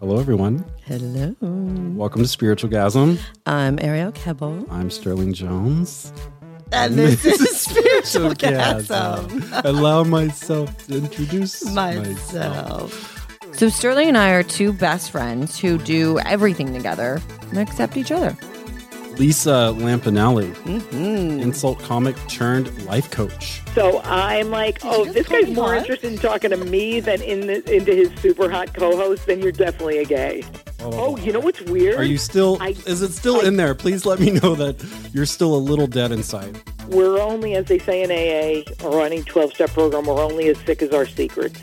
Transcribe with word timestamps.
Hello, 0.00 0.18
everyone. 0.18 0.64
Hello. 0.84 1.34
Welcome 1.94 2.22
to 2.22 2.28
Spiritual 2.28 2.70
Gasm. 2.70 3.18
I'm 3.46 3.78
Ariel 3.80 4.12
Kebbel. 4.12 4.66
I'm 4.70 4.90
Sterling 4.90 5.34
Jones. 5.34 6.12
And 6.72 6.94
this 6.94 7.24
is 7.24 7.60
Spiritual 7.60 8.30
Gasm. 8.34 9.64
Allow 9.64 10.04
myself 10.04 10.86
to 10.86 10.96
introduce 10.96 11.64
myself. 11.72 12.06
Myself. 12.06 13.26
So 13.52 13.68
Sterling 13.68 14.08
and 14.08 14.16
I 14.16 14.30
are 14.30 14.42
two 14.42 14.72
best 14.72 15.10
friends 15.10 15.58
who 15.58 15.76
do 15.76 16.18
everything 16.20 16.72
together 16.72 17.20
except 17.52 17.96
each 17.96 18.10
other. 18.10 18.36
Lisa 19.18 19.74
Lampanelli, 19.76 20.54
Mm-hmm. 20.64 21.40
insult 21.40 21.78
comic 21.80 22.16
turned 22.28 22.84
life 22.86 23.10
coach. 23.10 23.60
So 23.74 24.00
I'm 24.04 24.50
like, 24.50 24.78
oh, 24.82 25.04
just 25.04 25.14
this 25.14 25.28
guy's 25.28 25.54
more 25.54 25.68
hot? 25.74 25.78
interested 25.78 26.12
in 26.12 26.18
talking 26.18 26.50
to 26.50 26.56
me 26.56 27.00
than 27.00 27.20
in 27.22 27.46
the, 27.46 27.74
into 27.74 27.94
his 27.94 28.10
super 28.20 28.48
hot 28.50 28.72
co-host. 28.74 29.26
Then 29.26 29.40
you're 29.40 29.52
definitely 29.52 29.98
a 29.98 30.04
gay. 30.04 30.44
Oh, 30.80 31.16
you 31.18 31.32
know 31.32 31.40
what's 31.40 31.60
weird? 31.62 31.96
Are 31.96 32.04
you 32.04 32.16
still? 32.18 32.56
I- 32.60 32.74
is 32.86 33.02
it 33.02 33.12
still 33.12 33.42
I- 33.42 33.48
in 33.48 33.56
there? 33.56 33.74
Please 33.74 34.06
let 34.06 34.18
me 34.20 34.30
know 34.30 34.54
that 34.54 34.82
you're 35.12 35.26
still 35.26 35.54
a 35.54 35.58
little 35.58 35.86
dead 35.86 36.12
inside. 36.12 36.58
We're 36.88 37.20
only, 37.20 37.54
as 37.54 37.66
they 37.66 37.78
say 37.78 38.02
in 38.02 38.10
AA 38.10 38.64
or 38.84 39.04
any 39.04 39.22
12-step 39.22 39.70
program, 39.70 40.06
we're 40.06 40.20
only 40.22 40.48
as 40.48 40.58
sick 40.58 40.82
as 40.82 40.92
our 40.92 41.06
secrets. 41.06 41.62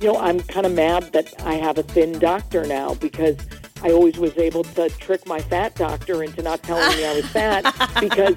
You 0.00 0.12
know, 0.12 0.18
I'm 0.18 0.40
kind 0.40 0.66
of 0.66 0.72
mad 0.72 1.12
that 1.12 1.32
I 1.44 1.54
have 1.54 1.78
a 1.78 1.82
thin 1.82 2.18
doctor 2.18 2.64
now 2.66 2.94
because 2.94 3.36
I 3.84 3.90
always 3.90 4.16
was 4.18 4.36
able 4.38 4.62
to 4.64 4.88
trick 4.90 5.26
my 5.26 5.40
fat 5.40 5.74
doctor 5.74 6.22
into 6.22 6.42
not 6.42 6.62
telling 6.62 6.96
me 6.96 7.04
I 7.04 7.14
was 7.14 7.26
fat 7.26 7.62
because 8.00 8.36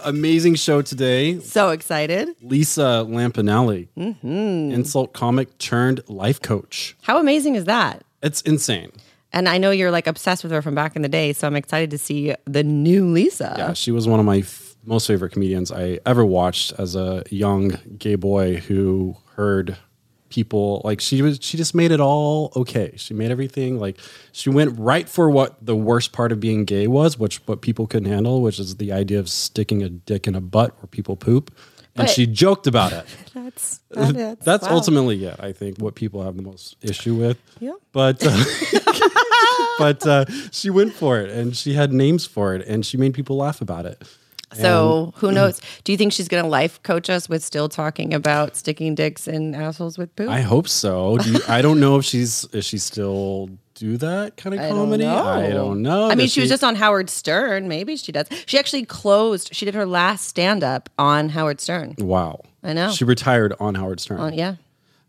Amazing 0.00 0.54
show 0.56 0.82
today. 0.82 1.40
So 1.40 1.70
excited. 1.70 2.28
Lisa 2.42 3.04
Lampanelli, 3.08 3.88
Mm-hmm. 3.96 4.72
insult 4.72 5.12
comic 5.14 5.56
turned 5.58 6.00
life 6.08 6.40
coach. 6.40 6.96
How 7.02 7.18
amazing 7.18 7.56
is 7.56 7.64
that? 7.64 8.04
It's 8.22 8.40
insane. 8.42 8.92
And 9.32 9.48
I 9.48 9.58
know 9.58 9.70
you're 9.70 9.90
like 9.90 10.06
obsessed 10.06 10.42
with 10.44 10.52
her 10.52 10.62
from 10.62 10.74
back 10.74 10.96
in 10.96 11.02
the 11.02 11.08
day, 11.08 11.32
so 11.32 11.46
I'm 11.46 11.56
excited 11.56 11.90
to 11.90 11.98
see 11.98 12.34
the 12.44 12.62
new 12.62 13.06
Lisa. 13.10 13.54
Yeah, 13.58 13.72
she 13.72 13.90
was 13.90 14.06
one 14.06 14.20
of 14.20 14.26
my 14.26 14.38
f- 14.38 14.76
most 14.84 15.06
favorite 15.06 15.30
comedians 15.32 15.72
I 15.72 15.98
ever 16.06 16.24
watched 16.24 16.72
as 16.78 16.94
a 16.94 17.24
young 17.30 17.72
gay 17.98 18.14
boy 18.14 18.56
who 18.56 19.16
heard 19.34 19.76
people 20.28 20.80
like 20.84 21.00
she 21.00 21.22
was 21.22 21.38
she 21.40 21.56
just 21.56 21.74
made 21.74 21.90
it 21.92 22.00
all 22.00 22.52
okay. 22.56 22.92
She 22.96 23.14
made 23.14 23.30
everything 23.30 23.78
like 23.78 23.98
she 24.32 24.50
went 24.50 24.78
right 24.78 25.08
for 25.08 25.30
what 25.30 25.64
the 25.64 25.76
worst 25.76 26.12
part 26.12 26.32
of 26.32 26.40
being 26.40 26.64
gay 26.64 26.86
was, 26.86 27.18
which 27.18 27.38
what 27.46 27.60
people 27.62 27.86
couldn't 27.86 28.10
handle, 28.10 28.42
which 28.42 28.58
is 28.58 28.76
the 28.76 28.92
idea 28.92 29.18
of 29.18 29.28
sticking 29.28 29.82
a 29.82 29.88
dick 29.88 30.26
in 30.26 30.34
a 30.34 30.40
butt 30.40 30.74
where 30.80 30.88
people 30.88 31.16
poop. 31.16 31.50
And 31.98 32.06
But- 32.06 32.10
she 32.10 32.26
joked 32.26 32.66
about 32.66 32.92
it. 32.92 33.06
That's 33.34 33.80
that- 33.90 34.40
That's 34.44 34.66
wow. 34.66 34.74
ultimately 34.74 35.24
it. 35.24 35.36
I 35.40 35.52
think 35.52 35.78
what 35.78 35.94
people 35.94 36.22
have 36.22 36.36
the 36.36 36.42
most 36.42 36.76
issue 36.82 37.14
with. 37.14 37.38
Yeah. 37.58 37.72
But 37.92 38.22
uh, 38.22 38.44
but 39.78 40.06
uh, 40.06 40.24
she 40.52 40.70
went 40.70 40.92
for 40.92 41.18
it, 41.18 41.30
and 41.30 41.56
she 41.56 41.72
had 41.74 41.92
names 41.92 42.26
for 42.26 42.54
it, 42.54 42.66
and 42.66 42.84
she 42.84 42.96
made 42.96 43.14
people 43.14 43.36
laugh 43.36 43.60
about 43.60 43.86
it. 43.86 44.02
So 44.62 45.12
who 45.16 45.32
knows? 45.32 45.60
Do 45.84 45.92
you 45.92 45.98
think 45.98 46.12
she's 46.12 46.28
going 46.28 46.42
to 46.42 46.48
life 46.48 46.82
coach 46.82 47.08
us 47.10 47.28
with 47.28 47.42
still 47.44 47.68
talking 47.68 48.14
about 48.14 48.56
sticking 48.56 48.94
dicks 48.94 49.26
in 49.28 49.54
assholes 49.54 49.98
with 49.98 50.14
poop? 50.16 50.28
I 50.28 50.40
hope 50.40 50.68
so. 50.68 51.18
Do 51.18 51.32
you, 51.32 51.38
I 51.48 51.62
don't 51.62 51.80
know 51.80 51.96
if 51.98 52.04
she's 52.04 52.44
is 52.52 52.64
she 52.64 52.78
still 52.78 53.50
do 53.74 53.96
that 53.98 54.36
kind 54.38 54.54
of 54.58 54.70
comedy. 54.70 55.04
I 55.04 55.50
don't 55.50 55.82
know. 55.82 56.06
I 56.06 56.14
mean, 56.14 56.24
Does 56.26 56.32
she 56.32 56.40
was 56.40 56.48
just 56.48 56.64
on 56.64 56.76
Howard 56.76 57.10
Stern. 57.10 57.68
Maybe 57.68 57.96
she 57.96 58.10
does. 58.10 58.26
She 58.46 58.58
actually 58.58 58.86
closed. 58.86 59.54
She 59.54 59.64
did 59.66 59.74
her 59.74 59.84
last 59.84 60.26
stand 60.28 60.64
up 60.64 60.88
on 60.98 61.28
Howard 61.30 61.60
Stern. 61.60 61.94
wow. 61.98 62.40
I 62.62 62.72
know. 62.72 62.90
She 62.90 63.04
retired 63.04 63.52
on 63.60 63.74
Howard 63.76 64.00
Stern, 64.00 64.18
Uh, 64.20 64.30
yeah. 64.34 64.54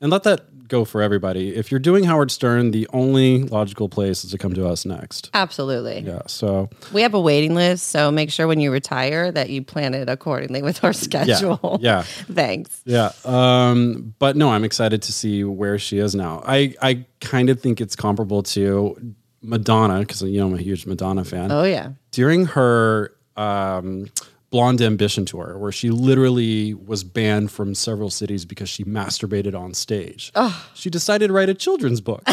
and 0.02 0.12
let 0.12 0.24
that 0.24 0.42
go 0.68 0.86
for 0.86 1.02
everybody. 1.02 1.56
If 1.56 1.72
you're 1.72 1.80
doing 1.80 2.04
Howard 2.04 2.32
Stern, 2.32 2.72
the 2.72 2.88
only 2.94 3.44
logical 3.44 3.90
place 3.90 4.24
is 4.24 4.32
to 4.32 4.38
come 4.38 4.54
to 4.54 4.68
us 4.68 4.86
next. 4.86 5.30
Absolutely. 5.34 6.00
Yeah. 6.02 6.22
So 6.28 6.70
We 6.94 7.02
have 7.02 7.14
a 7.14 7.20
waiting 7.22 7.56
list, 7.56 7.88
so 7.88 8.12
make 8.12 8.32
sure 8.32 8.48
when 8.48 8.60
you 8.60 8.72
retire 8.72 9.32
that 9.32 9.50
you 9.50 9.62
plan 9.64 9.94
it 9.94 10.10
accordingly 10.10 10.62
with 10.62 10.84
our 10.84 10.94
schedule. 11.06 11.80
yeah. 11.82 12.02
Thanks. 12.32 12.82
Yeah. 12.86 13.12
Um, 13.26 14.14
but 14.20 14.36
no, 14.36 14.50
I'm 14.50 14.64
excited 14.64 15.02
to 15.04 15.14
see 15.14 15.44
where 15.44 15.78
she 15.80 15.98
is 16.00 16.16
now. 16.16 16.42
I, 16.46 16.76
I 16.82 17.06
kind 17.22 17.50
of 17.50 17.60
think 17.62 17.82
it's 17.82 17.96
comparable 17.96 18.44
to 18.44 19.14
Madonna 19.42 20.00
because 20.00 20.22
you 20.24 20.40
know 20.40 20.48
I'm 20.48 20.54
a 20.56 20.58
huge 20.62 20.86
Madonna 20.86 21.24
fan. 21.24 21.52
Oh 21.52 21.64
yeah. 21.64 21.92
During 22.12 22.46
her 22.48 23.14
um, 23.36 24.08
Blonde 24.50 24.82
Ambition 24.82 25.26
tour, 25.26 25.58
where 25.58 25.72
she 25.72 25.90
literally 25.90 26.74
was 26.74 27.04
banned 27.04 27.52
from 27.52 27.76
several 27.76 28.10
cities 28.10 28.46
because 28.46 28.70
she 28.70 28.84
masturbated 28.86 29.54
on 29.60 29.74
stage, 29.74 30.32
she 30.74 30.90
decided 30.90 31.28
to 31.28 31.34
write 31.34 31.50
a 31.50 31.54
children's 31.54 32.00
book. 32.02 32.24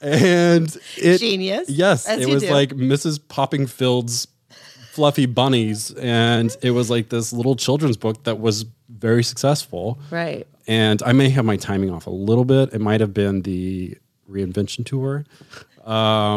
and 0.00 0.76
it 0.96 1.18
Genius, 1.18 1.68
Yes, 1.68 2.08
it 2.08 2.26
was 2.28 2.42
do. 2.42 2.50
like 2.50 2.70
Mrs. 2.70 3.18
Poppingfield's 3.20 4.26
fluffy 4.92 5.26
bunnies 5.26 5.92
and 5.92 6.54
it 6.62 6.72
was 6.72 6.90
like 6.90 7.10
this 7.10 7.32
little 7.32 7.54
children's 7.54 7.96
book 7.96 8.24
that 8.24 8.40
was 8.40 8.64
very 8.88 9.22
successful 9.22 10.00
Right. 10.10 10.48
and 10.66 11.00
i 11.04 11.12
may 11.12 11.28
have 11.30 11.44
my 11.44 11.56
timing 11.56 11.90
off 11.90 12.08
a 12.08 12.10
little 12.10 12.44
bit 12.44 12.74
it 12.74 12.80
might 12.80 13.00
have 13.00 13.14
been 13.14 13.42
the 13.42 13.96
reinvention 14.28 14.84
tour 14.84 15.24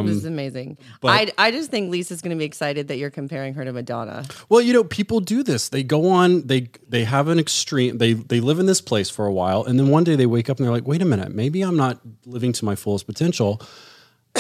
this 0.06 0.18
is 0.18 0.26
amazing. 0.26 0.78
Um, 1.04 1.10
I 1.10 1.32
I 1.38 1.52
just 1.52 1.70
think 1.70 1.92
Lisa's 1.92 2.22
going 2.22 2.36
to 2.36 2.40
be 2.40 2.46
excited 2.46 2.88
that 2.88 2.98
you're 2.98 3.12
comparing 3.12 3.54
her 3.54 3.64
to 3.66 3.74
Madonna. 3.74 4.26
well 4.50 4.62
you 4.62 4.74
know 4.74 4.84
people 4.84 5.20
do 5.20 5.44
this 5.44 5.70
they 5.70 5.84
go 5.84 6.10
on 6.10 6.48
they 6.48 6.70
they 6.90 7.04
have 7.04 7.28
an 7.28 7.40
extreme 7.40 7.98
they 7.98 8.14
they 8.14 8.40
live 8.40 8.60
in 8.60 8.66
this 8.66 8.82
place 8.82 9.10
for 9.10 9.26
a 9.26 9.34
while 9.34 9.64
and 9.64 9.80
then 9.80 9.90
one 9.90 10.04
day 10.04 10.16
they 10.16 10.26
wake 10.26 10.50
up 10.50 10.58
and 10.58 10.66
they're 10.66 10.74
like 10.74 10.88
wait 10.88 11.02
a 11.02 11.06
minute 11.06 11.34
maybe 11.34 11.62
i'm 11.62 11.78
not 11.78 12.00
living 12.26 12.52
to 12.54 12.66
my 12.66 12.76
fullest 12.76 13.06
potential 13.06 13.62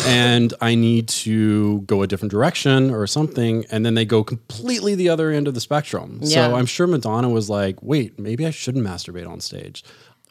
and 0.05 0.53
I 0.59 0.75
need 0.75 1.07
to 1.09 1.81
go 1.81 2.01
a 2.01 2.07
different 2.07 2.31
direction 2.31 2.89
or 2.89 3.05
something. 3.07 3.65
And 3.69 3.85
then 3.85 3.93
they 3.93 4.05
go 4.05 4.23
completely 4.23 4.95
the 4.95 5.09
other 5.09 5.29
end 5.29 5.47
of 5.47 5.53
the 5.53 5.61
spectrum. 5.61 6.19
Yeah. 6.21 6.47
So 6.47 6.55
I'm 6.55 6.65
sure 6.65 6.87
Madonna 6.87 7.29
was 7.29 7.49
like, 7.49 7.81
wait, 7.81 8.17
maybe 8.19 8.45
I 8.45 8.49
shouldn't 8.49 8.85
masturbate 8.85 9.29
on 9.29 9.39
stage. 9.39 9.83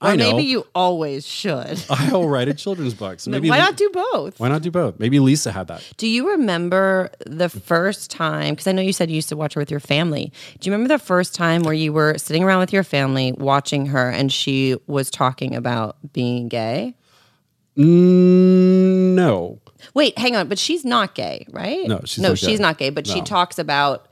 Or 0.03 0.09
I 0.09 0.17
know. 0.17 0.33
maybe 0.33 0.43
you 0.49 0.67
always 0.75 1.25
should. 1.27 1.81
I'll 1.91 2.29
write 2.29 2.49
a 2.49 2.55
children's 2.55 2.93
book. 2.93 3.21
So 3.21 3.31
maybe 3.31 3.49
Why 3.49 3.59
not 3.59 3.77
do 3.77 3.89
both? 3.91 4.41
why 4.41 4.49
not 4.49 4.63
do 4.63 4.71
both? 4.71 4.99
Maybe 4.99 5.21
Lisa 5.21 5.53
had 5.53 5.69
that. 5.69 5.83
Do 5.97 6.09
you 6.09 6.29
remember 6.31 7.11
the 7.25 7.49
first 7.49 8.11
time? 8.11 8.55
Because 8.55 8.67
I 8.67 8.73
know 8.73 8.83
you 8.83 8.93
said 8.93 9.11
you 9.11 9.15
used 9.15 9.29
to 9.29 9.37
watch 9.37 9.55
her 9.55 9.61
with 9.61 9.71
your 9.71 9.81
family. 9.81 10.33
Do 10.59 10.69
you 10.69 10.73
remember 10.73 10.93
the 10.93 11.03
first 11.03 11.35
time 11.35 11.63
where 11.63 11.75
you 11.75 11.93
were 11.93 12.19
sitting 12.19 12.43
around 12.43 12.59
with 12.59 12.73
your 12.73 12.83
family 12.83 13.33
watching 13.33 13.87
her 13.87 14.11
and 14.11 14.33
she 14.33 14.77
was 14.89 15.09
talking 15.09 15.55
about 15.55 15.97
being 16.13 16.49
gay? 16.49 16.97
Mm, 17.77 19.15
no. 19.15 19.59
Wait, 19.95 20.17
hang 20.19 20.37
on, 20.37 20.49
but 20.49 20.59
she's 20.59 20.85
not 20.85 21.15
gay, 21.15 21.47
right? 21.51 21.87
No, 21.87 22.01
she's 22.05 22.23
no, 22.23 22.31
not 22.31 22.39
she's 22.39 22.59
gay. 22.59 22.63
not 22.63 22.79
gay. 22.79 22.91
But 22.91 23.07
she 23.07 23.21
talks 23.23 23.59
about 23.59 24.07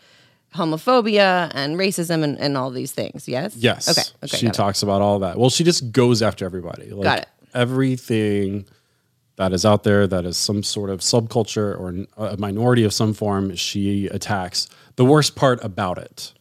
homophobia 0.54 1.50
and 1.54 1.76
racism 1.76 2.22
and, 2.22 2.38
and 2.38 2.56
all 2.56 2.70
these 2.70 2.92
things. 2.92 3.28
Yes. 3.28 3.56
Yes. 3.56 3.88
Okay. 3.88 4.08
Okay. 4.24 4.36
She 4.36 4.46
got 4.46 4.54
it. 4.54 4.56
talks 4.56 4.82
about 4.82 5.00
all 5.00 5.18
that. 5.20 5.38
Well, 5.38 5.50
she 5.50 5.64
just 5.64 5.92
goes 5.92 6.22
after 6.22 6.44
everybody. 6.44 6.90
Like 6.90 7.04
Got 7.04 7.18
it. 7.20 7.28
Everything 7.54 8.66
that 9.36 9.52
is 9.52 9.64
out 9.64 9.84
there 9.84 10.06
that 10.06 10.24
is 10.24 10.36
some 10.36 10.62
sort 10.62 10.90
of 10.90 11.00
subculture 11.00 11.78
or 11.78 12.06
a 12.32 12.36
minority 12.36 12.84
of 12.84 12.92
some 12.92 13.14
form, 13.14 13.54
she 13.56 14.06
attacks. 14.08 14.68
The 14.96 15.04
worst 15.04 15.36
part 15.36 15.62
about 15.64 15.98
it. 15.98 16.32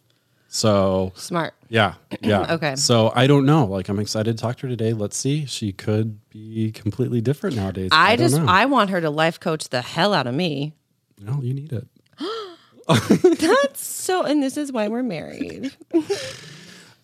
So 0.52 1.14
Smart. 1.16 1.54
Yeah, 1.70 1.94
yeah. 2.22 2.54
Okay. 2.54 2.76
So 2.76 3.12
I 3.16 3.28
don't 3.28 3.46
know. 3.46 3.66
Like 3.66 3.90
I'm 3.90 4.00
excited 4.00 4.38
to 4.38 4.42
talk 4.42 4.58
to 4.58 4.62
her 4.64 4.70
today. 4.70 4.94
Let's 4.94 5.16
see. 5.16 5.46
She 5.46 5.72
could 5.72 6.20
be 6.30 6.72
completely 6.72 7.22
different 7.22 7.56
nowadays. 7.56 7.90
I, 7.94 8.16
don't 8.16 8.26
just 8.28 8.42
know. 8.42 8.48
I 8.48 8.66
want 8.66 8.90
her 8.90 9.00
to 9.00 9.12
life 9.12 9.40
coach 9.40 9.70
the 9.70 9.84
hell 9.84 10.14
out 10.14 10.26
of 10.26 10.34
me. 10.34 10.74
no, 11.20 11.40
you 11.44 11.54
need 11.54 11.72
it. 11.72 11.88
That's 13.40 13.82
so, 13.82 14.24
and 14.24 14.42
this 14.42 14.58
is 14.58 14.72
why 14.72 14.88
we're 14.88 15.04
married. 15.04 15.76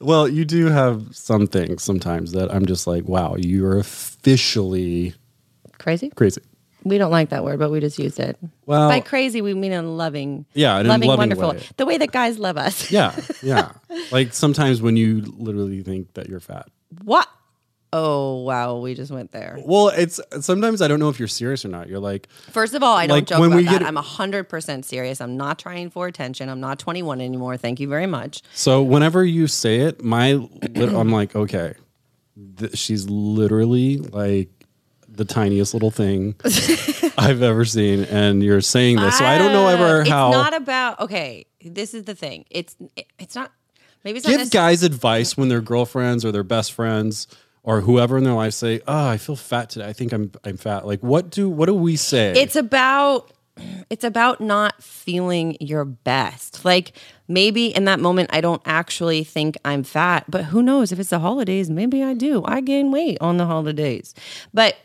Well, 0.01 0.27
you 0.27 0.43
do 0.43 0.65
have 0.65 1.15
some 1.15 1.47
things 1.47 1.81
sometimes 1.81 2.33
that 2.33 2.53
I'm 2.53 2.65
just 2.65 2.85
like, 2.85 3.05
wow, 3.07 3.35
you're 3.37 3.79
officially 3.79 5.13
Crazy. 5.77 6.09
crazy. 6.09 6.41
We 6.83 6.97
don't 6.97 7.11
like 7.11 7.29
that 7.29 7.43
word, 7.45 7.59
but 7.59 7.71
we 7.71 7.79
just 7.79 7.97
used 7.97 8.19
it. 8.19 8.37
Well- 8.65 8.89
by 8.89 8.99
crazy 8.99 9.41
we 9.41 9.53
mean 9.53 9.71
in 9.71 9.95
loving. 9.97 10.45
Yeah, 10.53 10.79
in 10.79 10.87
loving, 10.87 11.07
loving 11.07 11.17
wonderful. 11.17 11.49
way. 11.51 11.63
The 11.77 11.85
way 11.85 11.97
that 11.97 12.11
guys 12.11 12.37
love 12.37 12.57
us. 12.57 12.91
Yeah, 12.91 13.15
yeah. 13.41 13.71
like 14.11 14.33
sometimes 14.33 14.81
when 14.81 14.97
you 14.97 15.21
literally 15.37 15.81
think 15.81 16.13
that 16.15 16.27
you're 16.27 16.41
fat. 16.41 16.67
What? 17.03 17.27
Oh 17.97 18.41
wow, 18.41 18.77
we 18.79 18.93
just 18.93 19.09
went 19.11 19.31
there. 19.31 19.57
Well, 19.63 19.87
it's 19.87 20.19
sometimes 20.41 20.81
I 20.81 20.87
don't 20.89 20.99
know 20.99 21.07
if 21.09 21.17
you're 21.17 21.27
serious 21.29 21.63
or 21.63 21.69
not. 21.69 21.87
You're 21.87 21.99
like, 21.99 22.27
First 22.51 22.73
of 22.73 22.83
all, 22.83 22.95
I 22.97 23.07
don't 23.07 23.15
Like, 23.17 23.25
joke 23.27 23.39
when 23.39 23.49
about 23.51 23.57
we 23.57 23.63
that. 23.65 23.79
get- 23.79 23.87
I'm 23.87 23.95
hundred 23.95 24.49
percent 24.49 24.83
serious. 24.85 25.21
I'm 25.21 25.37
not 25.37 25.59
trying 25.59 25.89
for 25.89 26.07
attention. 26.07 26.49
I'm 26.49 26.59
not 26.59 26.77
21 26.79 27.21
anymore. 27.21 27.55
Thank 27.57 27.79
you 27.79 27.87
very 27.87 28.05
much. 28.07 28.41
so 28.53 28.83
whenever 28.83 29.23
you 29.23 29.47
say 29.47 29.79
it, 29.81 30.03
my 30.03 30.31
I'm 30.75 31.11
like, 31.11 31.35
okay, 31.35 31.75
th- 32.57 32.75
she's 32.77 33.09
literally 33.09 33.97
like 33.97 34.49
the 35.07 35.23
tiniest 35.25 35.73
little 35.73 35.91
thing 35.91 36.35
I've 37.17 37.41
ever 37.41 37.63
seen, 37.63 38.03
and 38.05 38.43
you're 38.43 38.59
saying 38.59 38.97
this, 38.97 39.17
so 39.17 39.23
I 39.25 39.37
don't 39.37 39.53
know 39.53 39.67
ever 39.69 40.01
Uh, 40.01 40.09
how. 40.09 40.27
It's 40.29 40.35
not 40.35 40.53
about 40.53 40.99
okay. 40.99 41.45
This 41.63 41.93
is 41.93 42.03
the 42.03 42.13
thing. 42.15 42.43
It's 42.49 42.75
it's 43.17 43.35
not. 43.35 43.51
Maybe 44.03 44.17
it's 44.19 44.27
give 44.27 44.51
guys 44.51 44.83
advice 44.83 45.35
when 45.35 45.49
their 45.49 45.61
girlfriends 45.61 46.23
or 46.25 46.31
their 46.31 46.43
best 46.43 46.73
friends 46.73 47.27
or 47.65 47.81
whoever 47.81 48.17
in 48.17 48.23
their 48.23 48.33
life 48.33 48.53
say, 48.53 48.79
"Oh, 48.87 49.09
I 49.09 49.17
feel 49.17 49.35
fat 49.35 49.71
today. 49.71 49.87
I 49.87 49.93
think 49.93 50.13
I'm 50.13 50.31
I'm 50.45 50.55
fat." 50.55 50.85
Like, 50.85 51.01
what 51.01 51.29
do 51.31 51.49
what 51.49 51.65
do 51.65 51.73
we 51.73 51.97
say? 51.97 52.33
it's 52.37 52.55
about 52.55 53.31
it's 53.89 54.03
about 54.03 54.39
not 54.39 54.81
feeling 54.83 55.57
your 55.59 55.83
best. 55.83 56.63
Like 56.63 56.93
maybe 57.27 57.67
in 57.67 57.85
that 57.85 57.99
moment 57.99 58.29
I 58.31 58.41
don't 58.41 58.61
actually 58.65 59.23
think 59.23 59.57
I'm 59.65 59.83
fat, 59.83 60.25
but 60.29 60.45
who 60.45 60.61
knows 60.61 60.91
if 60.91 60.99
it's 60.99 61.09
the 61.09 61.19
holidays, 61.19 61.69
maybe 61.69 62.03
I 62.03 62.13
do. 62.13 62.43
I 62.45 62.61
gain 62.61 62.91
weight 62.91 63.17
on 63.19 63.37
the 63.37 63.45
holidays. 63.45 64.13
But 64.53 64.75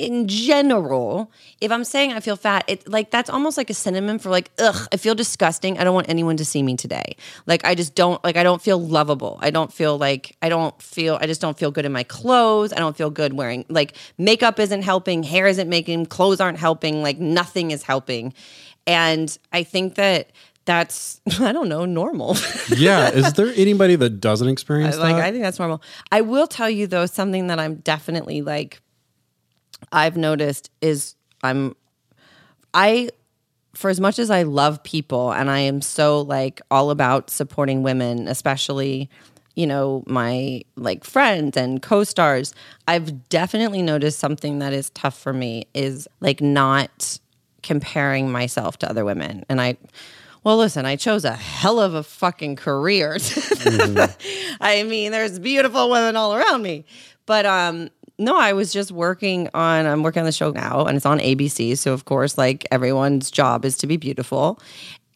in 0.00 0.26
general, 0.28 1.30
if 1.60 1.70
I'm 1.70 1.84
saying 1.84 2.14
I 2.14 2.20
feel 2.20 2.36
fat, 2.36 2.64
it 2.66 2.88
like 2.88 3.10
that's 3.10 3.28
almost 3.28 3.58
like 3.58 3.68
a 3.68 3.74
synonym 3.74 4.18
for 4.18 4.30
like, 4.30 4.50
ugh, 4.58 4.88
I 4.90 4.96
feel 4.96 5.14
disgusting. 5.14 5.78
I 5.78 5.84
don't 5.84 5.94
want 5.94 6.08
anyone 6.08 6.38
to 6.38 6.44
see 6.44 6.62
me 6.62 6.74
today. 6.74 7.16
Like 7.46 7.66
I 7.66 7.74
just 7.74 7.94
don't 7.94 8.22
like 8.24 8.38
I 8.38 8.42
don't 8.42 8.62
feel 8.62 8.80
lovable. 8.80 9.38
I 9.42 9.50
don't 9.50 9.70
feel 9.70 9.98
like 9.98 10.36
I 10.40 10.48
don't 10.48 10.80
feel 10.80 11.18
I 11.20 11.26
just 11.26 11.42
don't 11.42 11.58
feel 11.58 11.70
good 11.70 11.84
in 11.84 11.92
my 11.92 12.02
clothes. 12.02 12.72
I 12.72 12.76
don't 12.76 12.96
feel 12.96 13.10
good 13.10 13.34
wearing 13.34 13.66
like 13.68 13.94
makeup 14.16 14.58
isn't 14.58 14.82
helping, 14.82 15.22
hair 15.22 15.46
isn't 15.46 15.68
making, 15.68 16.06
clothes 16.06 16.40
aren't 16.40 16.58
helping, 16.58 17.02
like 17.02 17.18
nothing 17.18 17.70
is 17.70 17.82
helping. 17.82 18.32
And 18.86 19.36
I 19.52 19.64
think 19.64 19.96
that 19.96 20.32
that's 20.64 21.20
I 21.40 21.52
don't 21.52 21.68
know, 21.68 21.84
normal. 21.84 22.38
yeah. 22.70 23.10
Is 23.10 23.34
there 23.34 23.52
anybody 23.54 23.96
that 23.96 24.18
doesn't 24.18 24.48
experience 24.48 24.96
like 24.96 25.16
that? 25.16 25.24
I 25.26 25.30
think 25.30 25.42
that's 25.42 25.58
normal. 25.58 25.82
I 26.10 26.22
will 26.22 26.46
tell 26.46 26.70
you 26.70 26.86
though 26.86 27.04
something 27.04 27.48
that 27.48 27.58
I'm 27.58 27.74
definitely 27.76 28.40
like 28.40 28.80
I've 29.92 30.16
noticed 30.16 30.70
is 30.80 31.14
I'm 31.42 31.74
I 32.74 33.10
for 33.74 33.88
as 33.88 34.00
much 34.00 34.18
as 34.18 34.30
I 34.30 34.42
love 34.42 34.82
people 34.82 35.32
and 35.32 35.50
I 35.50 35.60
am 35.60 35.80
so 35.80 36.22
like 36.22 36.60
all 36.70 36.90
about 36.90 37.30
supporting 37.30 37.82
women, 37.82 38.28
especially 38.28 39.08
you 39.54 39.66
know 39.66 40.04
my 40.06 40.62
like 40.76 41.04
friends 41.04 41.56
and 41.56 41.82
co-stars, 41.82 42.54
I've 42.88 43.28
definitely 43.28 43.82
noticed 43.82 44.18
something 44.18 44.58
that 44.60 44.72
is 44.72 44.90
tough 44.90 45.18
for 45.18 45.32
me 45.32 45.66
is 45.74 46.08
like 46.20 46.40
not 46.40 47.18
comparing 47.62 48.30
myself 48.30 48.78
to 48.78 48.90
other 48.90 49.04
women. 49.04 49.44
And 49.48 49.60
I 49.60 49.76
well, 50.42 50.56
listen, 50.56 50.86
I 50.86 50.96
chose 50.96 51.26
a 51.26 51.32
hell 51.32 51.78
of 51.80 51.92
a 51.92 52.02
fucking 52.02 52.56
career. 52.56 53.18
I 54.60 54.84
mean, 54.84 55.12
there's 55.12 55.38
beautiful 55.38 55.90
women 55.90 56.16
all 56.16 56.34
around 56.34 56.62
me. 56.62 56.86
But 57.26 57.46
um 57.46 57.90
no, 58.20 58.36
I 58.36 58.52
was 58.52 58.72
just 58.72 58.92
working 58.92 59.48
on 59.54 59.86
I'm 59.86 60.02
working 60.02 60.20
on 60.20 60.26
the 60.26 60.32
show 60.32 60.50
now 60.50 60.84
and 60.84 60.96
it's 60.96 61.06
on 61.06 61.18
ABC, 61.18 61.76
so 61.76 61.92
of 61.92 62.04
course 62.04 62.36
like 62.36 62.66
everyone's 62.70 63.30
job 63.30 63.64
is 63.64 63.76
to 63.78 63.86
be 63.86 63.96
beautiful. 63.96 64.60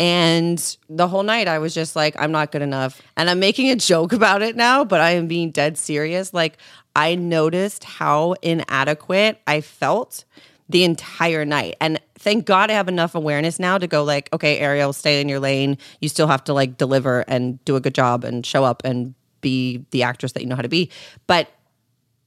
And 0.01 0.77
the 0.89 1.06
whole 1.06 1.23
night 1.23 1.47
I 1.47 1.59
was 1.59 1.75
just 1.75 1.95
like 1.95 2.17
I'm 2.19 2.33
not 2.33 2.51
good 2.51 2.62
enough. 2.62 3.03
And 3.17 3.29
I'm 3.29 3.39
making 3.39 3.71
a 3.71 3.77
joke 3.77 4.12
about 4.12 4.43
it 4.43 4.56
now, 4.56 4.85
but 4.85 5.01
I 5.01 5.11
am 5.11 5.29
being 5.29 5.51
dead 5.51 5.77
serious. 5.77 6.33
Like 6.33 6.56
I 6.97 7.15
noticed 7.15 7.85
how 7.85 8.33
inadequate 8.43 9.41
I 9.47 9.61
felt 9.61 10.25
the 10.69 10.85
entire 10.85 11.45
night. 11.45 11.77
And 11.81 12.00
thank 12.19 12.47
God 12.47 12.71
I 12.71 12.75
have 12.75 12.89
enough 12.89 13.15
awareness 13.15 13.59
now 13.59 13.77
to 13.77 13.87
go 13.87 14.03
like, 14.03 14.33
okay, 14.33 14.59
Ariel, 14.59 14.95
stay 14.95 15.21
in 15.21 15.29
your 15.29 15.41
lane. 15.41 15.77
You 16.00 16.09
still 16.09 16.27
have 16.27 16.43
to 16.45 16.55
like 16.55 16.79
deliver 16.79 17.21
and 17.29 17.62
do 17.67 17.77
a 17.77 17.81
good 17.81 17.95
job 17.95 18.25
and 18.25 18.47
show 18.47 18.65
up 18.65 18.81
and 18.83 19.15
be 19.43 19.85
the 19.91 20.03
actress 20.03 20.33
that 20.33 20.43
you 20.43 20.49
know 20.49 20.57
how 20.57 20.62
to 20.62 20.69
be. 20.69 20.91
But 21.27 21.49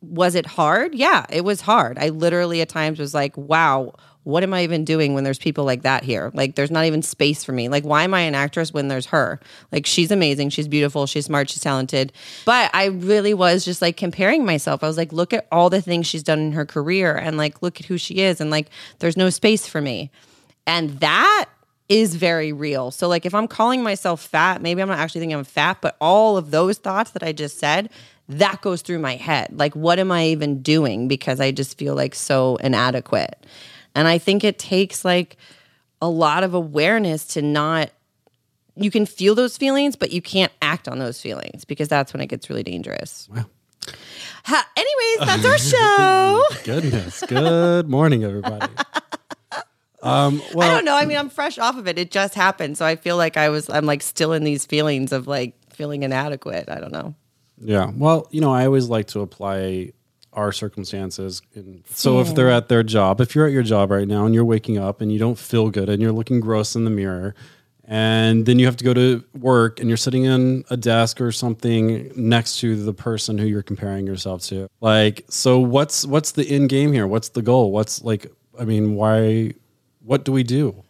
was 0.01 0.35
it 0.35 0.45
hard? 0.45 0.95
Yeah, 0.95 1.25
it 1.29 1.44
was 1.44 1.61
hard. 1.61 1.97
I 1.97 2.09
literally 2.09 2.61
at 2.61 2.69
times 2.69 2.99
was 2.99 3.13
like, 3.13 3.35
wow, 3.35 3.94
what 4.23 4.44
am 4.44 4.53
I 4.53 4.63
even 4.63 4.83
doing 4.83 5.13
when 5.13 5.23
there's 5.23 5.39
people 5.39 5.63
like 5.63 5.83
that 5.83 6.03
here? 6.03 6.31
Like, 6.33 6.55
there's 6.55 6.69
not 6.69 6.83
even 6.83 7.01
space 7.01 7.45
for 7.45 7.53
me. 7.53 7.69
Like, 7.69 7.85
why 7.85 8.03
am 8.03 8.13
I 8.13 8.19
an 8.21 8.35
actress 8.35 8.73
when 8.73 8.89
there's 8.89 9.05
her? 9.07 9.39
Like, 9.71 9.85
she's 9.85 10.11
amazing. 10.11 10.49
She's 10.49 10.67
beautiful. 10.67 11.05
She's 11.07 11.25
smart. 11.25 11.49
She's 11.49 11.61
talented. 11.61 12.11
But 12.44 12.69
I 12.73 12.88
really 12.88 13.33
was 13.33 13.63
just 13.63 13.81
like 13.81 13.95
comparing 13.95 14.45
myself. 14.45 14.83
I 14.83 14.88
was 14.88 14.97
like, 14.97 15.13
look 15.13 15.33
at 15.33 15.47
all 15.49 15.69
the 15.69 15.81
things 15.81 16.07
she's 16.07 16.23
done 16.23 16.39
in 16.39 16.51
her 16.51 16.65
career 16.65 17.15
and 17.15 17.38
like, 17.38 17.61
look 17.61 17.79
at 17.79 17.85
who 17.85 17.97
she 17.97 18.15
is. 18.15 18.41
And 18.41 18.51
like, 18.51 18.69
there's 18.99 19.15
no 19.15 19.29
space 19.29 19.65
for 19.65 19.79
me. 19.79 20.11
And 20.65 20.99
that 20.99 21.45
is 21.88 22.15
very 22.15 22.51
real. 22.51 22.91
So, 22.91 23.07
like, 23.07 23.25
if 23.25 23.33
I'm 23.33 23.47
calling 23.47 23.81
myself 23.81 24.21
fat, 24.21 24.61
maybe 24.61 24.81
I'm 24.81 24.89
not 24.89 24.99
actually 24.99 25.21
thinking 25.21 25.38
I'm 25.38 25.45
fat, 25.45 25.77
but 25.81 25.95
all 26.01 26.35
of 26.35 26.51
those 26.51 26.79
thoughts 26.79 27.11
that 27.11 27.23
I 27.23 27.31
just 27.31 27.59
said, 27.59 27.89
that 28.29 28.62
goes 28.62 28.81
through 28.81 29.00
my 29.00 29.15
head. 29.15 29.57
Like, 29.57 29.75
what 29.75 30.00
am 30.00 30.12
I 30.12 30.27
even 30.27 30.62
doing? 30.62 31.07
Because 31.07 31.39
I 31.39 31.51
just 31.51 31.77
feel 31.77 31.95
like 31.95 32.13
so 32.13 32.57
inadequate. 32.57 33.45
And 33.95 34.07
I 34.07 34.18
think 34.18 34.44
it 34.44 34.59
takes 34.59 35.06
like 35.06 35.38
a 36.01 36.09
lot 36.09 36.44
of 36.44 36.53
awareness 36.53 37.25
to 37.29 37.41
not, 37.41 37.89
you 38.75 38.91
can 38.91 39.06
feel 39.06 39.33
those 39.33 39.57
feelings, 39.57 39.95
but 39.95 40.12
you 40.12 40.21
can't 40.21 40.51
act 40.62 40.88
on 40.88 41.00
those 41.00 41.21
feelings 41.21 41.65
because 41.65 41.88
that's 41.88 42.13
when 42.13 42.21
it 42.21 42.27
gets 42.27 42.50
really 42.50 42.63
dangerous. 42.63 43.27
Wow. 43.33 43.45
Ha- 44.44 44.69
anyways, 44.75 45.27
that's 45.27 45.45
our 45.45 45.57
show. 45.77 46.44
Goodness. 46.63 47.23
Good 47.27 47.89
morning, 47.89 48.23
everybody. 48.23 48.71
Um, 50.03 50.41
well, 50.53 50.69
I 50.69 50.73
don't 50.73 50.85
know. 50.85 50.95
I 50.95 51.06
mean, 51.06 51.18
I'm 51.18 51.27
fresh 51.27 51.57
off 51.57 51.75
of 51.75 51.88
it. 51.88 51.97
It 51.97 52.12
just 52.12 52.35
happened. 52.35 52.77
So 52.77 52.85
I 52.85 52.95
feel 52.95 53.18
like 53.18 53.35
I 53.35 53.50
was, 53.50 53.68
I'm 53.68 53.85
like 53.85 54.03
still 54.03 54.31
in 54.31 54.44
these 54.44 54.63
feelings 54.65 55.12
of 55.12 55.27
like 55.27 55.56
feeling 55.73 56.03
inadequate. 56.03 56.69
I 56.69 56.80
don't 56.80 56.91
know. 56.94 57.15
Yeah. 57.59 57.92
Well, 57.95 58.27
you 58.31 58.42
know, 58.42 58.54
I 58.54 58.65
always 58.65 58.88
like 58.88 59.07
to 59.07 59.21
apply 59.21 59.94
our 60.33 60.51
circumstances. 60.51 61.42
And 61.56 61.83
so 61.89 62.19
if 62.19 62.36
they're 62.36 62.51
at 62.51 62.69
their 62.69 62.83
job, 62.83 63.19
if 63.21 63.33
you're 63.33 63.48
at 63.48 63.51
your 63.51 63.63
job 63.63 63.89
right 63.89 64.07
now 64.07 64.25
and 64.25 64.36
you're 64.36 64.45
waking 64.45 64.77
up 64.77 65.01
and 65.01 65.12
you 65.12 65.18
don't 65.18 65.38
feel 65.38 65.69
good 65.71 65.89
and 65.89 66.01
you're 66.01 66.12
looking 66.12 66.39
gross 66.39 66.75
in 66.75 66.83
the 66.83 66.92
mirror, 66.92 67.33
and 67.89 68.45
then 68.45 68.59
you 68.59 68.65
have 68.65 68.75
to 68.77 68.83
go 68.83 68.94
to 68.94 69.24
work 69.39 69.80
and 69.80 69.89
you're 69.89 69.98
sitting 69.98 70.25
in 70.25 70.65
a 70.69 70.77
desk 70.77 71.21
or 71.21 71.31
something 71.31 72.12
next 72.15 72.59
to 72.59 72.75
the 72.83 72.94
person 72.94 73.38
who 73.38 73.45
you're 73.45 73.63
comparing 73.63 74.06
yourself 74.06 74.42
to. 74.44 74.69
Like, 74.81 75.25
so 75.30 75.59
what's 75.59 76.06
what's 76.06 76.33
the 76.33 76.48
end 76.48 76.69
game 76.69 76.92
here? 76.92 77.07
What's 77.07 77.30
the 77.30 77.42
goal? 77.42 77.71
What's 77.71 78.04
like 78.04 78.31
I 78.59 78.65
mean, 78.65 78.95
why 78.95 79.54
what 80.04 80.25
do 80.25 80.31
we 80.31 80.44
do? 80.44 80.83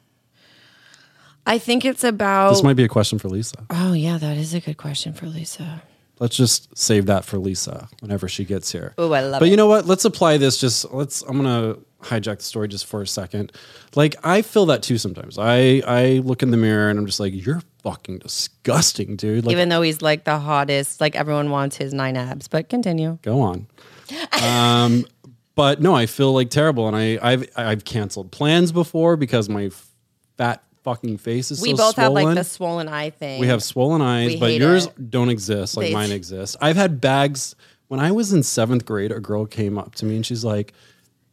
I 1.45 1.59
think 1.59 1.85
it's 1.85 2.03
about. 2.03 2.49
This 2.49 2.63
might 2.63 2.75
be 2.75 2.83
a 2.83 2.89
question 2.89 3.19
for 3.19 3.29
Lisa. 3.29 3.65
oh, 3.69 3.93
yeah, 3.93 4.17
that 4.17 4.35
is 4.35 4.53
a 4.53 4.59
good 4.59 4.75
question 4.75 5.13
for 5.13 5.27
Lisa. 5.27 5.81
Let's 6.19 6.35
just 6.35 6.75
save 6.77 7.05
that 7.07 7.25
for 7.25 7.37
Lisa 7.37 7.87
whenever 8.01 8.27
she 8.27 8.43
gets 8.43 8.71
here. 8.71 8.93
Oh, 8.97 9.11
I 9.13 9.21
love 9.21 9.39
but 9.39 9.47
it. 9.47 9.51
you 9.51 9.57
know 9.57 9.67
what? 9.67 9.85
Let's 9.85 10.05
apply 10.05 10.37
this. 10.37 10.57
Just 10.59 10.91
let's. 10.91 11.21
I'm 11.23 11.37
gonna 11.37 11.77
hijack 12.01 12.37
the 12.37 12.43
story 12.43 12.67
just 12.67 12.85
for 12.85 13.01
a 13.01 13.07
second. 13.07 13.51
Like 13.95 14.15
I 14.23 14.41
feel 14.41 14.65
that 14.67 14.81
too 14.83 14.97
sometimes. 14.97 15.37
I 15.37 15.81
I 15.85 16.21
look 16.23 16.41
in 16.41 16.51
the 16.51 16.57
mirror 16.57 16.89
and 16.89 16.97
I'm 16.97 17.05
just 17.05 17.19
like, 17.19 17.33
you're 17.33 17.61
fucking 17.83 18.17
disgusting, 18.19 19.15
dude. 19.15 19.45
Like, 19.45 19.53
Even 19.53 19.69
though 19.69 19.81
he's 19.83 20.01
like 20.01 20.23
the 20.23 20.39
hottest, 20.39 20.99
like 21.01 21.15
everyone 21.15 21.51
wants 21.51 21.77
his 21.77 21.93
nine 21.93 22.17
abs, 22.17 22.47
but 22.47 22.67
continue. 22.69 23.19
go 23.21 23.39
on. 23.41 23.67
Um, 24.41 25.05
but 25.55 25.81
no, 25.81 25.95
I 25.95 26.05
feel 26.05 26.33
like 26.33 26.49
terrible, 26.49 26.87
and 26.87 26.95
I 26.95 27.19
I've 27.21 27.47
I've 27.55 27.85
canceled 27.85 28.31
plans 28.31 28.71
before 28.71 29.17
because 29.17 29.49
my 29.49 29.69
fat 30.37 30.63
fucking 30.87 31.17
face 31.17 31.51
is 31.51 31.61
We 31.61 31.71
so 31.71 31.77
both 31.77 31.95
have 31.97 32.13
like 32.13 32.33
the 32.35 32.43
swollen 32.45 32.87
eye 32.87 33.09
thing. 33.09 33.41
We 33.41 33.47
have 33.47 33.61
swollen 33.61 34.01
eyes, 34.01 34.29
We 34.33 34.39
but 34.39 34.49
hate 34.51 34.61
yours 34.61 34.85
it. 34.85 35.11
don't 35.11 35.27
exist 35.29 35.75
like 35.75 35.87
They- 35.87 35.93
mine 35.93 36.11
exist. 36.21 36.55
I've 36.61 36.77
had 36.77 37.01
bags 37.01 37.55
when 37.89 37.99
I 37.99 38.11
was 38.11 38.31
in 38.31 38.41
seventh 38.43 38.85
grade. 38.85 39.11
A 39.11 39.19
girl 39.19 39.45
came 39.45 39.77
up 39.77 39.95
to 39.95 40.05
me 40.05 40.15
and 40.15 40.25
she's 40.25 40.45
like, 40.45 40.73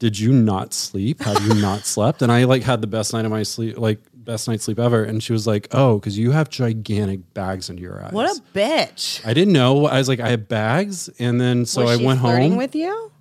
"Did 0.01 0.19
you 0.19 0.33
not 0.33 0.75
sleep? 0.75 1.23
Have 1.23 1.41
you 1.47 1.55
not 1.55 1.87
slept?" 1.95 2.21
And 2.23 2.33
I 2.33 2.45
like 2.45 2.63
had 2.65 2.81
the 2.81 2.89
best 2.89 3.13
night 3.13 3.25
of 3.25 3.31
my 3.31 3.45
sleep, 3.45 3.79
like 3.79 4.01
best 4.13 4.49
night's 4.49 4.65
sleep 4.65 4.79
ever. 4.81 5.05
And 5.05 5.23
she 5.23 5.33
was 5.33 5.47
like, 5.47 5.69
"Oh, 5.71 5.99
because 6.01 6.19
you 6.19 6.33
have 6.33 6.49
gigantic 6.51 7.33
bags 7.35 7.71
under 7.71 7.81
your 7.83 8.05
eyes." 8.05 8.13
What 8.13 8.37
a 8.37 8.41
bitch. 8.59 9.25
I 9.25 9.35
didn't 9.35 9.53
know. 9.53 9.87
I 9.87 9.99
was 9.99 10.09
like, 10.09 10.19
I 10.21 10.31
have 10.31 10.49
bags, 10.49 11.09
and 11.21 11.41
then 11.41 11.65
so 11.65 11.83
Was 11.85 11.91
I 11.93 11.99
she 12.01 12.07
went 12.07 12.21
flirting 12.21 12.51
home. 12.53 12.59
with 12.59 12.75
you? 12.75 13.13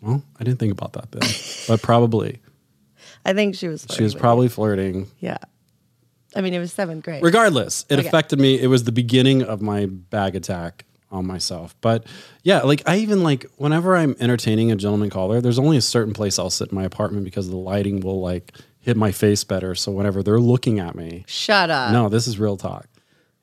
well, 0.00 0.22
I 0.38 0.44
didn't 0.44 0.58
think 0.58 0.72
about 0.72 0.92
that 0.94 1.10
then, 1.12 1.28
but 1.68 1.80
probably 1.82 2.40
I 3.28 3.34
think 3.34 3.54
she 3.54 3.68
was. 3.68 3.86
she 3.90 4.02
was 4.02 4.14
probably 4.14 4.48
flirting. 4.48 5.06
Yeah. 5.20 5.38
I 6.36 6.40
mean, 6.40 6.54
it 6.54 6.58
was 6.58 6.72
seventh 6.72 7.04
grade. 7.04 7.22
regardless 7.22 7.84
it 7.88 7.98
Okay. 7.98 8.06
affected 8.08 8.38
me 8.38 8.60
it 8.60 8.66
was 8.68 8.84
the 8.84 8.92
beginning 8.92 9.42
of 9.42 9.60
my 9.62 9.86
bag 9.86 10.36
attack 10.36 10.84
on 11.10 11.26
myself 11.26 11.74
but 11.80 12.04
yeah 12.42 12.60
like 12.60 12.82
i 12.86 12.96
even 12.98 13.22
like 13.22 13.46
whenever 13.56 13.96
i'm 13.96 14.14
entertaining 14.20 14.70
a 14.70 14.76
gentleman 14.76 15.08
caller 15.08 15.40
there's 15.40 15.58
only 15.58 15.78
a 15.78 15.80
certain 15.80 16.12
place 16.12 16.38
i'll 16.38 16.50
sit 16.50 16.68
in 16.68 16.74
my 16.74 16.84
apartment 16.84 17.24
because 17.24 17.48
the 17.48 17.56
lighting 17.56 18.00
will 18.00 18.20
like 18.20 18.52
hit 18.80 18.94
my 18.94 19.10
face 19.10 19.42
better 19.42 19.74
so 19.74 19.90
whenever 19.90 20.22
they're 20.22 20.38
looking 20.38 20.78
at 20.78 20.94
me 20.94 21.24
Shut 21.26 21.70
up. 21.70 21.92
no 21.92 22.10
this 22.10 22.26
is 22.26 22.38
real 22.38 22.58
talk 22.58 22.86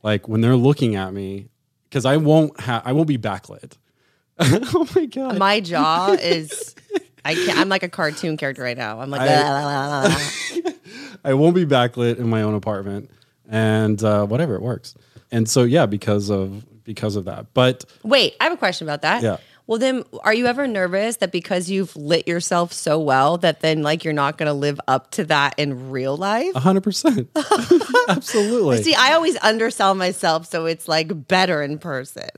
like 0.03 0.27
when 0.27 0.41
they're 0.41 0.55
looking 0.55 0.95
at 0.95 1.11
me 1.11 1.47
because 1.89 2.05
i 2.05 2.17
won't 2.17 2.57
have 2.59 2.83
i 2.85 2.91
won't 2.91 3.07
be 3.07 3.17
backlit 3.17 3.73
oh 4.39 4.87
my 4.95 5.05
god 5.07 5.39
My 5.39 5.59
jaw 5.59 6.11
is. 6.11 6.75
I 7.25 7.33
can't, 7.33 7.57
I'm 7.57 7.69
like 7.69 7.83
a 7.83 7.89
cartoon 7.89 8.37
character 8.37 8.61
right 8.61 8.77
now. 8.77 9.01
I'm 9.01 9.09
like, 9.09 9.21
I-. 9.23 10.73
I 11.25 11.33
won't 11.33 11.55
be 11.55 11.65
backlit 11.65 12.19
in 12.19 12.29
my 12.29 12.43
own 12.43 12.53
apartment, 12.53 13.09
and 13.49 14.01
uh, 14.03 14.25
whatever 14.25 14.55
it 14.55 14.61
works. 14.61 14.93
And 15.31 15.49
so 15.49 15.63
yeah, 15.63 15.87
because 15.87 16.29
of 16.29 16.63
because 16.83 17.15
of 17.15 17.25
that. 17.25 17.47
But 17.53 17.83
wait, 18.03 18.35
I 18.39 18.43
have 18.45 18.53
a 18.53 18.57
question 18.57 18.87
about 18.87 19.01
that. 19.01 19.23
Yeah. 19.23 19.37
Well, 19.67 19.79
then, 19.79 20.03
are 20.23 20.33
you 20.33 20.45
ever 20.45 20.67
nervous 20.67 21.17
that 21.17 21.31
because 21.31 21.71
you've 21.71 21.95
lit 21.95 22.27
yourself 22.27 22.71
so 22.71 22.99
well 22.99 23.39
that 23.39 23.61
then 23.61 23.81
like 23.81 24.03
you're 24.03 24.13
not 24.13 24.37
going 24.37 24.45
to 24.45 24.53
live 24.53 24.79
up 24.87 25.09
to 25.11 25.23
that 25.25 25.55
in 25.57 25.89
real 25.89 26.15
life? 26.15 26.53
A 26.53 26.59
hundred 26.59 26.81
percent. 26.83 27.27
Absolutely. 28.07 28.83
See, 28.83 28.93
I 28.93 29.13
always 29.13 29.35
undersell 29.41 29.95
myself, 29.95 30.45
so 30.45 30.67
it's 30.67 30.87
like 30.87 31.27
better 31.27 31.63
in 31.63 31.79
person. 31.79 32.29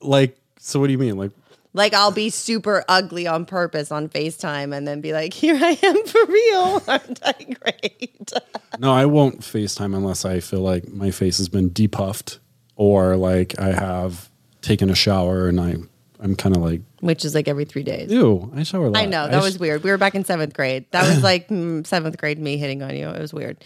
like, 0.00 0.36
so 0.58 0.80
what 0.80 0.88
do 0.88 0.92
you 0.92 0.98
mean? 0.98 1.16
Like, 1.16 1.30
Like 1.72 1.94
I'll 1.94 2.10
be 2.10 2.30
super 2.30 2.84
ugly 2.88 3.26
on 3.26 3.44
purpose 3.46 3.92
on 3.92 4.08
FaceTime 4.08 4.76
and 4.76 4.88
then 4.88 5.00
be 5.00 5.12
like, 5.12 5.32
here 5.32 5.54
I 5.60 5.78
am 5.82 6.06
for 6.06 6.26
real. 6.26 6.82
Aren't 6.88 7.20
I 7.22 7.32
great? 7.60 8.32
no, 8.78 8.92
I 8.92 9.06
won't 9.06 9.40
FaceTime 9.40 9.94
unless 9.96 10.24
I 10.24 10.40
feel 10.40 10.60
like 10.60 10.88
my 10.88 11.10
face 11.10 11.38
has 11.38 11.48
been 11.48 11.70
depuffed 11.70 12.38
or 12.76 13.16
like 13.16 13.58
I 13.60 13.72
have 13.72 14.28
taken 14.62 14.90
a 14.90 14.94
shower 14.94 15.48
and 15.48 15.60
I, 15.60 15.76
I'm 16.18 16.34
kind 16.34 16.56
of 16.56 16.62
like, 16.62 16.82
Which 17.00 17.24
is 17.24 17.34
like 17.34 17.46
every 17.46 17.64
three 17.64 17.82
days. 17.84 18.10
ew, 18.10 18.52
I 18.54 18.62
shower 18.64 18.86
a 18.86 18.90
lot. 18.90 19.00
I 19.00 19.06
know 19.06 19.28
that 19.28 19.40
sh- 19.40 19.44
was 19.44 19.58
weird. 19.58 19.84
We 19.84 19.90
were 19.90 19.98
back 19.98 20.14
in 20.14 20.24
seventh 20.24 20.52
grade. 20.54 20.86
That 20.90 21.06
was 21.08 21.22
like 21.30 21.48
mm, 21.48 21.86
seventh 21.86 22.18
grade 22.18 22.38
me 22.38 22.56
hitting 22.56 22.82
on 22.82 22.96
you. 22.96 23.08
It 23.08 23.20
was 23.20 23.32
weird. 23.32 23.64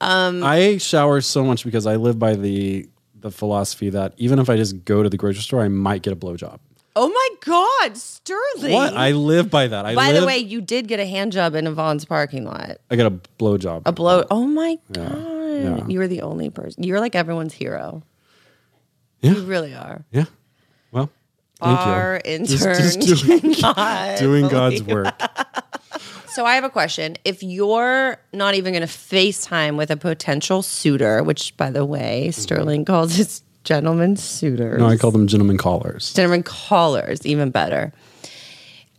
I 0.00 0.78
shower 0.78 1.20
so 1.20 1.44
much 1.44 1.64
because 1.64 1.86
I 1.86 1.96
live 1.96 2.18
by 2.18 2.34
the 2.34 2.88
the 3.20 3.30
philosophy 3.30 3.88
that 3.90 4.12
even 4.18 4.38
if 4.38 4.50
I 4.50 4.56
just 4.56 4.84
go 4.84 5.02
to 5.02 5.08
the 5.08 5.16
grocery 5.16 5.40
store, 5.42 5.62
I 5.62 5.68
might 5.68 6.02
get 6.02 6.12
a 6.12 6.16
blowjob. 6.16 6.58
Oh 6.96 7.08
my 7.08 7.28
God, 7.44 7.96
Sterling. 7.96 8.72
What? 8.72 8.94
I 8.94 9.10
live 9.12 9.50
by 9.50 9.66
that. 9.66 9.84
I 9.84 9.94
By 9.96 10.12
live, 10.12 10.20
the 10.20 10.26
way, 10.26 10.38
you 10.38 10.60
did 10.60 10.86
get 10.86 11.00
a 11.00 11.06
hand 11.06 11.32
job 11.32 11.54
in 11.56 11.66
a 11.66 11.72
Vons 11.72 12.04
parking 12.04 12.44
lot. 12.44 12.78
I 12.90 12.96
got 12.96 13.06
a 13.06 13.16
blowjob. 13.38 13.82
A 13.84 13.92
blow. 13.92 14.24
Oh 14.30 14.46
my 14.46 14.78
Yeah, 14.90 15.08
God. 15.08 15.18
yeah. 15.80 15.86
You 15.88 15.98
were 15.98 16.06
the 16.08 16.22
only 16.22 16.50
person. 16.50 16.84
You're 16.84 17.00
like 17.00 17.14
everyone's 17.16 17.52
hero. 17.52 18.02
Yeah. 19.22 19.32
You 19.32 19.44
really 19.44 19.74
are. 19.74 20.04
yeah. 20.12 20.26
Well, 20.92 21.10
thank 21.60 21.78
Our 21.80 22.20
you. 22.24 22.30
intern. 22.32 22.46
Just, 22.76 23.00
just 23.00 23.24
doing, 23.26 23.54
cannot 23.54 24.18
doing 24.18 24.48
God's 24.48 24.82
work. 24.84 25.14
So 26.28 26.44
I 26.44 26.54
have 26.56 26.64
a 26.64 26.70
question. 26.70 27.16
If 27.24 27.42
you're 27.42 28.18
not 28.32 28.54
even 28.54 28.72
going 28.72 28.86
to 28.86 28.92
FaceTime 28.92 29.76
with 29.76 29.90
a 29.90 29.96
potential 29.96 30.62
suitor, 30.62 31.22
which 31.22 31.56
by 31.56 31.70
the 31.70 31.84
way, 31.84 32.26
mm-hmm. 32.28 32.40
Sterling 32.40 32.84
calls 32.84 33.14
his 33.16 33.42
gentlemen 33.64 34.16
suitors. 34.16 34.78
No, 34.78 34.86
I 34.86 34.96
call 34.96 35.10
them 35.10 35.26
gentlemen 35.26 35.58
callers. 35.58 36.12
gentlemen 36.12 36.42
callers, 36.42 37.24
even 37.26 37.50
better. 37.50 37.92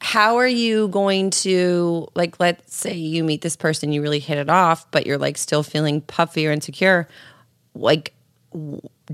How 0.01 0.35
are 0.35 0.47
you 0.47 0.89
going 0.89 1.29
to 1.31 2.07
like 2.15 2.39
let's 2.39 2.75
say 2.75 2.93
you 2.93 3.23
meet 3.23 3.41
this 3.41 3.55
person, 3.55 3.91
you 3.91 4.01
really 4.01 4.19
hit 4.19 4.37
it 4.37 4.49
off, 4.49 4.89
but 4.91 5.05
you're 5.05 5.17
like 5.17 5.37
still 5.37 5.63
feeling 5.63 6.01
puffy 6.01 6.45
or 6.47 6.51
insecure. 6.51 7.07
Like 7.73 8.13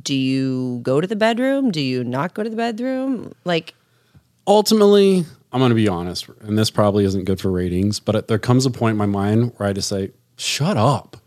do 0.01 0.13
you 0.13 0.79
go 0.83 1.01
to 1.01 1.07
the 1.07 1.15
bedroom? 1.15 1.71
Do 1.71 1.81
you 1.81 2.03
not 2.03 2.33
go 2.33 2.43
to 2.43 2.49
the 2.49 2.55
bedroom? 2.55 3.33
Like 3.45 3.73
ultimately, 4.47 5.25
I'm 5.51 5.59
going 5.59 5.69
to 5.69 5.75
be 5.75 5.87
honest, 5.87 6.27
and 6.41 6.57
this 6.57 6.69
probably 6.69 7.05
isn't 7.05 7.25
good 7.25 7.39
for 7.39 7.51
ratings, 7.51 7.99
but 7.99 8.27
there 8.27 8.39
comes 8.39 8.65
a 8.65 8.71
point 8.71 8.93
in 8.93 8.97
my 8.97 9.05
mind 9.05 9.53
where 9.57 9.67
I 9.67 9.73
just 9.73 9.89
say, 9.89 10.11
shut 10.37 10.77
up. 10.77 11.17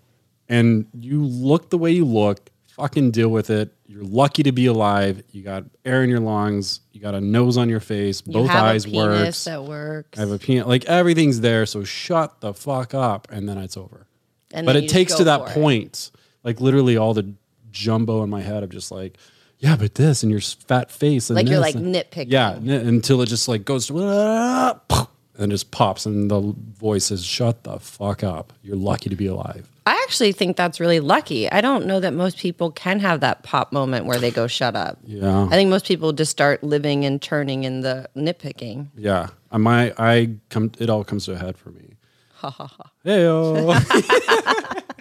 And 0.49 0.87
you 0.99 1.25
look 1.25 1.71
the 1.71 1.79
way 1.79 1.91
you 1.91 2.05
look, 2.05 2.51
fucking 2.69 3.11
deal 3.11 3.29
with 3.29 3.51
it. 3.51 3.73
You're 3.95 4.03
lucky 4.03 4.43
to 4.43 4.51
be 4.51 4.67
alive. 4.67 5.23
You 5.31 5.43
got 5.43 5.65
air 5.85 6.03
in 6.03 6.11
your 6.11 6.19
lungs. 6.19 6.81
You 6.93 7.01
got 7.01 7.15
a 7.15 7.21
nose 7.21 7.57
on 7.57 7.69
your 7.69 7.79
face. 7.79 8.25
you 8.27 8.33
Both 8.33 8.51
have 8.51 8.65
eyes 8.65 8.85
a 8.85 8.89
penis 8.89 9.07
works. 9.25 9.45
that 9.45 9.63
works. 9.63 10.19
I 10.19 10.23
have 10.23 10.33
a 10.33 10.39
peanut. 10.39 10.67
Like 10.67 10.85
everything's 10.87 11.41
there. 11.41 11.65
So 11.65 11.85
shut 11.85 12.41
the 12.41 12.53
fuck 12.53 12.93
up. 12.93 13.29
And 13.31 13.49
then 13.49 13.57
it's 13.59 13.77
over. 13.77 14.09
and 14.53 14.67
but 14.67 14.75
it 14.75 14.89
takes 14.89 15.15
to 15.15 15.25
that 15.25 15.45
for 15.45 15.51
it. 15.51 15.55
point, 15.55 16.11
like 16.43 16.61
literally 16.61 16.97
all 16.97 17.15
the 17.15 17.35
jumbo 17.71 18.25
in 18.25 18.31
my 18.31 18.41
head 18.43 18.65
of 18.65 18.71
just 18.71 18.91
like, 18.91 19.17
yeah, 19.61 19.77
but 19.77 19.95
this 19.95 20.25
and 20.25 20.33
your 20.33 20.41
fat 20.41 20.91
face 20.91 21.31
and 21.31 21.37
Like 21.37 21.49
you're 21.49 21.61
like 21.61 21.77
and- 21.77 21.95
nitpicking. 21.95 22.27
Yeah, 22.33 22.55
until 22.57 23.23
it 23.23 23.27
just 23.27 23.47
like 23.47 23.65
goes 23.65 23.91
and 23.91 25.51
just 25.51 25.71
pops 25.71 26.05
and 26.05 26.29
the 26.31 26.41
voice 26.79 27.07
says, 27.07 27.25
"Shut 27.25 27.63
the 27.65 27.79
fuck 27.79 28.23
up! 28.25 28.53
You're 28.63 28.77
lucky 28.77 29.09
to 29.11 29.17
be 29.17 29.27
alive." 29.27 29.69
I 29.87 30.01
actually 30.05 30.33
think 30.33 30.57
that's 30.57 30.81
really 30.81 31.01
lucky. 31.01 31.51
I 31.51 31.61
don't 31.61 31.85
know 31.85 32.01
that 32.01 32.15
most 32.15 32.39
people 32.39 32.71
can 32.71 33.01
have 33.01 33.21
that 33.21 33.43
pop 33.43 33.71
moment 33.71 34.07
where 34.07 34.19
they 34.19 34.31
go 34.31 34.47
shut 34.47 34.75
up. 34.75 34.99
Yeah, 35.05 35.45
I 35.45 35.51
think 35.51 35.69
most 35.69 35.87
people 35.87 36.13
just 36.13 36.31
start 36.31 36.63
living 36.63 37.05
and 37.05 37.21
turning 37.21 37.65
in 37.65 37.83
the 37.83 38.09
nitpicking. 38.17 38.89
yeah. 38.97 39.29
I 39.51 39.59
my 39.59 39.95
I 39.99 40.37
come. 40.49 40.73
It 40.79 40.91
all 40.91 41.05
comes 41.05 41.27
to 41.27 41.33
a 41.33 41.37
head 41.37 41.57
for 41.57 41.71
me. 41.71 41.97
Ha 42.37 42.51
ha 42.51 42.67
ha. 42.67 42.91
Hey 43.05 43.29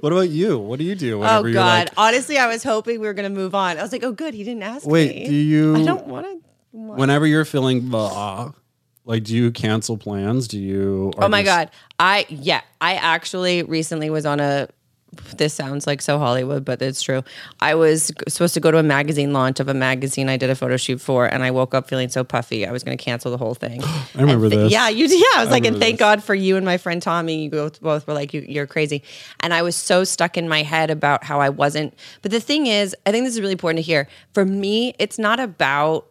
What 0.00 0.12
about 0.12 0.28
you? 0.28 0.58
What 0.58 0.78
do 0.78 0.84
you 0.84 0.94
do? 0.94 1.22
Oh 1.24 1.42
God! 1.42 1.54
like, 1.54 1.88
Honestly, 1.96 2.38
I 2.38 2.46
was 2.46 2.62
hoping 2.62 3.00
we 3.00 3.06
were 3.06 3.14
going 3.14 3.28
to 3.28 3.34
move 3.34 3.54
on. 3.54 3.76
I 3.78 3.82
was 3.82 3.90
like, 3.92 4.04
"Oh, 4.04 4.12
good, 4.12 4.34
he 4.34 4.44
didn't 4.44 4.62
ask 4.62 4.86
me. 4.86 4.92
Wait, 4.92 5.16
me." 5.16 5.26
do 5.26 5.34
you? 5.34 5.76
I 5.76 5.82
don't 5.82 6.06
want 6.06 6.26
to. 6.26 6.40
Whenever 6.72 7.26
you're 7.26 7.44
feeling 7.44 7.88
blah, 7.88 8.52
like, 9.04 9.24
do 9.24 9.34
you 9.34 9.50
cancel 9.50 9.96
plans? 9.96 10.48
Do 10.48 10.58
you? 10.58 11.12
Oh 11.18 11.28
my 11.28 11.42
God! 11.42 11.70
I 11.98 12.26
yeah, 12.28 12.62
I 12.80 12.94
actually 12.94 13.62
recently 13.62 14.10
was 14.10 14.26
on 14.26 14.40
a. 14.40 14.68
This 15.36 15.54
sounds 15.54 15.86
like 15.86 16.02
so 16.02 16.18
Hollywood, 16.18 16.64
but 16.64 16.82
it's 16.82 17.00
true. 17.00 17.22
I 17.60 17.76
was 17.76 18.10
supposed 18.26 18.54
to 18.54 18.60
go 18.60 18.72
to 18.72 18.78
a 18.78 18.82
magazine 18.82 19.32
launch 19.32 19.60
of 19.60 19.68
a 19.68 19.74
magazine 19.74 20.28
I 20.28 20.36
did 20.36 20.50
a 20.50 20.56
photo 20.56 20.76
shoot 20.76 21.00
for, 21.00 21.24
and 21.24 21.44
I 21.44 21.52
woke 21.52 21.72
up 21.72 21.88
feeling 21.88 22.08
so 22.08 22.24
puffy. 22.24 22.66
I 22.66 22.72
was 22.72 22.82
going 22.82 22.98
to 22.98 23.04
cancel 23.04 23.30
the 23.30 23.36
whole 23.36 23.54
thing. 23.54 23.80
I 23.84 24.06
remember 24.16 24.48
th- 24.48 24.58
this. 24.58 24.72
Yeah, 24.72 24.88
you. 24.88 25.06
Yeah, 25.06 25.24
I 25.36 25.44
was 25.44 25.50
like, 25.50 25.66
and 25.66 25.78
thank 25.78 25.98
this. 25.98 26.00
God 26.00 26.24
for 26.24 26.34
you 26.34 26.56
and 26.56 26.66
my 26.66 26.78
friend 26.78 27.00
Tommy. 27.00 27.44
You 27.44 27.50
both, 27.50 27.80
both 27.80 28.08
were 28.08 28.14
like, 28.14 28.34
you, 28.34 28.44
you're 28.48 28.66
crazy. 28.66 29.04
And 29.38 29.54
I 29.54 29.62
was 29.62 29.76
so 29.76 30.02
stuck 30.02 30.36
in 30.36 30.48
my 30.48 30.62
head 30.64 30.90
about 30.90 31.22
how 31.22 31.40
I 31.40 31.50
wasn't. 31.50 31.94
But 32.22 32.32
the 32.32 32.40
thing 32.40 32.66
is, 32.66 32.96
I 33.06 33.12
think 33.12 33.24
this 33.24 33.34
is 33.34 33.40
really 33.40 33.52
important 33.52 33.78
to 33.78 33.82
hear. 33.82 34.08
For 34.32 34.44
me, 34.44 34.94
it's 34.98 35.18
not 35.18 35.38
about. 35.38 36.08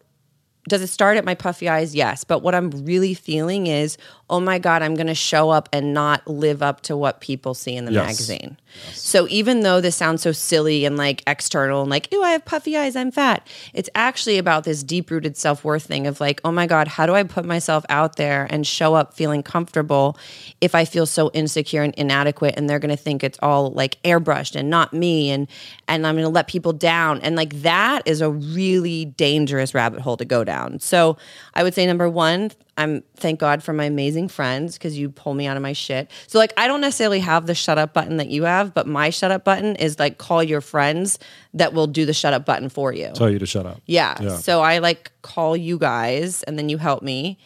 Does 0.70 0.82
it 0.82 0.88
start 0.88 1.18
at 1.18 1.26
my 1.26 1.36
puffy 1.36 1.68
eyes? 1.68 1.94
Yes. 1.94 2.24
But 2.24 2.40
what 2.40 2.56
I'm 2.56 2.70
really 2.86 3.14
feeling 3.14 3.68
is, 3.68 3.98
oh 4.30 4.40
my 4.40 4.58
God, 4.58 4.82
I'm 4.82 4.96
going 4.96 5.08
to 5.08 5.14
show 5.16 5.50
up 5.50 5.70
and 5.74 5.94
not 5.94 6.26
live 6.28 6.64
up 6.64 6.82
to 6.82 6.96
what 6.98 7.20
people 7.20 7.54
see 7.54 7.76
in 7.76 7.86
the 7.86 7.92
Yes. 7.92 8.06
magazine. 8.06 8.58
So 8.94 9.28
even 9.30 9.60
though 9.60 9.82
this 9.82 9.96
sounds 9.96 10.24
so 10.24 10.32
silly 10.32 10.86
and 10.86 10.98
like 10.98 11.22
external 11.28 11.82
and 11.82 11.92
like, 11.92 12.12
ooh, 12.12 12.24
I 12.24 12.32
have 12.32 12.44
puffy 12.44 12.76
eyes, 12.76 12.96
I'm 12.96 13.12
fat, 13.12 13.46
it's 13.74 13.90
actually 13.94 14.40
about 14.40 14.64
this 14.64 14.82
deep 14.82 15.12
rooted 15.12 15.38
self 15.38 15.64
worth 15.64 15.84
thing 15.84 16.08
of 16.08 16.20
like, 16.20 16.42
oh 16.44 16.52
my 16.52 16.66
God, 16.66 16.88
how 16.88 17.06
do 17.06 17.14
I 17.14 17.22
put 17.22 17.46
myself 17.46 17.86
out 17.90 18.16
there 18.16 18.48
and 18.50 18.66
show 18.66 18.96
up 18.96 19.14
feeling 19.14 19.44
comfortable 19.44 20.18
if 20.62 20.74
I 20.74 20.86
feel 20.86 21.06
so 21.06 21.30
insecure 21.36 21.84
and 21.84 21.94
inadequate 21.96 22.56
and 22.58 22.68
they're 22.68 22.80
gonna 22.80 22.98
think 22.98 23.24
it's 23.24 23.38
all 23.44 23.72
like 23.72 24.02
airbrushed 24.04 24.56
and 24.56 24.70
not 24.72 24.92
me 24.94 25.30
and 25.30 25.48
and 25.88 26.08
I'm 26.08 26.16
gonna 26.16 26.30
let 26.30 26.48
people 26.48 26.74
down. 26.74 27.22
And 27.22 27.36
like 27.36 27.62
that 27.62 28.02
is 28.08 28.22
a 28.22 28.32
really 28.32 29.06
dangerous 29.06 29.76
rabbit 29.76 30.00
hole 30.00 30.18
to 30.18 30.26
go 30.26 30.44
down. 30.44 30.80
So 30.80 31.18
I 31.54 31.62
would 31.62 31.76
say 31.76 31.86
number 31.86 32.10
one, 32.10 32.50
I'm 32.78 33.04
thank 33.16 33.40
God 33.40 33.62
for 33.62 33.72
my 33.72 33.86
amazing 33.86 34.30
friends 34.30 34.78
because 34.78 34.98
you 34.98 35.10
pull 35.10 35.34
me 35.36 35.46
out 35.46 35.56
of 35.58 35.64
my 35.64 35.74
shit. 35.74 36.10
So 36.28 36.40
like 36.40 36.54
I 36.58 36.68
don't 36.68 36.82
necessarily 36.82 37.20
have 37.20 37.46
the 37.46 37.54
shut 37.54 37.78
up 37.78 37.94
button 37.94 38.18
that 38.18 38.30
you 38.30 38.44
have, 38.44 38.74
but 38.74 38.88
my 38.88 39.12
shut 39.12 39.30
up 39.32 39.44
button 39.44 39.76
is 39.76 40.00
like 40.00 40.18
call 40.18 40.42
your 40.42 40.62
friends 40.62 41.20
that 41.54 41.74
will 41.74 41.88
do 41.88 42.06
the 42.06 42.14
shut 42.14 42.34
up 42.34 42.46
button 42.46 42.70
for 42.70 42.92
you. 42.92 43.12
Tell 43.14 43.30
you 43.30 43.40
to 43.40 43.46
shut 43.46 43.66
up. 43.66 43.82
yeah. 43.86 44.18
Yeah. 44.20 44.38
So 44.38 44.62
I 44.62 44.80
like 44.80 45.12
call 45.22 45.56
you 45.56 45.78
guys 45.78 46.42
and 46.44 46.58
then 46.58 46.68
you 46.70 46.78
help 46.80 47.04
me. 47.04 47.38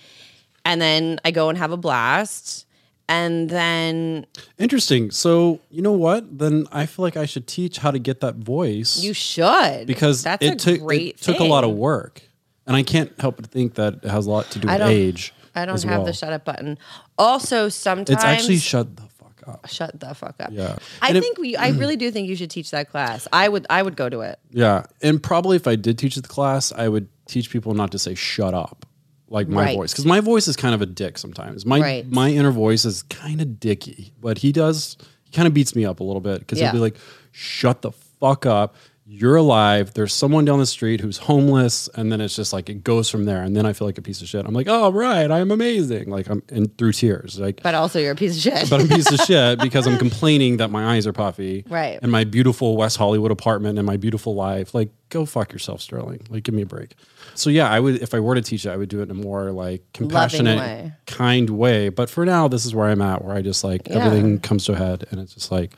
And 0.63 0.81
then 0.81 1.19
I 1.25 1.31
go 1.31 1.49
and 1.49 1.57
have 1.57 1.71
a 1.71 1.77
blast. 1.77 2.65
And 3.09 3.49
then 3.49 4.25
Interesting. 4.57 5.11
So 5.11 5.59
you 5.69 5.81
know 5.81 5.93
what? 5.93 6.37
Then 6.39 6.67
I 6.73 6.85
feel 6.85 7.03
like 7.03 7.15
I 7.15 7.25
should 7.25 7.47
teach 7.47 7.77
how 7.77 7.91
to 7.91 7.99
get 7.99 8.19
that 8.19 8.35
voice. 8.35 9.01
you 9.01 9.13
should 9.13 9.87
because 9.87 10.23
that's 10.23 10.43
it 10.45 10.53
a 10.53 10.55
took 10.55 10.81
great 10.81 11.15
it 11.15 11.21
took 11.21 11.39
a 11.39 11.43
lot 11.45 11.63
of 11.63 11.69
thing. 11.71 11.77
work, 11.79 12.21
and 12.67 12.75
I 12.75 12.83
can't 12.83 13.11
help 13.19 13.37
but 13.37 13.47
think 13.47 13.75
that 13.75 13.95
it 14.03 14.09
has 14.09 14.25
a 14.27 14.29
lot 14.29 14.49
to 14.51 14.59
do 14.59 14.67
I 14.67 14.73
with 14.73 14.79
don't- 14.81 14.91
age. 14.91 15.33
I 15.55 15.65
don't 15.65 15.73
as 15.73 15.83
have 15.83 15.97
well. 15.99 16.05
the 16.05 16.13
shut 16.13 16.31
up 16.33 16.45
button. 16.45 16.77
Also, 17.17 17.67
sometimes 17.69 18.11
It's 18.11 18.23
actually 18.23 18.57
shut 18.59 18.95
the 18.95 19.01
fuck 19.17 19.41
up. 19.47 19.67
shut 19.67 19.99
the 19.99 20.13
fuck 20.13 20.35
up. 20.39 20.49
Yeah. 20.51 20.75
I 21.01 21.07
And 21.07 21.17
it- 21.17 21.21
think 21.21 21.39
we. 21.39 21.55
I 21.55 21.69
really 21.69 21.95
do 21.95 22.11
think 22.11 22.27
you 22.29 22.35
should 22.35 22.51
teach 22.51 22.69
that 22.71 22.91
class. 22.91 23.27
I 23.33 23.49
would. 23.49 23.65
I 23.69 23.81
would 23.81 23.95
go 23.95 24.07
to 24.07 24.19
it. 24.21 24.37
Yeah, 24.51 24.83
and 25.01 25.21
probably 25.23 25.55
if 25.55 25.65
I 25.67 25.75
did 25.75 25.97
teach 25.97 26.15
the 26.15 26.21
class, 26.21 26.71
I 26.71 26.87
would 26.89 27.07
teach 27.25 27.49
people 27.49 27.73
not 27.73 27.91
to 27.93 27.97
say 27.99 28.13
"shut 28.13 28.53
up" 28.53 28.85
like 29.29 29.47
my 29.49 29.63
Right. 29.63 29.75
voice, 29.77 29.91
because 29.93 30.05
my 30.05 30.19
voice 30.19 30.47
is 30.47 30.55
kind 30.55 30.75
of 30.75 30.81
a 30.83 30.85
dick 30.85 31.17
sometimes. 31.17 31.65
My 31.65 31.79
Right. 31.81 32.07
my 32.11 32.29
inner 32.29 32.51
voice 32.51 32.85
is 32.85 33.01
kind 33.03 33.41
of 33.41 33.59
dicky, 33.59 34.13
but 34.21 34.37
he 34.39 34.51
does 34.51 34.95
he 35.23 35.31
kind 35.31 35.47
of 35.47 35.53
beats 35.55 35.75
me 35.75 35.85
up 35.85 35.99
a 35.99 36.03
little 36.03 36.21
bit 36.21 36.39
because 36.41 36.59
Yeah. 36.59 36.65
he'll 36.67 36.73
be 36.73 36.79
like, 36.79 36.97
"Shut 37.31 37.81
the 37.81 37.91
fuck 38.19 38.45
up." 38.45 38.75
You're 39.09 39.37
alive. 39.37 39.93
There's 39.93 40.13
someone 40.13 40.43
down 40.43 40.59
the 40.59 40.65
street 40.65 40.99
who's 40.99 41.17
homeless, 41.17 41.87
and 41.95 42.11
then 42.11 42.19
it's 42.19 42.35
just 42.35 42.51
like 42.51 42.69
it 42.69 42.83
goes 42.83 43.09
from 43.09 43.23
there. 43.23 43.41
And 43.41 43.55
then 43.55 43.65
I 43.65 43.71
feel 43.71 43.87
like 43.87 43.97
a 43.97 44.01
piece 44.01 44.21
of 44.21 44.27
shit. 44.27 44.45
I'm 44.45 44.53
like, 44.53 44.67
"Oh 44.69 44.91
right, 44.91 45.31
I'm 45.31 45.49
amazing." 45.49 46.09
Like 46.09 46.29
I'm 46.29 46.43
and 46.49 46.77
through 46.77 46.91
tears, 46.91 47.39
like 47.39 47.63
But 47.63 47.73
also, 47.73 47.99
you're 47.99 48.11
a 48.11 48.15
piece 48.15 48.35
of 48.35 48.41
shit. 48.53 48.69
but 48.69 48.81
I'm 48.81 48.91
a 48.91 48.95
piece 48.95 49.09
of 49.09 49.19
shit 49.25 49.59
because 49.59 49.87
I'm 49.87 49.97
complaining 49.97 50.57
that 50.57 50.71
my 50.71 50.93
eyes 50.95 51.07
are 51.07 51.13
puffy. 51.13 51.63
Right. 51.69 51.97
And 52.01 52.11
my 52.11 52.25
beautiful 52.25 52.75
West 52.75 52.97
Hollywood 52.97 53.31
apartment 53.31 53.77
and 53.79 53.85
my 53.87 53.95
beautiful 53.95 54.35
life. 54.35 54.73
Like, 54.75 54.89
go 55.07 55.25
fuck 55.25 55.53
yourself, 55.53 55.79
Sterling. 55.81 56.27
Like, 56.29 56.43
give 56.43 56.53
me 56.53 56.63
a 56.63 56.65
break. 56.65 56.93
So 57.33 57.49
yeah, 57.49 57.69
I 57.71 57.79
would 57.79 58.01
if 58.01 58.13
I 58.13 58.19
were 58.19 58.35
to 58.35 58.41
teach 58.41 58.65
it, 58.65 58.71
I 58.71 58.75
would 58.75 58.89
do 58.89 58.99
it 58.99 59.03
in 59.03 59.11
a 59.11 59.13
more 59.13 59.51
like 59.53 59.83
compassionate, 59.93 60.59
way. 60.59 60.91
kind 61.05 61.49
way. 61.51 61.87
But 61.87 62.09
for 62.09 62.25
now, 62.25 62.49
this 62.49 62.65
is 62.65 62.75
where 62.75 62.87
I'm 62.89 63.01
at, 63.01 63.23
where 63.23 63.33
I 63.37 63.41
just 63.41 63.63
like 63.63 63.87
Yeah. 63.87 63.99
everything 64.05 64.39
comes 64.41 64.65
to 64.65 64.73
a 64.73 64.75
head 64.75 65.05
and 65.11 65.21
it's 65.21 65.33
just 65.33 65.49
like 65.49 65.71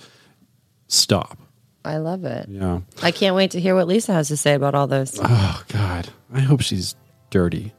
stop. 0.87 1.37
I 1.85 1.97
love 1.97 2.25
it. 2.25 2.47
Yeah. 2.49 2.81
I 3.01 3.11
can't 3.11 3.35
wait 3.35 3.51
to 3.51 3.59
hear 3.59 3.75
what 3.75 3.87
Lisa 3.87 4.13
has 4.13 4.27
to 4.27 4.37
say 4.37 4.53
about 4.53 4.75
all 4.75 4.87
this. 4.87 5.17
Oh 5.21 5.63
God. 5.69 5.89
God, 5.89 6.09
I 6.33 6.41
hope 6.41 6.61
she's 6.61 6.95
dirty. 7.29 7.73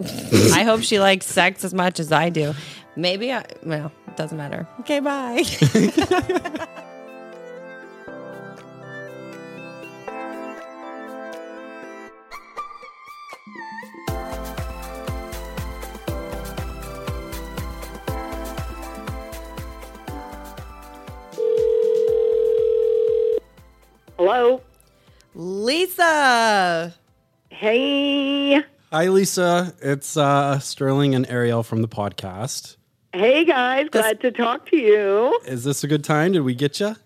I 0.00 0.62
hope 0.64 0.82
she 0.82 0.98
likes 0.98 1.26
sex 1.26 1.64
as 1.64 1.72
much 1.74 2.00
as 2.00 2.12
I 2.12 2.30
do. 2.30 2.54
Maybe 2.96 3.32
I, 3.32 3.44
well, 3.64 3.92
it 4.06 4.16
doesn't 4.16 4.36
matter. 4.36 4.66
Okay, 4.80 5.00
bye. 5.00 5.44
Hello. 24.30 24.60
Lisa. 25.34 26.94
Hey. 27.48 28.62
Hi, 28.92 29.08
Lisa. 29.08 29.72
It's 29.80 30.18
uh, 30.18 30.58
Sterling 30.58 31.14
and 31.14 31.26
Ariel 31.30 31.62
from 31.62 31.80
the 31.80 31.88
podcast. 31.88 32.76
Hey 33.14 33.46
guys, 33.46 33.88
glad 33.88 34.20
to 34.20 34.30
talk 34.30 34.66
to 34.66 34.76
you. 34.76 35.40
Is 35.46 35.64
this 35.64 35.82
a 35.82 35.88
good 35.88 36.04
time? 36.04 36.32
Did 36.32 36.40
we 36.40 36.54
get 36.54 36.78
you? 36.78 36.96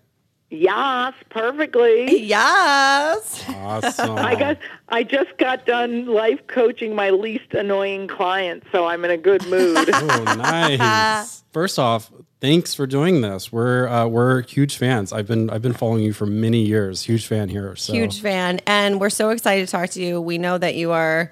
Yes, 0.53 1.15
perfectly. 1.29 2.23
Yes. 2.23 3.43
Awesome. 3.49 4.17
I 4.17 4.35
got 4.35 4.59
I 4.87 5.01
just 5.01 5.35
got 5.39 5.65
done 5.65 6.05
life 6.05 6.45
coaching 6.45 6.93
my 6.93 7.09
least 7.09 7.55
annoying 7.55 8.07
client, 8.07 8.63
so 8.71 8.85
I'm 8.85 9.03
in 9.03 9.09
a 9.09 9.17
good 9.17 9.45
mood. 9.47 9.89
Oh, 10.03 10.35
nice. 10.37 11.43
First 11.53 11.79
off, 11.79 12.11
thanks 12.39 12.75
for 12.75 12.85
doing 12.85 13.21
this. 13.21 13.51
We're 13.51 13.87
uh, 13.87 14.05
we're 14.05 14.43
huge 14.43 14.77
fans. 14.77 15.11
I've 15.11 15.27
been 15.27 15.49
I've 15.49 15.61
been 15.63 15.73
following 15.73 16.03
you 16.03 16.13
for 16.13 16.27
many 16.27 16.61
years. 16.61 17.03
Huge 17.03 17.25
fan 17.25 17.49
here. 17.49 17.75
So. 17.75 17.93
Huge 17.93 18.21
fan. 18.21 18.59
And 18.67 19.01
we're 19.01 19.09
so 19.09 19.31
excited 19.31 19.65
to 19.65 19.71
talk 19.71 19.89
to 19.91 20.03
you. 20.03 20.21
We 20.21 20.37
know 20.37 20.59
that 20.59 20.75
you 20.75 20.91
are 20.91 21.31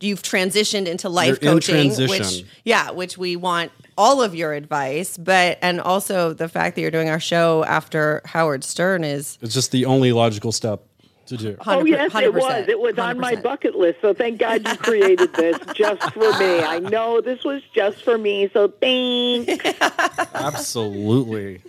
you've 0.00 0.22
transitioned 0.22 0.86
into 0.86 1.08
life 1.08 1.38
You're 1.40 1.52
in 1.52 1.56
coaching 1.56 2.08
which 2.08 2.44
yeah 2.64 2.90
which 2.90 3.16
we 3.16 3.36
want 3.36 3.70
all 3.96 4.20
of 4.20 4.34
your 4.34 4.52
advice 4.54 5.16
but 5.16 5.58
and 5.62 5.80
also 5.80 6.32
the 6.32 6.48
fact 6.48 6.74
that 6.74 6.82
you're 6.82 6.90
doing 6.90 7.08
our 7.08 7.20
show 7.20 7.64
after 7.64 8.22
howard 8.24 8.64
stern 8.64 9.04
is 9.04 9.38
It's 9.40 9.54
just 9.54 9.70
the 9.70 9.84
only 9.84 10.12
logical 10.12 10.50
step 10.50 10.82
to 11.26 11.36
do. 11.36 11.56
oh 11.66 11.84
yes, 11.84 12.14
it 12.14 12.32
100%, 12.32 12.34
was. 12.34 12.68
It 12.68 12.80
was 12.80 12.98
on 12.98 13.18
my 13.18 13.36
bucket 13.36 13.74
list. 13.74 14.00
So 14.00 14.14
thank 14.14 14.38
God 14.38 14.66
you 14.66 14.76
created 14.76 15.32
this 15.34 15.58
just 15.74 16.12
for 16.12 16.32
me. 16.38 16.60
I 16.62 16.78
know 16.78 17.20
this 17.20 17.44
was 17.44 17.62
just 17.74 18.02
for 18.02 18.18
me. 18.18 18.50
So 18.52 18.68
thanks. 18.68 19.64
Absolutely. 20.34 21.62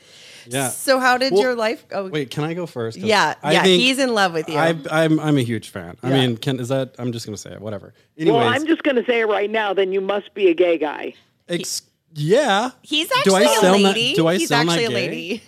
Yeah. 0.47 0.69
so 0.69 0.99
how 0.99 1.17
did 1.17 1.33
Well, 1.33 1.41
your 1.41 1.55
life 1.55 1.85
oh 1.91 2.07
Wait, 2.09 2.29
can 2.29 2.43
I 2.43 2.53
go 2.53 2.65
first? 2.65 2.97
yeah 2.97 3.35
I 3.43 3.53
yeah 3.53 3.63
think 3.63 3.81
he's 3.81 3.99
in 3.99 4.13
love 4.13 4.33
with 4.33 4.49
you 4.49 4.55
I, 4.57 4.75
I'm 4.91 5.19
I'm 5.19 5.37
a 5.37 5.41
huge 5.43 5.69
fan. 5.69 5.97
I 6.03 6.09
mean, 6.09 6.37
can 6.37 6.59
is 6.59 6.69
that? 6.69 6.95
I'm 6.99 7.11
just 7.11 7.25
gonna 7.25 7.37
say 7.37 7.51
it. 7.53 7.61
Whatever. 7.61 7.93
Anyways, 8.17 8.37
well, 8.39 8.47
I'm 8.47 8.65
just 8.67 8.83
going 8.83 8.95
to 8.97 9.05
say 9.05 9.21
it 9.21 9.25
right 9.27 9.49
now. 9.49 9.73
Then 9.73 9.91
you 9.91 10.01
must 10.01 10.33
be 10.33 10.47
a 10.49 10.53
gay 10.53 10.77
guy. 10.77 11.13
ex- 11.49 11.81
yeah. 12.13 12.69
he's 12.83 13.11
actually 13.11 13.45
a 13.45 13.47
sound 13.47 13.83
that- 13.85 13.95
lady 13.95 14.13
do 14.13 14.27
I 14.27 14.35
he's 14.37 14.49
sound 14.49 14.69
that 14.69 14.73
actually 14.79 14.85
a 14.85 14.89
lady 14.95 15.43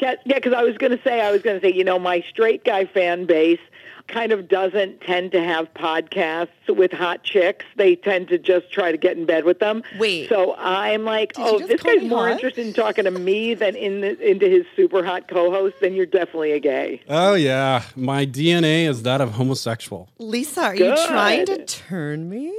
Yeah, 0.00 0.14
because 0.26 0.52
I 0.52 0.64
was 0.64 0.76
going 0.78 0.90
to 0.96 1.00
say, 1.04 1.20
I 1.20 1.30
was 1.30 1.42
going 1.42 1.60
to 1.60 1.64
say, 1.64 1.72
you 1.72 1.84
know, 1.84 1.96
my 1.96 2.24
straight 2.28 2.64
guy 2.64 2.86
fan 2.86 3.24
base 3.24 3.60
kind 4.08 4.32
of 4.32 4.48
doesn't 4.48 5.00
tend 5.00 5.32
to 5.32 5.42
have 5.42 5.72
podcasts 5.74 6.48
with 6.68 6.92
hot 6.92 7.22
chicks. 7.24 7.64
They 7.76 7.96
tend 7.96 8.28
to 8.28 8.38
just 8.38 8.72
try 8.72 8.92
to 8.92 8.98
get 8.98 9.16
in 9.16 9.26
bed 9.26 9.44
with 9.44 9.58
them. 9.58 9.82
Wait. 9.98 10.28
So 10.28 10.54
I'm 10.56 11.04
like, 11.04 11.36
you 11.38 11.44
oh, 11.44 11.58
just 11.58 11.68
this 11.68 11.82
guy's 11.82 12.02
more 12.02 12.28
hot? 12.28 12.32
interested 12.32 12.66
in 12.66 12.72
talking 12.72 13.04
to 13.04 13.10
me 13.10 13.54
than 13.54 13.74
in 13.76 14.00
the, 14.00 14.18
into 14.30 14.48
his 14.48 14.64
super 14.76 15.04
hot 15.04 15.28
co-host. 15.28 15.76
Then 15.80 15.94
you're 15.94 16.06
definitely 16.06 16.52
a 16.52 16.60
gay. 16.60 17.00
Oh 17.08 17.34
yeah. 17.34 17.84
My 17.96 18.26
DNA 18.26 18.88
is 18.88 19.02
that 19.02 19.20
of 19.20 19.32
homosexual. 19.32 20.08
lisa 20.18 20.62
are 20.62 20.74
you 20.74 20.94
trying 21.06 21.46
to 21.46 21.64
turn 21.64 22.28
me 22.28 22.52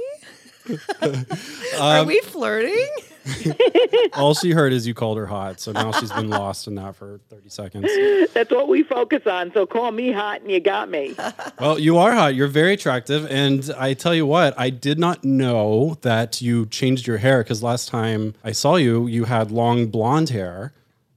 Um, 1.02 1.26
are 1.80 2.04
we 2.04 2.20
flirting 2.20 2.88
All 4.14 4.34
she 4.34 4.50
heard 4.52 4.72
is 4.72 4.86
you 4.86 4.94
called 4.94 5.18
her 5.18 5.26
hot, 5.26 5.60
so 5.60 5.72
now 5.72 5.92
she's 5.92 6.12
been 6.12 6.28
lost 6.28 6.66
in 6.66 6.74
that 6.76 6.96
for 6.96 7.20
30 7.30 7.48
seconds. 7.48 7.90
That's 8.34 8.50
what 8.50 8.68
we 8.68 8.82
focus 8.82 9.26
on. 9.26 9.52
So 9.52 9.66
call 9.66 9.90
me 9.90 10.12
hot, 10.12 10.42
and 10.42 10.50
you 10.50 10.60
got 10.60 10.88
me. 10.90 11.14
Well, 11.60 11.78
you 11.78 11.98
are 11.98 12.12
hot. 12.12 12.34
You're 12.34 12.48
very 12.48 12.74
attractive, 12.74 13.30
and 13.30 13.70
I 13.78 13.94
tell 13.94 14.14
you 14.14 14.26
what, 14.26 14.54
I 14.58 14.70
did 14.70 14.98
not 14.98 15.24
know 15.24 15.96
that 16.02 16.42
you 16.42 16.66
changed 16.66 17.06
your 17.06 17.18
hair 17.18 17.42
because 17.42 17.62
last 17.62 17.88
time 17.88 18.34
I 18.44 18.52
saw 18.52 18.76
you, 18.76 19.06
you 19.06 19.24
had 19.24 19.50
long 19.50 19.86
blonde 19.86 20.30
hair, 20.30 20.72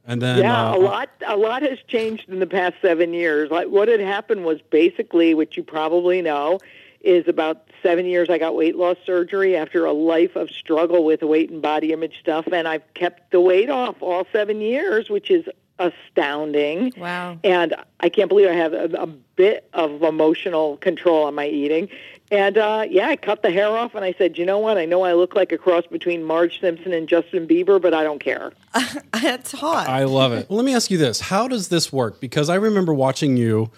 and 0.06 0.22
then 0.22 0.39
Yeah, 0.39 0.72
uh, 0.72 0.78
a 0.78 0.80
lot. 0.80 1.10
A 1.26 1.36
lot 1.36 1.63
has 1.63 1.80
changed 1.88 2.30
in 2.30 2.39
the 2.39 2.48
past 2.48 2.76
seven 2.82 3.13
years. 3.13 3.50
Like 3.52 3.67
what 3.67 3.88
had 3.88 4.00
happened 4.00 4.46
was 4.46 4.62
basically, 4.70 5.34
which 5.34 5.58
you 5.58 5.63
probably 5.63 6.22
know, 6.22 6.60
is 7.02 7.28
about 7.28 7.66
seven 7.82 8.06
years. 8.06 8.30
I 8.30 8.38
got 8.38 8.56
weight 8.56 8.76
loss 8.76 8.98
surgery 9.06 9.56
after 9.56 9.86
a 9.86 9.94
life 9.94 10.36
of 10.36 10.50
struggle 10.50 11.04
with 11.04 11.22
weight 11.22 11.50
and 11.50 11.62
body 11.62 11.94
image 11.94 12.20
stuff, 12.20 12.48
and 12.52 12.68
I've 12.68 12.94
kept 12.94 13.32
the 13.32 13.42
weight 13.42 13.70
off 13.70 13.96
all 14.02 14.26
seven 14.32 14.62
years, 14.62 15.10
which 15.10 15.32
is 15.32 15.46
astounding. 15.80 16.94
Wow. 16.98 17.40
And 17.44 17.76
I 18.00 18.10
can't 18.10 18.30
believe 18.30 18.50
I 18.50 18.54
have 18.54 18.74
a, 18.74 18.90
a 18.98 19.08
bit 19.08 19.70
of 19.74 20.02
emotional 20.04 20.78
control 20.78 21.26
on 21.26 21.36
my 21.36 21.48
eating. 21.48 21.90
And 22.30 22.58
uh, 22.58 22.86
yeah, 22.90 23.08
I 23.08 23.16
cut 23.16 23.42
the 23.42 23.52
hair 23.52 23.70
off, 23.70 23.96
and 23.96 24.04
I 24.04 24.13
said, 24.18 24.38
you 24.38 24.46
know 24.46 24.60
what? 24.60 24.78
I 24.78 24.86
know 24.86 25.04
I 25.04 25.13
look 25.13 25.34
like 25.34 25.54
a 25.54 25.58
cross 25.58 25.86
between 25.90 26.24
Marge 26.24 26.60
Simpson 26.60 26.92
and 26.92 27.08
Justin 27.08 27.48
Bieber, 27.48 27.82
but 27.82 27.94
I 27.94 28.04
don't 28.04 28.20
care. 28.20 28.52
That's 29.13 29.54
hot. 29.54 29.88
I 29.88 30.04
love 30.04 30.34
it. 30.34 30.50
Well, 30.50 30.58
let 30.58 30.66
me 30.66 30.76
ask 30.76 30.92
you 30.92 30.98
this: 30.98 31.22
How 31.22 31.48
does 31.48 31.70
this 31.70 31.94
work? 31.94 32.20
Because 32.20 32.50
I 32.50 32.56
remember 32.56 32.94
watching 32.94 33.38
you 33.38 33.72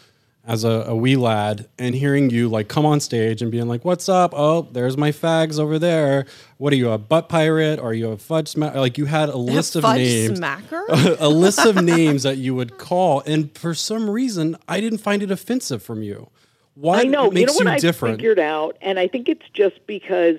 as 0.50 0.64
a, 0.64 0.86
a 0.88 0.96
wee 0.96 1.16
lad 1.16 1.70
and 1.78 1.94
hearing 1.94 2.32
you 2.32 2.50
like 2.50 2.68
come 2.68 2.84
on 2.84 3.00
stage 3.00 3.44
and 3.44 3.52
being 3.52 3.68
like, 3.68 3.86
"What's 3.86 4.10
up? 4.10 4.34
Oh, 4.36 4.64
there's 4.64 4.98
my 4.98 5.12
fags 5.12 5.60
over 5.60 5.78
there. 5.78 6.26
What 6.58 6.74
are 6.74 6.76
you, 6.76 6.90
a 6.90 6.98
butt 6.98 7.30
pirate? 7.30 7.80
Or 7.80 7.90
are 7.90 7.94
you 7.94 8.10
a 8.10 8.18
fudge 8.18 8.54
smacker?" 8.54 8.76
Like 8.76 8.98
you 8.98 9.06
had 9.06 9.30
a 9.30 9.38
list 9.38 9.76
of 9.76 9.84
Fudge 9.84 10.00
names. 10.00 10.40
smacker? 10.40 11.18
a 11.20 11.30
list 11.30 11.64
of 11.64 11.76
names 11.84 12.24
that 12.24 12.38
you 12.38 12.56
would 12.56 12.80
call, 12.80 13.22
and 13.28 13.56
for 13.56 13.76
some 13.76 14.10
reason, 14.10 14.58
I 14.68 14.82
didn't 14.82 14.98
find 14.98 15.22
it 15.22 15.30
offensive 15.30 15.84
from 15.84 16.02
you. 16.02 16.32
Why 16.74 17.02
I 17.02 17.04
know. 17.04 17.32
You 17.32 17.46
know 17.46 17.54
what 17.54 17.84
you, 17.84 17.90
I 17.90 17.92
figured 17.92 18.40
out, 18.40 18.76
and 18.82 19.00
I 19.00 19.08
think 19.08 19.30
it's 19.30 19.48
just 19.54 19.86
because 19.86 20.38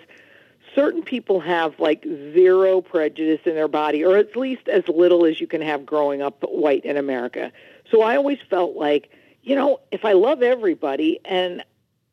certain 0.75 1.03
people 1.03 1.39
have 1.39 1.79
like 1.79 2.03
zero 2.03 2.81
prejudice 2.81 3.41
in 3.45 3.55
their 3.55 3.69
body, 3.69 4.05
or 4.05 4.17
at 4.17 4.37
least 4.37 4.67
as 4.67 4.83
little 4.89 5.25
as 5.25 5.41
you 5.41 5.47
can 5.47 5.61
have 5.61 5.87
growing 5.87 6.21
up 6.21 6.43
white 6.43 6.85
in 6.85 6.97
America. 6.97 7.53
So 7.93 8.03
I 8.03 8.17
always 8.17 8.39
felt 8.49 8.75
like, 8.75 9.09
you 9.43 9.55
know, 9.55 9.81
if 9.91 10.05
I 10.05 10.13
love 10.13 10.43
everybody 10.43 11.21
and 11.25 11.65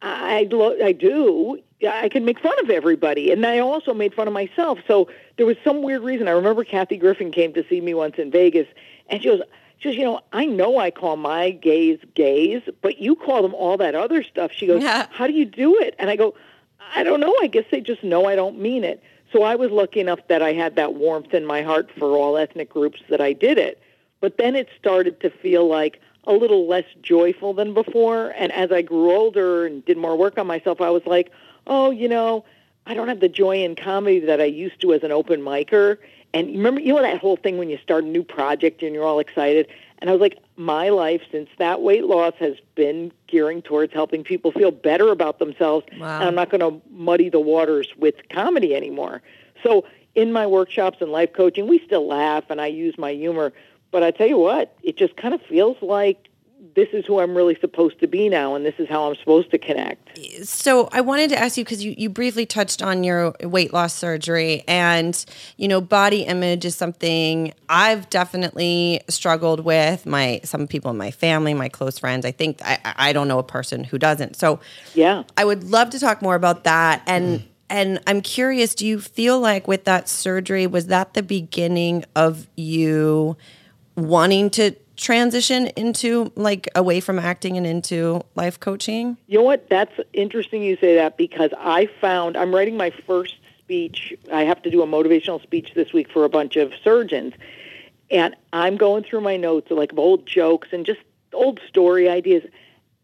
I 0.02 0.48
lo- 0.52 0.78
I 0.84 0.92
do. 0.92 1.60
I 1.88 2.10
can 2.10 2.26
make 2.26 2.40
fun 2.40 2.58
of 2.60 2.72
everybody, 2.72 3.32
and 3.32 3.46
I 3.46 3.60
also 3.60 3.94
made 3.94 4.14
fun 4.16 4.28
of 4.28 4.34
myself. 4.34 4.80
So 4.88 5.10
there 5.38 5.46
was 5.46 5.58
some 5.64 5.84
weird 5.84 6.02
reason. 6.02 6.28
I 6.28 6.32
remember 6.32 6.64
Kathy 6.64 6.98
Griffin 6.98 7.32
came 7.32 7.54
to 7.54 7.64
see 7.70 7.82
me 7.82 7.94
once 7.94 8.16
in 8.18 8.32
Vegas, 8.32 8.68
and 9.10 9.22
she 9.22 9.30
goes, 9.30 9.42
"She 9.78 9.90
goes, 9.90 9.98
you 9.98 10.04
know, 10.04 10.22
I 10.34 10.46
know 10.46 10.80
I 10.80 10.90
call 10.90 11.18
my 11.18 11.52
gays 11.52 12.00
gays, 12.16 12.64
but 12.82 13.00
you 13.00 13.16
call 13.16 13.44
them 13.44 13.54
all 13.54 13.78
that 13.78 13.94
other 13.94 14.24
stuff." 14.24 14.52
She 14.52 14.66
goes, 14.66 14.82
Yeah. 14.82 15.06
"How 15.12 15.28
do 15.28 15.34
you 15.34 15.46
do 15.46 15.80
it?" 15.80 15.94
And 16.00 16.10
I 16.10 16.16
go, 16.16 16.34
"I 16.96 17.04
don't 17.04 17.20
know. 17.20 17.36
I 17.42 17.48
guess 17.48 17.66
they 17.70 17.82
just 17.82 18.04
know 18.04 18.26
I 18.26 18.36
don't 18.36 18.60
mean 18.60 18.84
it." 18.84 19.02
So 19.32 19.44
I 19.44 19.56
was 19.56 19.70
lucky 19.70 20.00
enough 20.00 20.20
that 20.30 20.42
I 20.42 20.54
had 20.54 20.76
that 20.78 20.96
warmth 20.96 21.34
in 21.34 21.46
my 21.46 21.62
heart 21.62 21.92
for 21.98 22.18
all 22.18 22.38
ethnic 22.38 22.70
groups 22.70 23.02
that 23.10 23.22
I 23.22 23.34
did 23.34 23.60
it. 23.60 23.80
But 24.20 24.38
then 24.38 24.56
it 24.56 24.68
started 24.80 25.20
to 25.20 25.30
feel 25.30 25.68
like 25.68 26.00
a 26.28 26.34
little 26.34 26.68
less 26.68 26.86
joyful 27.02 27.54
than 27.54 27.74
before. 27.74 28.34
And 28.38 28.52
as 28.52 28.72
I 28.72 28.82
grew 28.82 29.12
older 29.12 29.66
and 29.66 29.84
did 29.86 29.98
more 29.98 30.16
work 30.16 30.38
on 30.38 30.46
myself, 30.46 30.82
I 30.82 30.90
was 30.90 31.06
like, 31.06 31.32
oh, 31.66 31.90
you 31.90 32.08
know, 32.08 32.46
I 32.86 32.94
don't 32.94 33.08
have 33.08 33.20
the 33.20 33.30
joy 33.30 33.64
in 33.64 33.76
comedy 33.76 34.20
that 34.20 34.40
I 34.40 34.46
used 34.46 34.82
to 34.82 34.94
as 34.94 35.04
an 35.04 35.12
open 35.12 35.42
micer. 35.42 35.98
And 36.34 36.50
remember, 36.50 36.82
you 36.82 36.94
know, 36.94 37.02
that 37.02 37.20
whole 37.20 37.38
thing 37.38 37.58
when 37.58 37.70
you 37.70 37.78
start 37.78 38.04
a 38.04 38.08
new 38.08 38.24
project 38.24 38.84
and 38.84 38.94
you're 38.94 39.06
all 39.06 39.20
excited. 39.20 39.68
And 40.00 40.10
I 40.10 40.14
was 40.14 40.22
like, 40.22 40.38
my 40.58 40.90
life 40.90 41.22
since 41.32 41.50
that 41.58 41.82
weight 41.82 42.06
loss 42.06 42.34
has 42.40 42.56
been 42.76 43.12
gearing 43.28 43.62
towards 43.62 43.94
helping 43.94 44.24
people 44.24 44.52
feel 44.52 44.72
better 44.72 45.10
about 45.10 45.40
themselves. 45.40 45.86
Wow. 45.98 46.20
And 46.20 46.28
I'm 46.28 46.36
not 46.36 46.50
going 46.50 46.62
to 46.62 46.82
muddy 46.92 47.30
the 47.30 47.40
waters 47.40 47.88
with 47.98 48.16
comedy 48.30 48.76
anymore. 48.76 49.22
So 49.64 49.86
in 50.16 50.32
my 50.32 50.46
workshops 50.46 50.98
and 51.02 51.12
life 51.12 51.34
coaching, 51.34 51.68
we 51.68 51.80
still 51.80 52.08
laugh 52.08 52.46
and 52.50 52.60
I 52.60 52.68
use 52.68 52.98
my 52.98 53.14
humor. 53.14 53.54
But 53.92 54.04
I 54.04 54.12
tell 54.12 54.28
you 54.28 54.38
what, 54.38 54.76
it 54.84 54.98
just 54.98 55.16
kind 55.18 55.34
of 55.34 55.42
feels 55.44 55.78
like 55.82 56.28
this 56.76 56.90
is 56.94 57.06
who 57.06 57.20
I'm 57.20 57.36
really 57.36 57.58
supposed 57.60 58.00
to 58.02 58.08
be 58.08 58.30
now, 58.30 58.56
and 58.56 58.66
this 58.66 58.76
is 58.78 58.88
how 58.88 59.10
I'm 59.10 59.16
supposed 59.16 59.52
to 59.52 59.58
connect. 59.58 60.20
so 60.44 60.90
I 60.92 61.02
wanted 61.02 61.30
to 61.32 61.38
ask 61.38 61.58
you 61.58 61.64
because 61.64 61.84
you, 61.84 61.96
you 61.98 62.10
briefly 62.10 62.46
touched 62.46 62.82
on 62.82 63.04
your 63.04 63.34
weight 63.42 63.74
loss 63.74 63.94
surgery 63.94 64.64
and 64.68 65.26
you 65.58 65.68
know 65.68 65.82
body 65.82 66.22
image 66.22 66.66
is 66.66 66.76
something 66.76 67.54
I've 67.70 68.10
definitely 68.10 69.02
struggled 69.10 69.62
with 69.62 70.06
my 70.06 70.42
some 70.44 70.68
people 70.68 70.92
in 70.92 70.98
my 70.98 71.12
family 71.12 71.54
my 71.54 71.70
close 71.70 72.00
friends 72.00 72.26
I 72.26 72.32
think 72.32 72.60
I, 72.64 72.80
I 72.84 73.14
don't 73.14 73.28
know 73.28 73.40
a 73.40 73.44
person 73.44 73.84
who 73.84 73.98
doesn't 73.98 74.36
so 74.36 74.60
Yeah. 74.94 75.24
I 75.36 75.46
would 75.46 75.64
love 75.64 75.90
to 75.92 76.00
talk 76.00 76.22
more 76.22 76.36
about 76.36 76.64
that 76.66 77.02
and 77.08 77.40
mm. 77.40 77.44
and 77.70 78.00
I'm 78.08 78.22
curious 78.22 78.76
do 78.76 78.86
you 78.86 79.00
feel 79.00 79.40
like 79.40 79.68
with 79.68 79.86
that 79.86 80.08
surgery 80.10 80.68
was 80.68 80.88
that 80.88 81.14
the 81.14 81.24
beginning 81.24 82.06
of 82.16 82.48
you 82.56 83.38
wanting 83.98 84.50
to 84.52 84.72
transition 84.96 85.68
into 85.76 86.32
like 86.36 86.68
away 86.76 87.00
from 87.00 87.20
acting 87.20 87.58
and 87.58 87.68
into 87.68 88.24
life 88.36 88.60
coaching? 88.60 89.18
You 89.28 89.40
know 89.40 89.44
what? 89.44 89.70
That's 89.70 89.94
interesting 90.14 90.64
you 90.64 90.78
say 90.78 90.96
that 90.96 91.18
because 91.18 91.52
I 91.58 91.88
found 92.00 92.38
I'm 92.38 92.54
writing 92.54 92.78
my 92.78 92.92
first 93.06 93.36
speech. 93.60 94.14
I 94.32 94.44
have 94.44 94.62
to 94.64 94.70
do 94.70 94.82
a 94.82 94.88
motivational 94.88 95.42
speech 95.42 95.74
this 95.76 95.92
week 95.92 96.10
for 96.12 96.24
a 96.24 96.30
bunch 96.30 96.56
of 96.56 96.72
surgeons. 96.84 97.34
And 98.10 98.36
I'm 98.54 98.78
going 98.78 99.04
through 99.04 99.22
my 99.22 99.36
notes 99.36 99.70
like 99.70 99.92
of 99.92 100.00
old 100.00 100.26
jokes 100.26 100.70
and 100.72 100.86
just 100.86 101.02
old 101.34 101.60
story 101.68 102.10
ideas. 102.10 102.44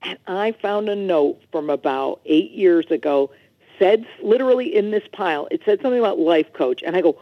And 0.02 0.18
I 0.28 0.54
found 0.54 0.90
a 0.90 0.96
note 0.96 1.42
from 1.52 1.70
about 1.70 2.22
eight 2.26 2.52
years 2.52 2.90
ago, 2.92 3.32
said 3.80 4.06
literally 4.22 4.74
in 4.74 4.92
this 4.92 5.04
pile, 5.12 5.48
it 5.52 5.62
said 5.66 5.82
something 5.82 6.00
about 6.00 6.20
life 6.20 6.54
coach. 6.54 6.82
And 6.86 6.96
I 6.96 7.02
go, 7.02 7.20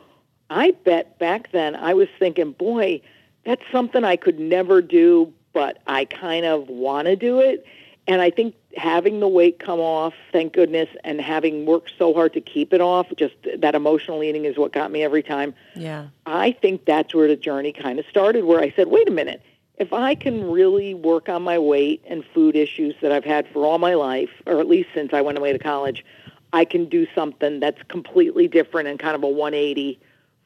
I 0.49 0.71
bet 0.83 1.17
back 1.17 1.51
then 1.51 1.75
I 1.75 1.93
was 1.93 2.07
thinking, 2.19 2.51
boy, 2.51 3.01
that's 3.45 3.63
something 3.71 4.03
I 4.03 4.15
could 4.15 4.39
never 4.39 4.81
do, 4.81 5.33
but 5.53 5.79
I 5.87 6.05
kind 6.05 6.45
of 6.45 6.67
want 6.69 7.07
to 7.07 7.15
do 7.15 7.39
it. 7.39 7.65
And 8.07 8.21
I 8.21 8.29
think 8.29 8.55
having 8.75 9.19
the 9.19 9.27
weight 9.27 9.59
come 9.59 9.79
off, 9.79 10.13
thank 10.31 10.53
goodness, 10.53 10.89
and 11.03 11.21
having 11.21 11.65
worked 11.65 11.93
so 11.97 12.13
hard 12.13 12.33
to 12.33 12.41
keep 12.41 12.73
it 12.73 12.81
off, 12.81 13.07
just 13.15 13.35
that 13.57 13.75
emotional 13.75 14.23
eating 14.23 14.45
is 14.45 14.57
what 14.57 14.73
got 14.73 14.91
me 14.91 15.03
every 15.03 15.23
time. 15.23 15.53
Yeah. 15.75 16.07
I 16.25 16.51
think 16.51 16.85
that's 16.85 17.13
where 17.13 17.27
the 17.27 17.35
journey 17.35 17.73
kind 17.73 17.99
of 17.99 18.05
started, 18.09 18.45
where 18.45 18.59
I 18.59 18.71
said, 18.75 18.87
wait 18.87 19.07
a 19.07 19.11
minute, 19.11 19.41
if 19.77 19.93
I 19.93 20.15
can 20.15 20.49
really 20.51 20.93
work 20.93 21.29
on 21.29 21.41
my 21.41 21.57
weight 21.57 22.03
and 22.07 22.23
food 22.33 22.55
issues 22.55 22.95
that 23.01 23.11
I've 23.11 23.25
had 23.25 23.47
for 23.47 23.65
all 23.65 23.77
my 23.77 23.93
life, 23.93 24.29
or 24.45 24.59
at 24.59 24.67
least 24.67 24.89
since 24.93 25.13
I 25.13 25.21
went 25.21 25.37
away 25.37 25.53
to 25.53 25.59
college, 25.59 26.05
I 26.53 26.65
can 26.65 26.85
do 26.85 27.07
something 27.15 27.59
that's 27.59 27.81
completely 27.83 28.47
different 28.47 28.89
and 28.89 28.99
kind 28.99 29.15
of 29.15 29.23
a 29.23 29.27
180 29.27 29.99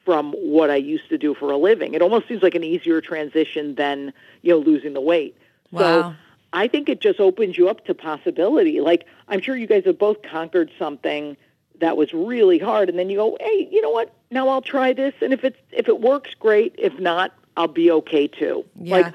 from 0.06 0.32
what 0.34 0.70
I 0.70 0.76
used 0.76 1.08
to 1.10 1.18
do 1.18 1.34
for 1.34 1.50
a 1.50 1.58
living. 1.58 1.92
It 1.92 2.00
almost 2.00 2.28
seems 2.28 2.42
like 2.42 2.54
an 2.54 2.62
easier 2.64 3.00
transition 3.00 3.74
than, 3.74 4.12
you 4.42 4.52
know, 4.52 4.58
losing 4.58 4.94
the 4.94 5.00
weight. 5.00 5.36
Wow. 5.72 5.80
So 5.80 6.16
I 6.52 6.68
think 6.68 6.88
it 6.88 7.00
just 7.00 7.18
opens 7.18 7.58
you 7.58 7.68
up 7.68 7.84
to 7.86 7.94
possibility. 7.94 8.80
Like 8.80 9.04
I'm 9.28 9.40
sure 9.42 9.56
you 9.56 9.66
guys 9.66 9.84
have 9.84 9.98
both 9.98 10.22
conquered 10.22 10.70
something 10.78 11.36
that 11.80 11.96
was 11.96 12.14
really 12.14 12.58
hard 12.58 12.88
and 12.88 12.98
then 12.98 13.10
you 13.10 13.18
go, 13.18 13.36
"Hey, 13.40 13.68
you 13.70 13.82
know 13.82 13.90
what? 13.90 14.14
Now 14.30 14.48
I'll 14.48 14.62
try 14.62 14.92
this 14.92 15.12
and 15.20 15.32
if 15.32 15.44
it's 15.44 15.58
if 15.72 15.88
it 15.88 16.00
works 16.00 16.30
great, 16.38 16.74
if 16.78 16.98
not, 17.00 17.34
I'll 17.56 17.66
be 17.66 17.90
okay 17.90 18.28
too." 18.28 18.64
Yeah. 18.80 18.96
Like 18.96 19.14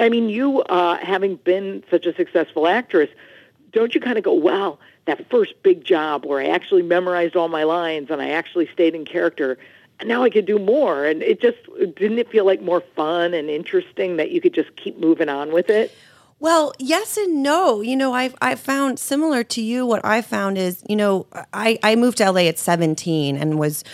I 0.00 0.08
mean, 0.08 0.30
you 0.30 0.62
uh 0.62 0.96
having 0.96 1.36
been 1.36 1.84
such 1.90 2.06
a 2.06 2.14
successful 2.14 2.66
actress, 2.66 3.10
don't 3.72 3.94
you 3.94 4.00
kind 4.00 4.16
of 4.16 4.24
go, 4.24 4.32
"Wow, 4.32 4.78
that 5.06 5.30
first 5.30 5.62
big 5.62 5.84
job 5.84 6.24
where 6.24 6.40
I 6.40 6.46
actually 6.46 6.82
memorized 6.82 7.36
all 7.36 7.48
my 7.48 7.64
lines 7.64 8.08
and 8.10 8.20
I 8.20 8.30
actually 8.30 8.68
stayed 8.72 8.94
in 8.94 9.04
character, 9.04 9.58
now 10.04 10.22
I 10.22 10.30
could 10.30 10.46
do 10.46 10.58
more." 10.58 11.04
And 11.04 11.22
it 11.22 11.40
just 11.40 11.58
didn't 11.96 12.18
it 12.18 12.30
feel 12.30 12.44
like 12.44 12.60
more 12.60 12.82
fun 12.94 13.34
and 13.34 13.48
interesting 13.48 14.16
that 14.16 14.30
you 14.30 14.40
could 14.40 14.54
just 14.54 14.74
keep 14.76 14.98
moving 14.98 15.28
on 15.28 15.52
with 15.52 15.70
it? 15.70 15.92
Well, 16.38 16.74
yes 16.78 17.16
and 17.16 17.42
no. 17.42 17.80
You 17.80 17.96
know, 17.96 18.12
I've 18.12 18.34
I 18.42 18.56
found 18.56 18.98
similar 18.98 19.42
to 19.44 19.62
you. 19.62 19.86
What 19.86 20.04
I 20.04 20.20
found 20.20 20.58
is, 20.58 20.82
you 20.88 20.96
know, 20.96 21.26
I 21.52 21.78
I 21.82 21.96
moved 21.96 22.18
to 22.18 22.30
LA 22.30 22.42
at 22.42 22.58
17 22.58 23.36
and 23.36 23.58
was 23.58 23.84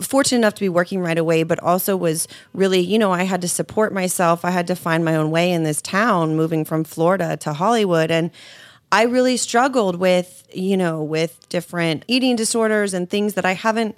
fortunate 0.00 0.38
enough 0.38 0.54
to 0.54 0.60
be 0.60 0.68
working 0.68 1.00
right 1.00 1.18
away, 1.18 1.42
but 1.42 1.60
also 1.60 1.96
was 1.96 2.28
really, 2.52 2.80
you 2.80 2.98
know, 2.98 3.12
I 3.12 3.24
had 3.24 3.40
to 3.42 3.48
support 3.48 3.92
myself. 3.92 4.44
I 4.44 4.50
had 4.50 4.66
to 4.68 4.76
find 4.76 5.04
my 5.04 5.16
own 5.16 5.30
way 5.30 5.50
in 5.50 5.64
this 5.64 5.82
town, 5.82 6.36
moving 6.36 6.64
from 6.64 6.84
Florida 6.84 7.36
to 7.38 7.52
Hollywood, 7.52 8.10
and 8.10 8.30
I 8.90 9.02
really 9.02 9.36
struggled 9.36 9.96
with, 9.96 10.48
you 10.52 10.76
know, 10.76 11.02
with 11.02 11.48
different 11.48 12.04
eating 12.08 12.36
disorders 12.36 12.94
and 12.94 13.10
things 13.10 13.34
that 13.34 13.44
I 13.44 13.52
haven't. 13.52 13.96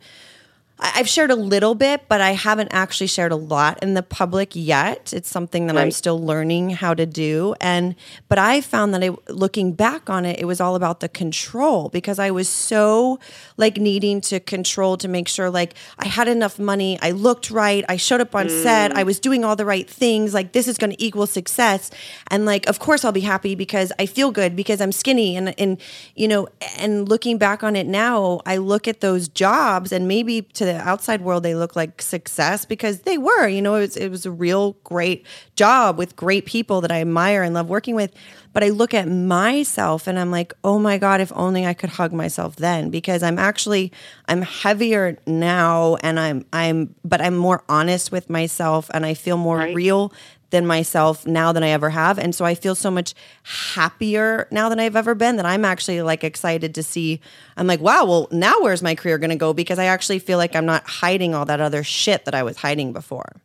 I've 0.82 1.08
shared 1.08 1.30
a 1.30 1.36
little 1.36 1.74
bit, 1.74 2.08
but 2.08 2.22
I 2.22 2.30
haven't 2.30 2.68
actually 2.72 3.06
shared 3.06 3.32
a 3.32 3.36
lot 3.36 3.82
in 3.82 3.92
the 3.92 4.02
public 4.02 4.52
yet. 4.54 5.12
It's 5.12 5.28
something 5.28 5.66
that 5.66 5.76
I'm 5.76 5.90
still 5.90 6.18
learning 6.18 6.70
how 6.70 6.94
to 6.94 7.04
do. 7.04 7.54
And 7.60 7.94
but 8.28 8.38
I 8.38 8.62
found 8.62 8.94
that 8.94 9.04
I 9.04 9.10
looking 9.28 9.72
back 9.72 10.08
on 10.08 10.24
it, 10.24 10.40
it 10.40 10.46
was 10.46 10.58
all 10.58 10.76
about 10.76 11.00
the 11.00 11.08
control 11.08 11.90
because 11.90 12.18
I 12.18 12.30
was 12.30 12.48
so 12.48 13.18
like 13.58 13.76
needing 13.76 14.22
to 14.22 14.40
control 14.40 14.96
to 14.98 15.08
make 15.08 15.28
sure 15.28 15.50
like 15.50 15.74
I 15.98 16.08
had 16.08 16.28
enough 16.28 16.58
money, 16.58 16.98
I 17.02 17.10
looked 17.10 17.50
right, 17.50 17.84
I 17.88 17.96
showed 17.96 18.22
up 18.22 18.34
on 18.34 18.48
set, 18.48 18.96
I 18.96 19.02
mm. 19.02 19.06
was 19.06 19.20
doing 19.20 19.44
all 19.44 19.56
the 19.56 19.66
right 19.66 19.88
things, 19.88 20.32
like 20.32 20.52
this 20.52 20.66
is 20.66 20.78
going 20.78 20.92
to 20.92 21.02
equal 21.02 21.26
success. 21.26 21.90
And 22.28 22.46
like 22.46 22.66
of 22.68 22.78
course 22.78 23.04
I'll 23.04 23.12
be 23.12 23.20
happy 23.20 23.54
because 23.54 23.92
I 23.98 24.06
feel 24.06 24.30
good 24.30 24.56
because 24.56 24.80
I'm 24.80 24.92
skinny 24.92 25.36
and 25.36 25.54
and 25.60 25.78
you 26.14 26.26
know, 26.26 26.48
and 26.78 27.06
looking 27.06 27.36
back 27.36 27.62
on 27.62 27.76
it 27.76 27.86
now, 27.86 28.40
I 28.46 28.56
look 28.56 28.88
at 28.88 29.02
those 29.02 29.28
jobs 29.28 29.92
and 29.92 30.08
maybe 30.08 30.40
to 30.42 30.69
the 30.72 30.80
outside 30.88 31.20
world 31.22 31.42
they 31.42 31.54
look 31.54 31.76
like 31.76 32.00
success 32.02 32.64
because 32.64 33.00
they 33.00 33.18
were, 33.18 33.46
you 33.48 33.62
know, 33.62 33.74
it 33.76 33.80
was 33.80 33.96
it 33.96 34.08
was 34.08 34.26
a 34.26 34.30
real 34.30 34.72
great 34.84 35.26
job 35.56 35.98
with 35.98 36.16
great 36.16 36.46
people 36.46 36.80
that 36.82 36.92
I 36.92 37.00
admire 37.00 37.42
and 37.42 37.54
love 37.54 37.68
working 37.68 37.94
with. 37.94 38.12
But 38.52 38.64
I 38.64 38.70
look 38.70 38.94
at 38.94 39.06
myself 39.06 40.06
and 40.08 40.18
I'm 40.18 40.30
like, 40.32 40.52
oh 40.64 40.78
my 40.78 40.98
God, 40.98 41.20
if 41.20 41.32
only 41.36 41.64
I 41.66 41.74
could 41.74 41.90
hug 41.90 42.12
myself 42.12 42.56
then 42.56 42.90
because 42.90 43.22
I'm 43.22 43.38
actually 43.38 43.92
I'm 44.26 44.42
heavier 44.42 45.18
now 45.26 45.96
and 46.02 46.18
I'm 46.18 46.44
I'm 46.52 46.94
but 47.04 47.20
I'm 47.20 47.36
more 47.36 47.62
honest 47.68 48.10
with 48.10 48.28
myself 48.28 48.90
and 48.92 49.06
I 49.06 49.14
feel 49.14 49.36
more 49.36 49.58
Right. 49.58 49.74
real 49.74 50.12
than 50.50 50.66
myself 50.66 51.26
now 51.26 51.52
than 51.52 51.62
I 51.62 51.68
ever 51.70 51.90
have. 51.90 52.18
And 52.18 52.34
so 52.34 52.44
I 52.44 52.54
feel 52.54 52.74
so 52.74 52.90
much 52.90 53.14
happier 53.42 54.46
now 54.50 54.68
than 54.68 54.78
I've 54.80 54.96
ever 54.96 55.14
been 55.14 55.36
that 55.36 55.46
I'm 55.46 55.64
actually 55.64 56.02
like 56.02 56.24
excited 56.24 56.74
to 56.74 56.82
see. 56.82 57.20
I'm 57.56 57.66
like, 57.66 57.80
wow, 57.80 58.04
well, 58.04 58.28
now 58.30 58.60
where's 58.60 58.82
my 58.82 58.94
career 58.94 59.18
going 59.18 59.30
to 59.30 59.36
go? 59.36 59.52
Because 59.52 59.78
I 59.78 59.86
actually 59.86 60.18
feel 60.18 60.38
like 60.38 60.54
I'm 60.54 60.66
not 60.66 60.84
hiding 60.84 61.34
all 61.34 61.44
that 61.46 61.60
other 61.60 61.82
shit 61.82 62.24
that 62.24 62.34
I 62.34 62.42
was 62.42 62.56
hiding 62.56 62.92
before. 62.92 63.40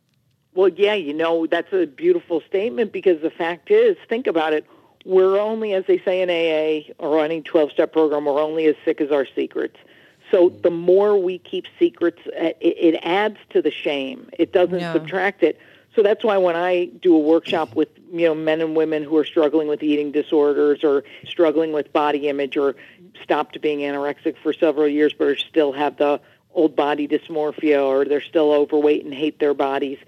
Well, 0.54 0.68
yeah, 0.68 0.94
you 0.94 1.12
know, 1.12 1.46
that's 1.46 1.72
a 1.72 1.86
beautiful 1.86 2.40
statement 2.48 2.90
because 2.90 3.20
the 3.20 3.30
fact 3.30 3.70
is, 3.70 3.96
think 4.08 4.26
about 4.26 4.52
it. 4.52 4.66
We're 5.04 5.38
only, 5.38 5.74
as 5.74 5.84
they 5.86 5.98
say 5.98 6.22
in 6.22 6.30
AA 6.30 6.92
or 6.98 7.22
any 7.22 7.42
12 7.42 7.70
step 7.70 7.92
program, 7.92 8.24
we're 8.24 8.40
only 8.40 8.66
as 8.66 8.74
sick 8.84 9.00
as 9.00 9.12
our 9.12 9.26
secrets. 9.36 9.76
So 10.30 10.48
mm-hmm. 10.50 10.62
the 10.62 10.70
more 10.70 11.16
we 11.16 11.38
keep 11.38 11.66
secrets, 11.78 12.20
it, 12.26 12.56
it 12.60 12.98
adds 13.02 13.36
to 13.50 13.62
the 13.62 13.70
shame. 13.70 14.28
It 14.38 14.52
doesn't 14.52 14.80
Yeah. 14.80 14.92
subtract 14.94 15.42
it. 15.42 15.58
So 15.96 16.02
that's 16.02 16.22
why 16.22 16.36
when 16.36 16.56
I 16.56 16.84
do 16.84 17.16
a 17.16 17.18
workshop 17.18 17.74
with 17.74 17.88
you 18.12 18.26
know 18.26 18.34
men 18.34 18.60
and 18.60 18.76
women 18.76 19.02
who 19.02 19.16
are 19.16 19.24
struggling 19.24 19.66
with 19.66 19.82
eating 19.82 20.12
disorders 20.12 20.84
or 20.84 21.04
struggling 21.26 21.72
with 21.72 21.90
body 21.90 22.28
image 22.28 22.56
or 22.56 22.76
stopped 23.22 23.58
being 23.62 23.78
anorexic 23.78 24.36
for 24.42 24.52
several 24.52 24.86
years 24.86 25.14
but 25.18 25.26
are 25.26 25.36
still 25.36 25.72
have 25.72 25.96
the 25.96 26.20
old 26.52 26.76
body 26.76 27.08
dysmorphia 27.08 27.82
or 27.82 28.04
they're 28.04 28.20
still 28.20 28.52
overweight 28.52 29.04
and 29.04 29.14
hate 29.14 29.38
their 29.38 29.54
bodies, 29.54 29.98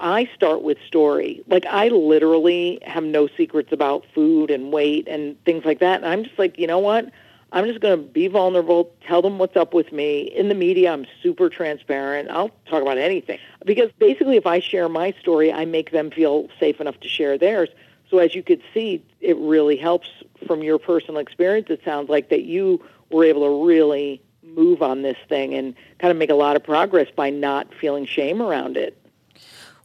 I 0.00 0.28
start 0.34 0.62
with 0.62 0.78
story. 0.86 1.42
Like 1.46 1.64
I 1.66 1.88
literally 1.88 2.80
have 2.82 3.04
no 3.04 3.28
secrets 3.36 3.70
about 3.72 4.04
food 4.14 4.50
and 4.50 4.72
weight 4.72 5.06
and 5.06 5.42
things 5.44 5.64
like 5.64 5.78
that. 5.78 6.02
And 6.02 6.06
I'm 6.06 6.24
just 6.24 6.38
like, 6.38 6.58
you 6.58 6.66
know 6.66 6.80
what? 6.80 7.10
I'm 7.52 7.64
just 7.66 7.80
going 7.80 7.96
to 7.96 8.02
be 8.02 8.26
vulnerable, 8.26 8.92
tell 9.06 9.22
them 9.22 9.38
what's 9.38 9.56
up 9.56 9.72
with 9.72 9.92
me. 9.92 10.22
In 10.22 10.48
the 10.48 10.54
media, 10.54 10.92
I'm 10.92 11.06
super 11.22 11.48
transparent. 11.48 12.28
I'll 12.30 12.50
talk 12.68 12.82
about 12.82 12.98
anything. 12.98 13.38
Because 13.64 13.90
basically, 13.98 14.36
if 14.36 14.46
I 14.46 14.58
share 14.60 14.88
my 14.88 15.14
story, 15.20 15.52
I 15.52 15.64
make 15.64 15.92
them 15.92 16.10
feel 16.10 16.48
safe 16.58 16.80
enough 16.80 16.98
to 17.00 17.08
share 17.08 17.38
theirs. 17.38 17.68
So 18.10 18.18
as 18.18 18.34
you 18.34 18.42
could 18.42 18.62
see, 18.74 19.04
it 19.20 19.36
really 19.36 19.76
helps 19.76 20.08
from 20.46 20.62
your 20.62 20.78
personal 20.78 21.18
experience. 21.20 21.68
It 21.70 21.82
sounds 21.84 22.08
like 22.08 22.30
that 22.30 22.42
you 22.42 22.84
were 23.10 23.24
able 23.24 23.42
to 23.42 23.66
really 23.66 24.22
move 24.42 24.82
on 24.82 25.02
this 25.02 25.16
thing 25.28 25.54
and 25.54 25.74
kind 25.98 26.10
of 26.10 26.16
make 26.16 26.30
a 26.30 26.34
lot 26.34 26.56
of 26.56 26.64
progress 26.64 27.08
by 27.14 27.30
not 27.30 27.72
feeling 27.74 28.06
shame 28.06 28.40
around 28.40 28.76
it. 28.76 28.96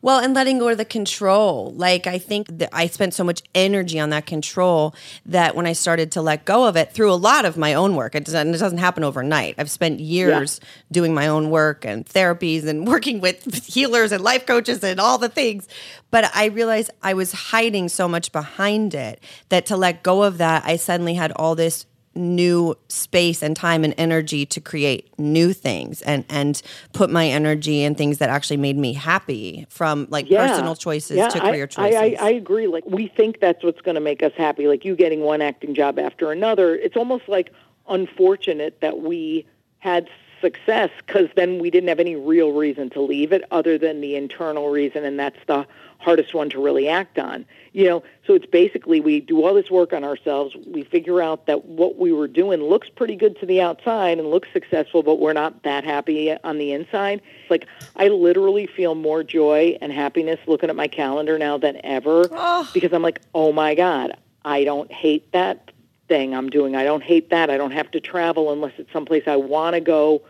Well, 0.03 0.19
and 0.19 0.33
letting 0.33 0.57
go 0.57 0.69
of 0.69 0.77
the 0.77 0.85
control. 0.85 1.73
Like 1.75 2.07
I 2.07 2.17
think 2.17 2.47
that 2.57 2.69
I 2.73 2.87
spent 2.87 3.13
so 3.13 3.23
much 3.23 3.43
energy 3.53 3.99
on 3.99 4.09
that 4.09 4.25
control 4.25 4.95
that 5.25 5.55
when 5.55 5.67
I 5.67 5.73
started 5.73 6.11
to 6.13 6.21
let 6.21 6.45
go 6.45 6.65
of 6.65 6.75
it 6.75 6.91
through 6.91 7.11
a 7.11 7.15
lot 7.15 7.45
of 7.45 7.55
my 7.55 7.73
own 7.75 7.95
work, 7.95 8.15
it 8.15 8.25
doesn't, 8.25 8.55
it 8.55 8.57
doesn't 8.57 8.79
happen 8.79 9.03
overnight. 9.03 9.55
I've 9.57 9.69
spent 9.69 9.99
years 9.99 10.59
doing 10.91 11.13
my 11.13 11.27
own 11.27 11.51
work 11.51 11.85
and 11.85 12.05
therapies 12.05 12.65
and 12.65 12.87
working 12.91 13.21
with 13.21 13.65
healers 13.65 14.11
and 14.11 14.23
life 14.23 14.45
coaches 14.45 14.83
and 14.83 14.99
all 14.99 15.17
the 15.17 15.29
things. 15.29 15.67
But 16.09 16.31
I 16.35 16.45
realized 16.45 16.91
I 17.03 17.13
was 17.13 17.31
hiding 17.31 17.87
so 17.87 18.07
much 18.07 18.31
behind 18.31 18.95
it 18.95 19.23
that 19.49 19.67
to 19.67 19.77
let 19.77 20.03
go 20.03 20.23
of 20.23 20.39
that, 20.39 20.63
I 20.65 20.77
suddenly 20.77 21.13
had 21.13 21.31
all 21.33 21.55
this 21.55 21.85
new 22.13 22.75
space 22.89 23.41
and 23.41 23.55
time 23.55 23.83
and 23.83 23.93
energy 23.97 24.45
to 24.45 24.59
create 24.59 25.17
new 25.17 25.53
things 25.53 26.01
and 26.01 26.25
and 26.29 26.61
put 26.91 27.09
my 27.09 27.27
energy 27.27 27.83
in 27.83 27.95
things 27.95 28.17
that 28.17 28.29
actually 28.29 28.57
made 28.57 28.77
me 28.77 28.91
happy 28.91 29.65
from 29.69 30.05
like 30.09 30.29
personal 30.29 30.75
choices 30.75 31.17
Yeah, 31.17 31.29
to 31.29 31.39
career 31.39 31.63
I, 31.63 31.67
choices. 31.67 32.19
I, 32.19 32.25
I 32.25 32.29
agree. 32.31 32.67
Like 32.67 32.85
we 32.85 33.07
think 33.07 33.39
that's 33.39 33.63
what's 33.63 33.81
going 33.81 33.95
to 33.95 34.01
make 34.01 34.23
us 34.23 34.33
happy. 34.35 34.67
Like 34.67 34.83
you 34.83 34.95
getting 34.95 35.21
one 35.21 35.41
acting 35.41 35.73
job 35.73 35.97
after 35.97 36.31
another. 36.31 36.75
It's 36.75 36.97
almost 36.97 37.29
like 37.29 37.53
unfortunate 37.87 38.81
that 38.81 38.99
we 38.99 39.45
had 39.79 40.09
success 40.41 40.89
because 41.05 41.29
then 41.35 41.59
we 41.59 41.69
didn't 41.69 41.87
have 41.87 41.99
any 41.99 42.15
real 42.15 42.51
reason 42.51 42.89
to 42.89 43.01
leave 43.01 43.31
it 43.31 43.43
other 43.51 43.77
than 43.77 44.01
the 44.01 44.15
internal 44.15 44.69
reason, 44.69 45.05
and 45.05 45.17
that's 45.17 45.39
the 45.47 45.65
hardest 46.01 46.33
one 46.33 46.49
to 46.49 46.61
really 46.61 46.87
act 46.87 47.17
on. 47.17 47.45
You 47.73 47.85
know, 47.85 48.03
so 48.27 48.33
it's 48.33 48.45
basically 48.45 48.99
we 48.99 49.21
do 49.21 49.45
all 49.45 49.53
this 49.53 49.71
work 49.71 49.93
on 49.93 50.03
ourselves. 50.03 50.55
We 50.67 50.83
figure 50.83 51.21
out 51.21 51.45
that 51.45 51.65
what 51.65 51.97
we 51.97 52.11
were 52.11 52.27
doing 52.27 52.61
looks 52.61 52.89
pretty 52.89 53.15
good 53.15 53.39
to 53.39 53.45
the 53.45 53.61
outside 53.61 54.19
and 54.19 54.29
looks 54.29 54.49
successful, 54.51 55.03
but 55.03 55.19
we're 55.19 55.31
not 55.31 55.63
that 55.63 55.85
happy 55.85 56.35
on 56.43 56.57
the 56.57 56.73
inside. 56.73 57.21
Like 57.49 57.67
I 57.95 58.09
literally 58.09 58.67
feel 58.67 58.95
more 58.95 59.23
joy 59.23 59.77
and 59.79 59.93
happiness 59.93 60.39
looking 60.47 60.69
at 60.69 60.75
my 60.75 60.89
calendar 60.89 61.37
now 61.37 61.57
than 61.57 61.79
ever 61.85 62.27
because 62.73 62.91
I'm 62.91 63.03
like, 63.03 63.21
oh 63.33 63.53
my 63.53 63.73
god, 63.73 64.17
I 64.43 64.65
don't 64.65 64.91
hate 64.91 65.31
that 65.31 65.71
thing 66.09 66.35
I'm 66.35 66.49
doing. 66.49 66.75
I 66.75 66.83
don't 66.83 67.03
hate 67.03 67.29
that. 67.29 67.49
I 67.49 67.55
don't 67.55 67.71
have 67.71 67.89
to 67.91 68.01
travel 68.01 68.51
unless 68.51 68.73
it's 68.77 68.91
someplace 68.91 69.23
I 69.27 69.37
want 69.37 69.75
to 69.75 69.79
go 69.79 70.23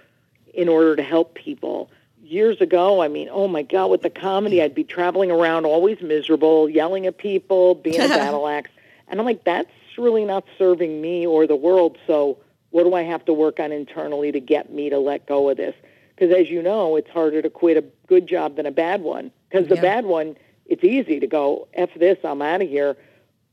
in 0.54 0.70
order 0.70 0.96
to 0.96 1.02
help 1.02 1.34
people 1.34 1.90
years 2.32 2.62
ago, 2.62 3.02
I 3.02 3.08
mean, 3.08 3.30
oh 3.32 3.48
my 3.48 3.62
God, 3.62 3.91
with 3.91 4.02
the 4.02 4.10
comedy, 4.10 4.62
I'd 4.62 4.74
be 4.74 4.84
traveling 4.84 5.30
around 5.32 5.65
always 5.65 6.02
miserable, 6.02 6.70
yelling 6.70 7.06
at 7.06 7.17
people, 7.17 7.76
being 7.76 8.02
a 8.02 8.08
battle 8.22 8.48
axe. 8.48 8.72
And 9.08 9.20
I'm 9.20 9.26
like, 9.26 9.44
that's 9.44 9.70
really 9.98 10.26
not 10.26 10.46
serving 10.58 11.02
me 11.02 11.28
or 11.28 11.46
the 11.46 11.56
world. 11.56 11.98
So 12.08 12.38
what 12.72 12.84
do 12.84 12.94
I 12.94 13.04
have 13.04 13.26
to 13.26 13.34
work 13.34 13.60
on 13.60 13.72
internally 13.72 14.32
to 14.32 14.39
get 14.39 14.72
me 14.72 14.89
to 14.89 14.98
let 14.98 15.26
go 15.28 15.50
of 15.50 15.58
this? 15.58 15.76
Because 16.15 16.34
as 16.36 16.50
you 16.50 16.62
know, 16.62 16.96
it's 16.96 17.10
harder 17.10 17.41
to 17.41 17.50
quit 17.50 17.78
a 17.78 17.84
good 18.08 18.28
job 18.28 18.56
than 18.56 18.65
a 18.65 18.72
bad 18.72 19.02
one. 19.02 19.32
Because 19.50 19.67
the 19.67 19.76
Yeah. 19.76 19.82
bad 19.82 20.06
one, 20.06 20.38
it's 20.65 20.84
easy 20.84 21.20
to 21.20 21.28
go, 21.28 21.67
F 21.74 21.89
this, 21.96 22.17
I'm 22.24 22.41
out 22.41 22.62
of 22.62 22.70
here. 22.70 22.96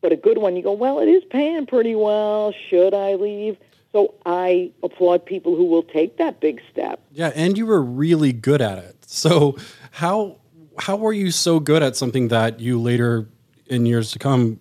But 0.01 0.13
a 0.13 0.17
good 0.17 0.39
one, 0.39 0.55
you 0.55 0.63
go, 0.63 0.73
well, 0.73 1.01
it 1.01 1.09
is 1.09 1.25
paying 1.25 1.67
pretty 1.67 1.97
well. 1.97 2.55
Should 2.71 2.95
I 2.95 3.15
leave? 3.15 3.57
So 3.93 4.15
I 4.27 4.71
applaud 4.83 5.25
people 5.25 5.57
who 5.57 5.65
will 5.65 5.83
take 5.83 6.19
that 6.19 6.41
big 6.41 6.61
step. 6.71 7.01
Yeah, 7.13 7.33
and 7.35 7.57
you 7.57 7.67
were 7.67 7.83
really 7.83 8.33
good 8.33 8.61
at 8.61 8.79
it. 8.79 8.97
So 9.07 9.57
how 9.93 10.37
how 10.79 10.97
were 10.97 11.13
you 11.13 11.31
so 11.31 11.59
good 11.59 11.83
at 11.83 11.97
something 11.97 12.29
that 12.29 12.61
you 12.61 12.81
later 12.81 13.29
in 13.67 13.85
years 13.85 14.11
to 14.13 14.19
come, 14.19 14.61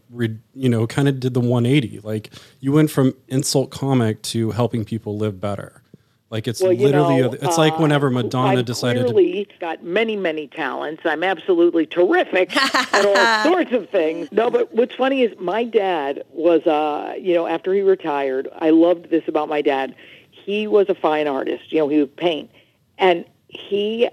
you 0.53 0.69
know, 0.69 0.87
kind 0.87 1.07
of 1.07 1.19
did 1.19 1.33
the 1.33 1.39
180? 1.39 1.99
Like 1.99 2.31
you 2.59 2.71
went 2.71 2.89
from 2.89 3.13
insult 3.27 3.69
comic 3.69 4.21
to 4.23 4.51
helping 4.51 4.83
people 4.83 5.17
live 5.17 5.39
better. 5.39 5.83
Like 6.29 6.47
it's 6.47 6.61
Well, 6.61 6.73
you 6.73 6.85
literally, 6.87 7.21
know, 7.21 7.31
it's 7.31 7.57
like 7.57 7.73
uh, 7.73 7.77
whenever 7.77 8.09
Madonna 8.09 8.59
I've 8.59 8.65
decided 8.65 9.07
to. 9.07 9.13
clearly 9.13 9.47
got 9.61 9.83
many, 9.83 10.17
many 10.17 10.47
talents. 10.47 11.03
I'm 11.05 11.23
absolutely 11.23 11.85
terrific 11.85 12.55
at 12.55 13.05
all 13.05 13.43
sorts 13.51 13.71
of 13.71 13.89
things. 13.89 14.29
No, 14.31 14.49
but 14.49 14.73
what's 14.73 14.93
funny 14.95 15.21
is 15.21 15.37
my 15.39 15.63
dad 15.63 16.23
was, 16.31 16.65
uh, 16.67 17.13
you 17.17 17.33
know, 17.33 17.47
after 17.47 17.73
he 17.73 17.81
retired, 17.81 18.49
I 18.59 18.71
loved 18.71 19.09
this 19.09 19.23
about 19.27 19.47
my 19.47 19.61
dad. 19.61 19.95
He 20.31 20.67
was 20.67 20.89
a 20.89 20.95
fine 20.95 21.27
artist. 21.27 21.71
You 21.71 21.79
know, 21.79 21.87
he 21.87 21.99
would 21.99 22.15
paint, 22.17 22.51
and 22.97 23.23
he, 23.47 24.09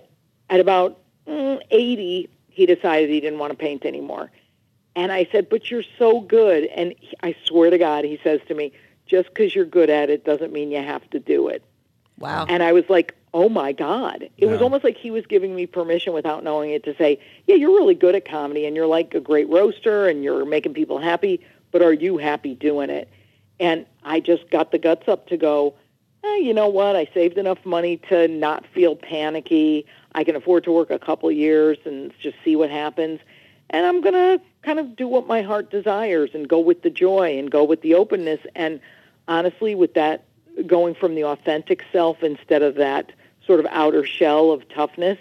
at 0.50 0.60
about 0.60 1.00
mm, 1.26 1.60
80, 1.70 2.28
he 2.48 2.66
decided 2.66 3.10
he 3.10 3.20
didn't 3.20 3.40
want 3.40 3.50
to 3.50 3.56
paint 3.58 3.84
anymore. 3.84 4.30
And 4.94 5.10
I 5.10 5.28
said, 5.32 5.48
"But 5.48 5.68
you're 5.68 5.82
so 5.98 6.20
good." 6.20 6.64
And 6.66 6.94
he, 7.00 7.16
I 7.24 7.34
swear 7.44 7.70
to 7.70 7.78
God, 7.78 8.04
he 8.04 8.20
says 8.22 8.40
to 8.46 8.54
me, 8.54 8.72
"Just 9.06 9.30
because 9.30 9.52
you're 9.52 9.64
good 9.64 9.90
at 9.90 10.10
it 10.10 10.24
doesn't 10.24 10.52
mean 10.52 10.70
you 10.70 10.80
have 10.82 11.08
to 11.10 11.18
do 11.18 11.48
it." 11.48 11.64
Wow. 12.18 12.46
And 12.48 12.62
I 12.62 12.72
was 12.72 12.84
like, 12.88 13.14
oh 13.32 13.48
my 13.48 13.72
God. 13.72 14.30
It 14.38 14.46
was 14.46 14.62
almost 14.62 14.84
like 14.84 14.96
he 14.96 15.10
was 15.10 15.26
giving 15.26 15.56
me 15.56 15.66
permission 15.66 16.12
without 16.12 16.44
knowing 16.44 16.70
it 16.70 16.84
to 16.84 16.96
say, 16.96 17.18
yeah, 17.46 17.56
you're 17.56 17.72
really 17.72 17.96
good 17.96 18.14
at 18.14 18.28
comedy 18.28 18.64
and 18.64 18.76
you're 18.76 18.86
like 18.86 19.12
a 19.14 19.20
great 19.20 19.48
roaster 19.48 20.06
and 20.06 20.22
you're 20.22 20.44
making 20.44 20.74
people 20.74 20.98
happy, 20.98 21.44
but 21.72 21.82
are 21.82 21.92
you 21.92 22.16
happy 22.16 22.54
doing 22.54 22.90
it? 22.90 23.08
And 23.58 23.86
I 24.04 24.20
just 24.20 24.50
got 24.50 24.70
the 24.70 24.78
guts 24.78 25.08
up 25.08 25.26
to 25.28 25.36
go, 25.36 25.74
eh, 26.22 26.36
you 26.36 26.54
know 26.54 26.68
what? 26.68 26.94
I 26.94 27.08
saved 27.12 27.36
enough 27.36 27.58
money 27.64 27.96
to 28.08 28.28
not 28.28 28.64
feel 28.72 28.94
panicky. 28.94 29.86
I 30.14 30.22
can 30.22 30.36
afford 30.36 30.64
to 30.64 30.72
work 30.72 30.90
a 30.90 30.98
couple 30.98 31.30
years 31.32 31.78
and 31.84 32.12
just 32.20 32.36
see 32.44 32.54
what 32.54 32.70
happens. 32.70 33.18
And 33.70 33.84
I'm 33.84 34.00
going 34.00 34.14
to 34.14 34.40
kind 34.62 34.78
of 34.78 34.94
do 34.94 35.08
what 35.08 35.26
my 35.26 35.42
heart 35.42 35.70
desires 35.70 36.30
and 36.34 36.48
go 36.48 36.60
with 36.60 36.82
the 36.82 36.90
joy 36.90 37.36
and 37.38 37.50
go 37.50 37.64
with 37.64 37.82
the 37.82 37.94
openness. 37.94 38.40
And 38.54 38.80
honestly, 39.26 39.74
with 39.74 39.94
that, 39.94 40.24
going 40.66 40.94
from 40.94 41.14
the 41.14 41.24
authentic 41.24 41.84
self 41.92 42.22
instead 42.22 42.62
of 42.62 42.76
that 42.76 43.12
sort 43.46 43.60
of 43.60 43.66
outer 43.70 44.04
shell 44.04 44.50
of 44.50 44.68
toughness, 44.68 45.18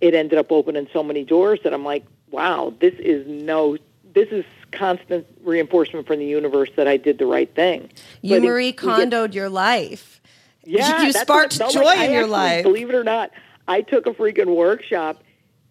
it 0.00 0.14
ended 0.14 0.38
up 0.38 0.50
opening 0.50 0.88
so 0.92 1.02
many 1.02 1.24
doors 1.24 1.60
that 1.64 1.72
I'm 1.74 1.84
like, 1.84 2.04
wow, 2.30 2.72
this 2.80 2.94
is 2.98 3.26
no, 3.26 3.76
this 4.14 4.28
is 4.30 4.44
constant 4.72 5.26
reinforcement 5.44 6.06
from 6.06 6.18
the 6.20 6.26
universe 6.26 6.70
that 6.76 6.88
I 6.88 6.96
did 6.96 7.18
the 7.18 7.26
right 7.26 7.52
thing. 7.54 7.90
you 8.22 8.36
But 8.36 8.42
Marie 8.42 8.66
we 8.66 8.72
get- 8.72 8.80
Kondoed 8.84 9.34
your 9.34 9.48
life. 9.48 10.20
yeah, 10.64 11.02
you 11.02 11.12
sparked 11.12 11.58
joy 11.70 11.80
like. 11.82 11.98
I 11.98 12.04
in 12.06 12.12
your 12.12 12.20
actually, 12.22 12.30
life. 12.32 12.62
Believe 12.64 12.88
it 12.88 12.94
or 12.94 13.04
not, 13.04 13.30
I 13.68 13.82
took 13.82 14.06
a 14.06 14.10
freaking 14.12 14.54
workshop 14.56 15.22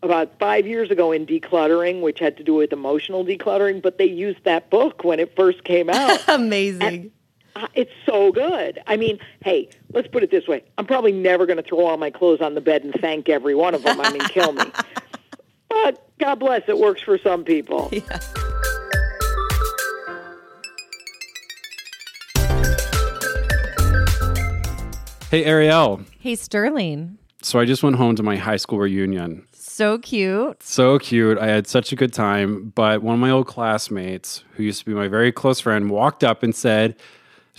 about 0.02 0.40
five 0.40 0.66
years 0.66 0.92
ago 0.92 1.12
in 1.12 1.26
decluttering, 1.26 2.02
which 2.02 2.20
had 2.20 2.38
to 2.38 2.44
do 2.44 2.54
with 2.54 2.72
emotional 2.72 3.26
decluttering, 3.26 3.82
but 3.82 3.98
they 3.98 4.06
used 4.06 4.42
that 4.46 4.70
book 4.70 5.04
when 5.04 5.20
it 5.20 5.36
first 5.36 5.64
came 5.66 5.90
out. 5.90 6.24
Amazing. 6.30 7.08
Uh, 7.08 7.10
Uh, 7.56 7.68
it's 7.74 7.92
so 8.06 8.32
good. 8.32 8.80
I 8.88 8.96
mean, 8.98 9.20
hey, 9.44 9.70
let's 9.94 10.08
put 10.08 10.24
it 10.24 10.32
this 10.32 10.48
way. 10.48 10.64
I'm 10.78 10.86
probably 10.86 11.12
never 11.12 11.46
going 11.46 11.58
to 11.58 11.64
throw 11.64 11.86
all 11.86 11.98
my 11.98 12.10
clothes 12.10 12.42
on 12.42 12.56
the 12.56 12.62
bed 12.62 12.84
and 12.84 12.94
thank 13.02 13.30
every 13.30 13.56
one 13.56 13.76
of 13.76 13.84
them. 13.84 14.00
I 14.00 14.12
mean, 14.12 14.22
kill 14.22 14.54
me. 14.54 14.64
But 15.70 16.04
God 16.18 16.40
bless, 16.40 16.64
it 16.68 16.80
works 16.80 17.00
for 17.00 17.20
some 17.20 17.44
people. 17.44 17.92
Hey, 25.30 25.46
Ariel. 25.46 26.02
hey, 26.20 26.34
Sterling. 26.36 27.20
So 27.44 27.60
I 27.60 27.66
just 27.66 27.84
went 27.84 27.98
home 27.98 28.16
to 28.16 28.24
my 28.24 28.36
high 28.36 28.58
school 28.58 28.80
reunion. 28.80 29.46
So 29.54 30.00
cute. 30.00 30.62
So 30.64 30.98
cute. 30.98 31.38
I 31.38 31.46
had 31.46 31.68
such 31.68 31.92
a 31.92 31.96
good 31.96 32.12
time. 32.12 32.74
But 32.74 33.04
one 33.04 33.14
of 33.14 33.20
my 33.20 33.30
old 33.30 33.46
classmates, 33.46 34.44
who 34.54 34.64
used 34.64 34.80
to 34.80 34.86
be 34.86 34.94
my 34.94 35.08
very 35.08 35.32
close 35.32 35.60
friend, 35.60 35.92
walked 35.92 36.24
up 36.24 36.42
and 36.42 36.56
said, 36.56 36.96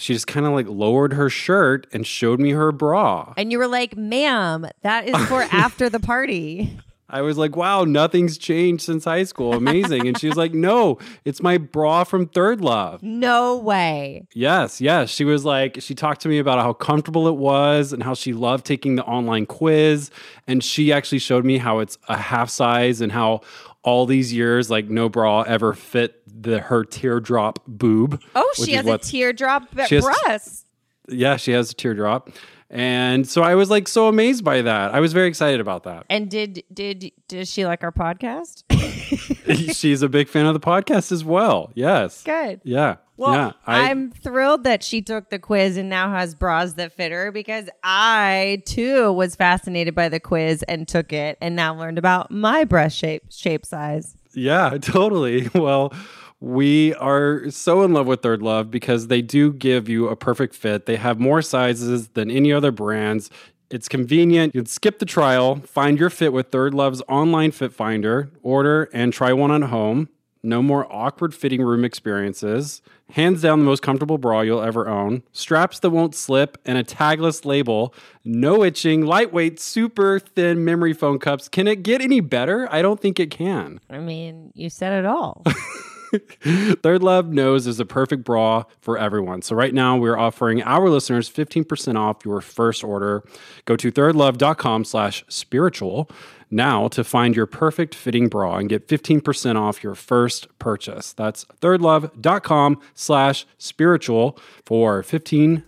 she 0.00 0.14
just 0.14 0.26
kind 0.26 0.46
of 0.46 0.52
like 0.52 0.66
lowered 0.66 1.12
her 1.12 1.28
shirt 1.28 1.86
and 1.92 2.06
showed 2.06 2.40
me 2.40 2.50
her 2.50 2.72
bra. 2.72 3.34
And 3.36 3.52
you 3.52 3.58
were 3.58 3.68
like, 3.68 3.96
ma'am, 3.96 4.66
that 4.82 5.06
is 5.06 5.16
for 5.26 5.42
after 5.52 5.90
the 5.90 6.00
party. 6.00 6.78
I 7.12 7.22
was 7.22 7.36
like, 7.36 7.56
wow, 7.56 7.82
nothing's 7.84 8.38
changed 8.38 8.84
since 8.84 9.04
high 9.04 9.24
school. 9.24 9.52
Amazing. 9.54 10.06
and 10.06 10.16
she 10.18 10.28
was 10.28 10.36
like, 10.36 10.54
no, 10.54 10.98
it's 11.24 11.42
my 11.42 11.58
bra 11.58 12.04
from 12.04 12.28
ThirdLove. 12.28 13.02
No 13.02 13.56
way. 13.56 14.26
Yes, 14.32 14.80
yes. 14.80 15.10
She 15.10 15.24
was 15.24 15.44
like, 15.44 15.78
she 15.80 15.94
talked 15.94 16.20
to 16.22 16.28
me 16.28 16.38
about 16.38 16.60
how 16.60 16.72
comfortable 16.72 17.26
it 17.26 17.34
was 17.34 17.92
and 17.92 18.02
how 18.02 18.14
she 18.14 18.32
loved 18.32 18.64
taking 18.64 18.94
the 18.94 19.04
online 19.04 19.44
quiz. 19.44 20.10
And 20.46 20.62
she 20.62 20.92
actually 20.92 21.18
showed 21.18 21.44
me 21.44 21.58
how 21.58 21.80
it's 21.80 21.98
a 22.08 22.16
half 22.16 22.48
size 22.48 23.00
and 23.00 23.10
how 23.10 23.40
all 23.82 24.06
these 24.06 24.32
years, 24.32 24.70
like 24.70 24.88
no 24.88 25.08
bra 25.08 25.42
ever 25.42 25.72
fit 25.72 26.22
the 26.26 26.60
her 26.60 26.84
teardrop 26.84 27.60
boob. 27.66 28.22
Oh, 28.34 28.52
she 28.56 28.72
has 28.72 28.86
a 28.86 28.98
teardrop 28.98 29.72
has- 29.74 30.04
breast. 30.04 30.66
Yeah, 31.08 31.36
she 31.36 31.52
has 31.52 31.70
a 31.72 31.74
teardrop. 31.74 32.30
And 32.70 33.28
so 33.28 33.42
I 33.42 33.56
was 33.56 33.68
like 33.68 33.88
so 33.88 34.06
amazed 34.06 34.44
by 34.44 34.62
that. 34.62 34.94
I 34.94 35.00
was 35.00 35.12
very 35.12 35.28
excited 35.28 35.60
about 35.60 35.82
that. 35.84 36.06
And 36.08 36.30
did 36.30 36.62
did 36.72 37.10
does 37.26 37.50
she 37.50 37.66
like 37.66 37.82
our 37.82 37.90
podcast? 37.90 38.62
She's 39.74 40.02
a 40.02 40.08
big 40.08 40.28
fan 40.28 40.46
of 40.46 40.54
the 40.54 40.60
podcast 40.60 41.10
as 41.10 41.24
well. 41.24 41.70
Yes. 41.74 42.22
Good. 42.22 42.60
Yeah. 42.62 42.96
Well, 43.16 43.34
yeah. 43.34 43.52
I, 43.66 43.90
I'm 43.90 44.12
thrilled 44.12 44.64
that 44.64 44.82
she 44.82 45.02
took 45.02 45.28
the 45.30 45.38
quiz 45.38 45.76
and 45.76 45.90
now 45.90 46.10
has 46.10 46.34
bras 46.34 46.74
that 46.74 46.92
fit 46.92 47.12
her 47.12 47.30
because 47.32 47.68
I 47.82 48.62
too 48.64 49.12
was 49.12 49.34
fascinated 49.36 49.94
by 49.94 50.08
the 50.08 50.20
quiz 50.20 50.62
and 50.62 50.86
took 50.88 51.12
it 51.12 51.36
and 51.40 51.56
now 51.56 51.74
learned 51.74 51.98
about 51.98 52.30
my 52.30 52.64
breast 52.64 52.96
shape 52.96 53.24
shape 53.30 53.66
size. 53.66 54.16
Yeah, 54.32 54.78
totally. 54.80 55.50
Well, 55.54 55.92
we 56.40 56.94
are 56.94 57.50
so 57.50 57.82
in 57.82 57.92
love 57.92 58.06
with 58.06 58.22
ThirdLove 58.22 58.70
because 58.70 59.08
they 59.08 59.20
do 59.20 59.52
give 59.52 59.88
you 59.88 60.08
a 60.08 60.16
perfect 60.16 60.54
fit. 60.54 60.86
They 60.86 60.96
have 60.96 61.20
more 61.20 61.42
sizes 61.42 62.08
than 62.08 62.30
any 62.30 62.52
other 62.52 62.72
brands. 62.72 63.30
It's 63.70 63.88
convenient. 63.88 64.54
You 64.54 64.62
can 64.62 64.66
skip 64.66 64.98
the 64.98 65.06
trial, 65.06 65.56
find 65.56 65.98
your 65.98 66.10
fit 66.10 66.32
with 66.32 66.50
ThirdLove's 66.50 67.02
online 67.08 67.52
fit 67.52 67.72
finder, 67.72 68.30
order 68.42 68.88
and 68.92 69.12
try 69.12 69.32
one 69.32 69.50
on 69.50 69.62
home. 69.62 70.08
No 70.42 70.62
more 70.62 70.90
awkward 70.90 71.34
fitting 71.34 71.60
room 71.60 71.84
experiences. 71.84 72.80
Hands 73.12 73.40
down, 73.42 73.58
the 73.58 73.64
most 73.66 73.82
comfortable 73.82 74.16
bra 74.16 74.40
you'll 74.40 74.62
ever 74.62 74.88
own. 74.88 75.22
Straps 75.32 75.80
that 75.80 75.90
won't 75.90 76.14
slip, 76.14 76.56
and 76.64 76.78
a 76.78 76.84
tagless 76.84 77.44
label. 77.44 77.92
No 78.24 78.64
itching, 78.64 79.04
lightweight, 79.04 79.60
super 79.60 80.18
thin 80.18 80.64
memory 80.64 80.94
foam 80.94 81.18
cups. 81.18 81.46
Can 81.48 81.68
it 81.68 81.82
get 81.82 82.00
any 82.00 82.20
better? 82.20 82.66
I 82.72 82.80
don't 82.80 82.98
think 82.98 83.20
it 83.20 83.30
can. 83.30 83.80
I 83.90 83.98
mean, 83.98 84.50
you 84.54 84.70
said 84.70 84.94
it 84.94 85.04
all. 85.04 85.44
ThirdLove 86.42 87.28
knows 87.28 87.66
is 87.66 87.78
a 87.78 87.86
perfect 87.86 88.24
bra 88.24 88.64
for 88.80 88.98
everyone. 88.98 89.42
So 89.42 89.54
right 89.54 89.72
now 89.72 89.96
we're 89.96 90.18
offering 90.18 90.62
our 90.62 90.88
listeners 90.88 91.30
15% 91.30 91.96
off 91.96 92.24
your 92.24 92.40
first 92.40 92.82
order. 92.82 93.22
Go 93.64 93.76
to 93.76 93.92
thirdlove.com 93.92 94.84
slash 94.84 95.24
spiritual 95.28 96.10
now 96.50 96.88
to 96.88 97.04
find 97.04 97.36
your 97.36 97.46
perfect 97.46 97.94
fitting 97.94 98.28
bra 98.28 98.56
and 98.56 98.68
get 98.68 98.88
15% 98.88 99.56
off 99.56 99.84
your 99.84 99.94
first 99.94 100.48
purchase. 100.58 101.12
That's 101.12 101.44
thirdlove.com 101.60 102.80
slash 102.94 103.46
spiritual 103.58 104.38
for 104.64 105.02
15% 105.02 105.62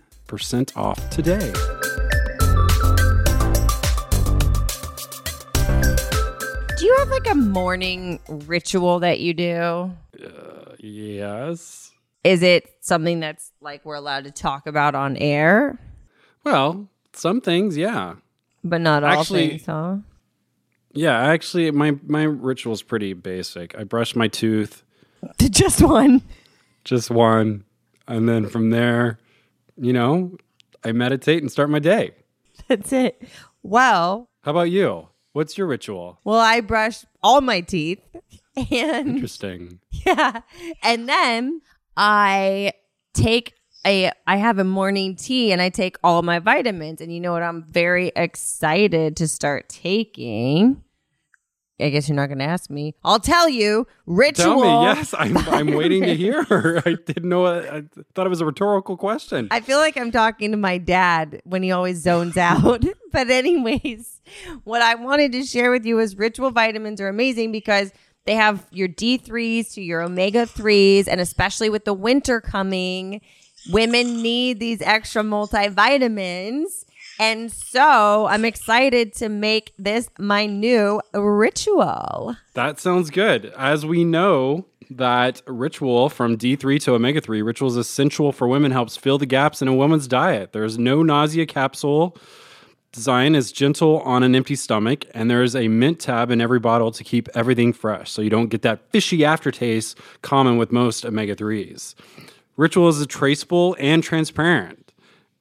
off 0.75 1.09
today. 1.09 1.53
Do 6.77 6.85
you 6.85 6.95
have 6.97 7.09
like 7.09 7.27
a 7.27 7.35
morning 7.35 8.19
ritual 8.27 8.99
that 8.99 9.21
you 9.21 9.33
do? 9.33 9.93
Yes. 10.79 11.91
Is 12.23 12.41
it 12.43 12.69
something 12.81 13.19
that's 13.19 13.51
like 13.61 13.83
we're 13.85 13.95
allowed 13.95 14.23
to 14.25 14.31
talk 14.31 14.65
about 14.67 14.95
on 14.95 15.17
air, 15.17 15.77
Well, 16.43 16.87
some 17.13 17.41
things, 17.41 17.75
yeah. 17.77 18.15
but 18.63 18.81
not 18.81 19.03
all 19.03 19.19
Actually- 19.21 19.49
things, 19.49 19.65
huh? 19.65 19.97
Yeah, 20.95 21.17
actually 21.17 21.71
my 21.71 21.97
my 22.05 22.21
ritual's 22.23 22.83
pretty 22.83 23.13
basic. 23.13 23.75
I 23.75 23.83
brush 23.83 24.15
my 24.15 24.27
tooth, 24.27 24.83
Just 25.39 25.81
one. 25.81 26.21
just 26.83 27.09
one, 27.09 27.63
and 28.07 28.29
then 28.29 28.47
from 28.47 28.69
there, 28.69 29.17
you 29.75 29.91
know, 29.91 30.37
I 30.83 30.91
meditate 30.91 31.41
and 31.41 31.51
start 31.51 31.71
my 31.71 31.79
day. 31.79 32.11
That's 32.67 32.93
it. 32.93 33.21
Well, 33.63 34.29
How 34.43 34.51
about 34.51 34.69
you? 34.69 35.09
What's 35.31 35.57
your 35.57 35.65
ritual? 35.65 36.19
well, 36.23 36.39
I 36.39 36.61
brush 36.61 37.05
all 37.23 37.41
my 37.41 37.61
teeth 37.61 37.99
and 38.71 39.09
Interesting. 39.09 39.79
Yeah. 40.05 40.41
And 40.81 41.07
then 41.09 41.61
I 41.97 42.73
take 43.13 43.53
a 43.85 44.11
I 44.27 44.37
have 44.37 44.59
a 44.59 44.63
morning 44.63 45.15
tea 45.15 45.51
and 45.51 45.61
I 45.61 45.69
take 45.69 45.97
all 46.03 46.21
my 46.21 46.39
vitamins. 46.39 47.01
And 47.01 47.13
you 47.13 47.19
know 47.19 47.31
what 47.31 47.43
I'm 47.43 47.63
very 47.69 48.11
excited 48.15 49.17
to 49.17 49.27
start 49.27 49.69
taking? 49.69 50.83
I 51.79 51.89
guess 51.89 52.07
you're 52.07 52.15
not 52.15 52.27
gonna 52.27 52.43
ask 52.43 52.69
me. 52.69 52.95
I'll 53.03 53.19
tell 53.19 53.49
you. 53.49 53.87
Ritual. 54.05 54.61
Tell 54.61 54.81
me. 54.81 54.85
Yes, 54.85 55.13
I'm 55.17 55.37
I'm 55.37 55.73
waiting 55.73 56.03
to 56.03 56.15
hear. 56.15 56.45
I 56.85 56.95
didn't 57.05 57.27
know. 57.27 57.47
I 57.47 57.83
thought 58.13 58.25
it 58.25 58.29
was 58.29 58.41
a 58.41 58.45
rhetorical 58.45 58.95
question. 58.95 59.47
I 59.51 59.59
feel 59.59 59.79
like 59.79 59.97
I'm 59.97 60.11
talking 60.11 60.51
to 60.51 60.57
my 60.57 60.77
dad 60.77 61.41
when 61.45 61.63
he 61.63 61.71
always 61.71 62.01
zones 62.01 62.37
out. 62.37 62.85
but 63.11 63.29
anyways, 63.29 64.21
what 64.63 64.81
I 64.81 64.95
wanted 64.95 65.31
to 65.33 65.43
share 65.43 65.71
with 65.71 65.85
you 65.85 65.99
is 65.99 66.15
ritual 66.15 66.51
vitamins 66.51 67.01
are 67.01 67.09
amazing 67.09 67.51
because 67.51 67.91
they 68.25 68.35
have 68.35 68.65
your 68.71 68.87
D3s 68.87 69.73
to 69.73 69.81
your 69.81 70.01
omega 70.01 70.45
3s 70.45 71.07
and 71.07 71.19
especially 71.19 71.69
with 71.69 71.85
the 71.85 71.93
winter 71.93 72.39
coming, 72.41 73.21
women 73.71 74.21
need 74.21 74.59
these 74.59 74.81
extra 74.81 75.23
multivitamins. 75.23 76.85
And 77.19 77.51
so 77.51 78.25
I'm 78.27 78.43
excited 78.43 79.13
to 79.15 79.29
make 79.29 79.73
this 79.77 80.09
my 80.17 80.45
new 80.45 80.99
ritual. 81.13 82.35
That 82.53 82.79
sounds 82.79 83.09
good. 83.11 83.53
As 83.57 83.85
we 83.85 84.03
know, 84.03 84.65
that 84.89 85.41
ritual 85.45 86.09
from 86.09 86.37
D3 86.37 86.81
to 86.81 86.93
omega 86.95 87.21
3, 87.21 87.41
ritual 87.41 87.69
is 87.69 87.77
essential 87.77 88.31
for 88.31 88.47
women, 88.47 88.71
helps 88.71 88.97
fill 88.97 89.17
the 89.17 89.25
gaps 89.25 89.61
in 89.61 89.67
a 89.67 89.73
woman's 89.73 90.07
diet. 90.07 90.53
There's 90.53 90.77
no 90.77 91.03
nausea 91.03 91.45
capsule. 91.45 92.17
Design 92.93 93.33
is 93.33 93.51
gentle 93.51 94.01
on 94.01 94.21
an 94.21 94.35
empty 94.35 94.55
stomach, 94.55 95.05
and 95.15 95.29
there's 95.29 95.55
a 95.55 95.67
mint 95.67 95.99
tab 95.99 96.29
in 96.29 96.39
every 96.39 96.59
bottle 96.59 96.91
to 96.91 97.03
keep 97.03 97.27
everything 97.33 97.73
fresh 97.73 98.11
so 98.11 98.21
you 98.21 98.29
don't 98.29 98.49
get 98.49 98.61
that 98.61 98.87
fishy 98.91 99.25
aftertaste 99.25 99.97
common 100.21 100.57
with 100.57 100.71
most 100.71 101.03
omega 101.03 101.35
3s. 101.35 101.95
Ritual 102.55 102.89
is 102.89 103.03
traceable 103.07 103.75
and 103.79 104.03
transparent. 104.03 104.93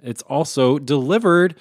It's 0.03 0.23
also 0.23 0.79
delivered. 0.79 1.55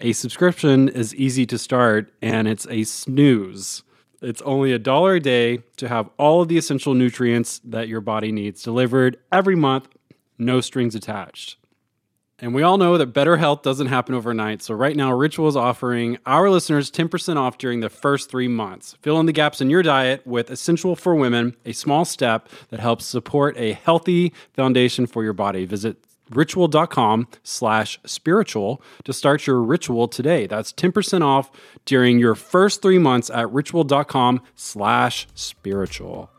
A 0.00 0.14
subscription 0.14 0.88
is 0.88 1.14
easy 1.14 1.44
to 1.44 1.58
start 1.58 2.10
and 2.22 2.48
it's 2.48 2.66
a 2.70 2.84
snooze. 2.84 3.82
It's 4.22 4.40
only 4.42 4.72
a 4.72 4.78
dollar 4.78 5.16
a 5.16 5.20
day 5.20 5.58
to 5.76 5.88
have 5.88 6.08
all 6.16 6.40
of 6.40 6.48
the 6.48 6.56
essential 6.56 6.94
nutrients 6.94 7.60
that 7.64 7.86
your 7.86 8.00
body 8.00 8.32
needs 8.32 8.62
delivered 8.62 9.18
every 9.30 9.56
month, 9.56 9.88
no 10.38 10.62
strings 10.62 10.94
attached. 10.94 11.58
And 12.40 12.54
we 12.54 12.62
all 12.62 12.78
know 12.78 12.98
that 12.98 13.06
better 13.06 13.36
health 13.36 13.62
doesn't 13.62 13.86
happen 13.86 14.14
overnight. 14.14 14.60
So, 14.62 14.74
right 14.74 14.96
now, 14.96 15.12
Ritual 15.12 15.48
is 15.48 15.56
offering 15.56 16.18
our 16.26 16.50
listeners 16.50 16.90
10% 16.90 17.36
off 17.36 17.58
during 17.58 17.80
the 17.80 17.88
first 17.88 18.28
three 18.28 18.48
months. 18.48 18.96
Fill 19.02 19.20
in 19.20 19.26
the 19.26 19.32
gaps 19.32 19.60
in 19.60 19.70
your 19.70 19.82
diet 19.82 20.26
with 20.26 20.50
Essential 20.50 20.96
for 20.96 21.14
Women, 21.14 21.54
a 21.64 21.72
small 21.72 22.04
step 22.04 22.48
that 22.70 22.80
helps 22.80 23.04
support 23.04 23.56
a 23.56 23.74
healthy 23.74 24.32
foundation 24.52 25.06
for 25.06 25.22
your 25.22 25.32
body. 25.32 25.64
Visit 25.64 25.96
ritual.com 26.30 27.28
slash 27.42 28.00
spiritual 28.04 28.82
to 29.04 29.12
start 29.12 29.46
your 29.46 29.62
ritual 29.62 30.08
today. 30.08 30.46
That's 30.46 30.72
10% 30.72 31.22
off 31.22 31.50
during 31.84 32.18
your 32.18 32.34
first 32.34 32.82
three 32.82 32.98
months 32.98 33.30
at 33.30 33.50
ritual.com 33.50 34.42
slash 34.56 35.28
spiritual. 35.34 36.30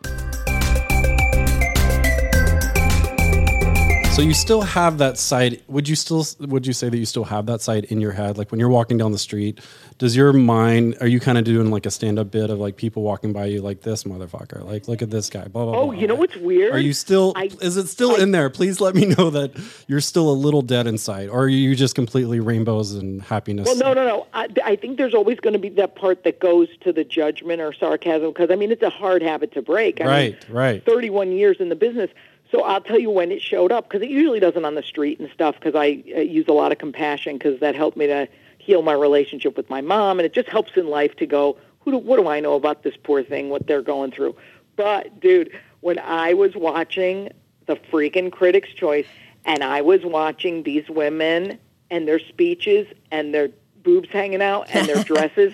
So 4.16 4.22
you 4.22 4.34
still 4.34 4.62
have 4.62 5.00
that 5.00 5.18
side. 5.18 5.62
Would 5.68 5.90
you 5.90 5.96
still 5.98 6.26
would 6.40 6.66
you 6.66 6.72
say 6.72 6.88
that 6.88 6.98
you 6.98 7.06
still 7.06 7.26
have 7.26 7.48
that 7.48 7.60
side 7.60 7.84
in 7.86 8.00
your 8.00 8.14
head? 8.14 8.38
Like 8.38 8.50
when 8.50 8.62
you're 8.62 8.70
walking 8.70 8.98
down 8.98 9.12
the 9.12 9.18
street, 9.18 9.60
does 9.98 10.16
your 10.16 10.32
mind 10.32 10.96
are 11.02 11.08
you 11.08 11.20
kind 11.20 11.38
of 11.38 11.44
doing 11.44 11.70
like 11.70 11.86
a 11.86 11.92
stand 11.92 12.18
up 12.18 12.32
bit 12.32 12.50
of 12.50 12.58
like 12.58 12.78
people 12.78 13.04
walking 13.04 13.34
by 13.34 13.48
you 13.48 13.62
like 13.62 13.82
this 13.82 14.06
motherfucker? 14.06 14.64
Like 14.64 14.88
look 14.88 15.02
at 15.02 15.10
this 15.10 15.30
guy. 15.30 15.50
Blah 15.50 15.66
blah. 15.66 15.78
Oh, 15.78 15.86
blah. 15.88 15.96
you 16.00 16.08
know 16.08 16.16
what's 16.16 16.38
weird? 16.38 16.74
Are 16.74 16.80
you 16.80 16.94
still? 16.94 17.34
I- 17.36 17.50
is 17.60 17.76
it 17.76 17.88
still 17.88 18.12
I- 18.16 18.20
in 18.20 18.32
there? 18.32 18.50
Please 18.50 18.80
let 18.80 18.96
me 18.96 19.06
know 19.18 19.30
that 19.32 19.52
you're 19.88 20.00
still 20.00 20.30
a 20.30 20.38
little 20.38 20.62
dead 20.62 20.88
inside, 20.88 21.28
or 21.28 21.44
are 21.44 21.50
you 21.50 21.76
just 21.76 21.94
completely 21.94 22.40
rainbows 22.40 22.94
and 22.94 23.22
happiness? 23.22 23.66
Well, 23.66 23.76
no, 23.76 23.92
no, 23.94 24.08
no. 24.08 24.28
I, 24.34 24.48
I 24.64 24.76
think 24.78 24.98
there's 24.98 25.14
always 25.14 25.42
going 25.42 25.54
to 25.54 25.60
be 25.60 25.68
that 25.72 25.96
part 25.98 26.24
that 26.24 26.40
goes 26.40 26.70
to 26.86 26.94
the 26.94 27.04
judgment 27.04 27.60
or 27.62 27.74
sarcasm 27.74 28.30
because 28.30 28.50
I 28.50 28.56
mean 28.56 28.72
it's 28.72 28.82
a 28.82 28.90
hard 28.90 29.22
habit 29.24 29.52
to 29.56 29.62
break. 29.62 30.00
I 30.00 30.06
Right, 30.06 30.48
mean, 30.48 30.56
right. 30.56 30.86
31 30.86 31.34
years 31.34 31.58
in 31.60 31.68
the 31.68 31.76
business. 31.76 32.10
So 32.52 32.64
I'll 32.64 32.82
tell 32.82 33.00
you 33.00 33.10
when 33.10 33.32
it 33.32 33.42
showed 33.42 33.72
up 33.72 33.90
because 33.90 34.02
it 34.02 34.10
usually 34.10 34.40
doesn't 34.40 34.64
on 34.64 34.76
the 34.76 34.84
street 34.84 35.20
and 35.20 35.30
stuff 35.32 35.56
because 35.56 35.76
I 35.76 36.04
uh, 36.16 36.22
use 36.22 36.46
a 36.48 36.54
lot 36.54 36.72
of 36.72 36.78
compassion 36.78 37.38
because 37.38 37.60
that 37.60 37.76
helped 37.76 37.98
me 37.98 38.08
to 38.08 38.28
heal 38.60 38.82
my 38.82 38.94
relationship 38.94 39.58
with 39.58 39.70
my 39.70 39.82
mom 39.82 40.20
and 40.20 40.26
it 40.26 40.34
just 40.34 40.50
helps 40.50 40.72
in 40.76 40.88
life 40.88 41.16
to 41.18 41.26
go, 41.26 41.58
who 41.82 41.92
do, 41.92 41.98
what 41.98 42.18
do 42.18 42.28
I 42.28 42.40
know 42.40 42.54
about 42.54 42.84
this 42.84 42.96
poor 43.02 43.24
thing, 43.24 43.50
what 43.50 43.68
they're 43.68 43.82
going 43.82 44.12
through? 44.12 44.36
But 44.76 45.20
dude, 45.20 45.52
when 45.82 46.00
I 46.00 46.34
was 46.34 46.56
watching 46.56 47.30
the 47.66 47.76
freaking 47.76 48.32
Critics' 48.32 48.70
Choice 48.70 49.08
and 49.46 49.64
I 49.64 49.82
was 49.82 50.02
watching 50.04 50.64
these 50.64 50.90
women 50.90 51.60
and 51.90 52.08
their 52.08 52.20
speeches 52.20 52.88
and 53.12 53.34
their 53.34 53.50
boobs 53.84 54.10
hanging 54.10 54.42
out 54.42 54.68
and 54.74 54.88
their 54.88 55.04
dresses, 55.04 55.54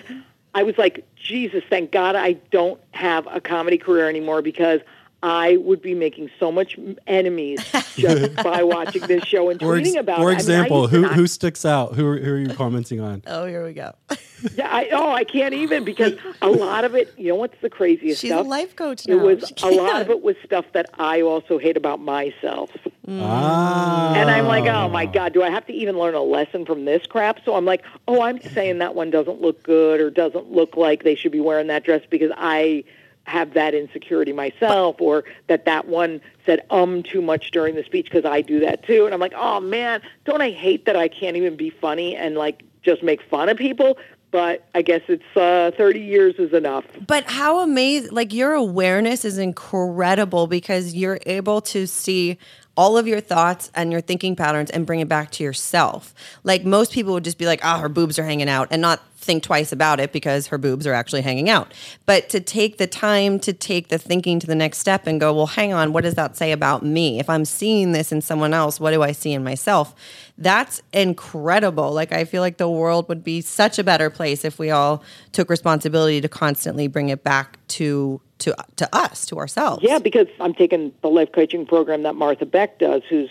I 0.54 0.62
was 0.62 0.76
like, 0.78 1.06
Jesus, 1.16 1.62
thank 1.68 1.92
God 1.92 2.16
I 2.16 2.34
don't 2.50 2.80
have 2.92 3.26
a 3.30 3.40
comedy 3.40 3.78
career 3.78 4.08
anymore 4.08 4.42
because 4.42 4.80
I 5.22 5.56
would 5.58 5.80
be 5.80 5.94
making 5.94 6.30
so 6.40 6.50
much 6.50 6.76
enemies 7.06 7.60
just 7.96 8.34
by 8.42 8.62
watching 8.64 9.02
this 9.06 9.22
show 9.24 9.50
and 9.50 9.60
For, 9.60 9.76
ex- 9.76 9.88
tweeting 9.88 9.98
about 9.98 10.18
for 10.18 10.22
it. 10.22 10.24
I 10.24 10.26
mean, 10.28 10.34
I 10.36 10.38
example, 10.40 10.88
who 10.88 11.02
not- 11.02 11.14
who 11.14 11.26
sticks 11.26 11.64
out? 11.64 11.94
Who, 11.94 12.16
who 12.16 12.32
are 12.32 12.38
you 12.38 12.48
commenting 12.48 13.00
on? 13.00 13.22
Oh, 13.32 13.46
here 13.46 13.64
we 13.64 13.72
go. 13.72 13.92
Yeah, 14.56 14.66
I, 14.68 14.88
oh, 14.90 15.12
I 15.12 15.22
can't 15.22 15.54
even 15.54 15.84
because 15.84 16.14
a 16.42 16.50
lot 16.50 16.84
of 16.84 16.96
it. 16.96 17.14
You 17.16 17.28
know 17.28 17.36
what's 17.36 17.54
the 17.60 17.70
craziest 17.70 18.20
She's 18.20 18.30
stuff? 18.32 18.44
a 18.44 18.48
life 18.48 18.74
coach 18.74 19.06
now. 19.06 19.14
It 19.14 19.20
was 19.22 19.52
a 19.62 19.70
lot 19.70 20.02
of 20.02 20.10
it 20.10 20.20
was 20.20 20.34
stuff 20.44 20.64
that 20.72 20.90
I 20.98 21.20
also 21.22 21.58
hate 21.58 21.76
about 21.76 22.00
myself. 22.00 22.72
Ah, 23.08 24.14
And 24.16 24.28
I'm 24.28 24.46
like, 24.46 24.64
oh 24.64 24.88
my 24.88 25.06
God, 25.06 25.32
do 25.32 25.44
I 25.44 25.50
have 25.50 25.64
to 25.66 25.72
even 25.72 25.96
learn 25.96 26.14
a 26.14 26.22
lesson 26.22 26.64
from 26.66 26.84
this 26.86 27.06
crap? 27.06 27.44
So 27.44 27.54
I'm 27.54 27.64
like, 27.64 27.84
oh, 28.08 28.22
I'm 28.22 28.40
saying 28.40 28.78
that 28.78 28.96
one 28.96 29.10
doesn't 29.10 29.40
look 29.40 29.62
good 29.62 30.00
or 30.00 30.10
doesn't 30.10 30.50
look 30.50 30.76
like 30.76 31.04
they 31.04 31.14
should 31.14 31.30
be 31.32 31.40
wearing 31.40 31.68
that 31.68 31.84
dress 31.84 32.02
because 32.10 32.32
I 32.36 32.82
have 33.24 33.54
that 33.54 33.74
insecurity 33.74 34.32
myself 34.32 35.00
or 35.00 35.24
that 35.46 35.64
that 35.64 35.86
one 35.86 36.20
said 36.44 36.64
um 36.70 37.02
too 37.02 37.22
much 37.22 37.50
during 37.50 37.74
the 37.74 37.84
speech 37.84 38.06
because 38.10 38.24
I 38.24 38.40
do 38.40 38.60
that 38.60 38.84
too. 38.84 39.04
And 39.04 39.14
I'm 39.14 39.20
like, 39.20 39.34
oh 39.36 39.60
man, 39.60 40.02
don't 40.24 40.40
I 40.40 40.50
hate 40.50 40.86
that 40.86 40.96
I 40.96 41.08
can't 41.08 41.36
even 41.36 41.56
be 41.56 41.70
funny 41.70 42.16
and 42.16 42.34
like 42.34 42.62
just 42.82 43.02
make 43.02 43.22
fun 43.22 43.48
of 43.48 43.56
people? 43.56 43.98
But 44.30 44.66
I 44.74 44.80
guess 44.80 45.02
it's 45.08 45.36
uh, 45.36 45.72
30 45.76 46.00
years 46.00 46.36
is 46.38 46.54
enough. 46.54 46.86
But 47.06 47.24
how 47.24 47.60
amazing! 47.60 48.12
Like 48.12 48.32
your 48.32 48.54
awareness 48.54 49.26
is 49.26 49.36
incredible 49.36 50.46
because 50.46 50.94
you're 50.94 51.18
able 51.26 51.60
to 51.60 51.86
see 51.86 52.38
all 52.82 52.98
of 52.98 53.06
your 53.06 53.20
thoughts 53.20 53.70
and 53.76 53.92
your 53.92 54.00
thinking 54.00 54.34
patterns 54.34 54.68
and 54.68 54.84
bring 54.84 54.98
it 54.98 55.08
back 55.08 55.30
to 55.30 55.44
yourself. 55.44 56.12
Like 56.42 56.64
most 56.64 56.90
people 56.92 57.12
would 57.12 57.22
just 57.22 57.38
be 57.38 57.46
like, 57.46 57.60
"Ah, 57.62 57.78
her 57.78 57.88
boobs 57.88 58.18
are 58.18 58.24
hanging 58.24 58.48
out," 58.48 58.66
and 58.72 58.82
not 58.82 59.00
think 59.16 59.44
twice 59.44 59.70
about 59.70 60.00
it 60.00 60.10
because 60.10 60.48
her 60.48 60.58
boobs 60.58 60.84
are 60.84 60.92
actually 60.92 61.22
hanging 61.22 61.48
out. 61.48 61.72
But 62.06 62.28
to 62.30 62.40
take 62.40 62.78
the 62.78 62.88
time 62.88 63.38
to 63.38 63.52
take 63.52 63.86
the 63.86 63.98
thinking 63.98 64.40
to 64.40 64.48
the 64.48 64.56
next 64.56 64.78
step 64.78 65.06
and 65.06 65.20
go, 65.20 65.32
"Well, 65.32 65.46
hang 65.46 65.72
on, 65.72 65.92
what 65.92 66.02
does 66.02 66.16
that 66.16 66.36
say 66.36 66.50
about 66.50 66.84
me? 66.84 67.20
If 67.20 67.30
I'm 67.30 67.44
seeing 67.44 67.92
this 67.92 68.10
in 68.10 68.20
someone 68.20 68.52
else, 68.52 68.80
what 68.80 68.90
do 68.90 69.00
I 69.04 69.12
see 69.12 69.32
in 69.32 69.44
myself?" 69.44 69.94
That's 70.36 70.82
incredible. 70.92 71.92
Like 71.92 72.10
I 72.10 72.24
feel 72.24 72.42
like 72.42 72.56
the 72.56 72.68
world 72.68 73.08
would 73.08 73.22
be 73.22 73.42
such 73.42 73.78
a 73.78 73.84
better 73.84 74.10
place 74.10 74.44
if 74.44 74.58
we 74.58 74.72
all 74.72 75.04
took 75.30 75.48
responsibility 75.48 76.20
to 76.20 76.28
constantly 76.28 76.88
bring 76.88 77.10
it 77.10 77.22
back 77.22 77.58
to 77.78 78.20
to 78.42 78.54
to 78.76 78.88
us, 78.94 79.26
to 79.26 79.36
ourselves. 79.38 79.82
Yeah, 79.82 79.98
because 79.98 80.28
I'm 80.40 80.54
taking 80.54 80.92
the 81.02 81.08
life 81.08 81.32
coaching 81.32 81.66
program 81.66 82.02
that 82.02 82.14
Martha 82.14 82.46
Beck 82.46 82.78
does, 82.78 83.02
who's 83.08 83.30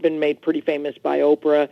been 0.00 0.18
made 0.18 0.42
pretty 0.42 0.60
famous 0.60 0.98
by 0.98 1.20
Oprah. 1.20 1.68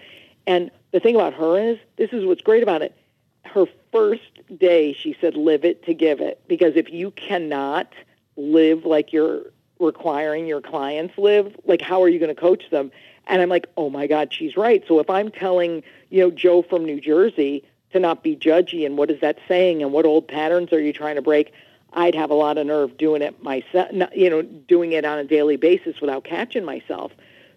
And 0.47 0.71
the 0.93 1.01
thing 1.01 1.17
about 1.17 1.35
her 1.35 1.59
is, 1.59 1.79
this 1.97 2.11
is 2.13 2.25
what's 2.25 2.43
great 2.43 2.63
about 2.63 2.83
it. 2.83 2.97
Her 3.45 3.67
first 3.93 4.23
day, 4.57 4.93
she 4.93 5.17
said, 5.21 5.37
live 5.37 5.65
it 5.65 5.85
to 5.87 5.95
give 5.95 6.21
it. 6.21 6.41
Because 6.47 6.77
if 6.77 6.91
you 6.91 7.11
cannot 7.11 7.93
live 8.37 8.85
like 8.85 9.13
you're 9.13 9.43
requiring 9.81 10.47
your 10.47 10.61
clients 10.61 11.19
live, 11.19 11.55
like 11.65 11.81
how 11.81 12.03
are 12.03 12.09
you 12.09 12.19
going 12.19 12.35
to 12.35 12.41
coach 12.41 12.71
them? 12.71 12.93
And 13.27 13.43
I'm 13.43 13.49
like, 13.49 13.67
oh 13.77 13.91
my 13.91 14.07
God, 14.07 14.33
she's 14.33 14.57
right. 14.57 14.85
So 14.87 15.01
if 15.01 15.11
I'm 15.11 15.31
telling, 15.31 15.83
you 16.11 16.21
know, 16.21 16.31
Joe 16.31 16.63
from 16.63 16.85
New 16.85 17.01
Jersey 17.01 17.65
to 17.93 17.99
not 17.99 18.23
be 18.23 18.37
judgy 18.37 18.87
and 18.87 18.97
what 18.97 19.11
is 19.11 19.21
that 19.21 19.39
saying 19.49 19.83
and 19.83 19.93
what 19.93 20.07
old 20.07 20.29
patterns 20.29 20.73
are 20.73 20.81
you 20.81 20.93
trying 20.93 21.17
to 21.17 21.23
break? 21.23 21.53
I'd 21.93 22.15
have 22.15 22.31
a 22.31 22.35
lot 22.35 22.59
of 22.59 22.67
nerve 22.67 22.97
doing 22.99 23.23
it 23.23 23.43
myself, 23.43 23.89
you 24.15 24.29
know, 24.29 24.43
doing 24.43 24.93
it 24.93 25.05
on 25.05 25.19
a 25.19 25.25
daily 25.25 25.57
basis 25.57 26.01
without 26.01 26.25
catching 26.25 26.65
myself. 26.65 27.13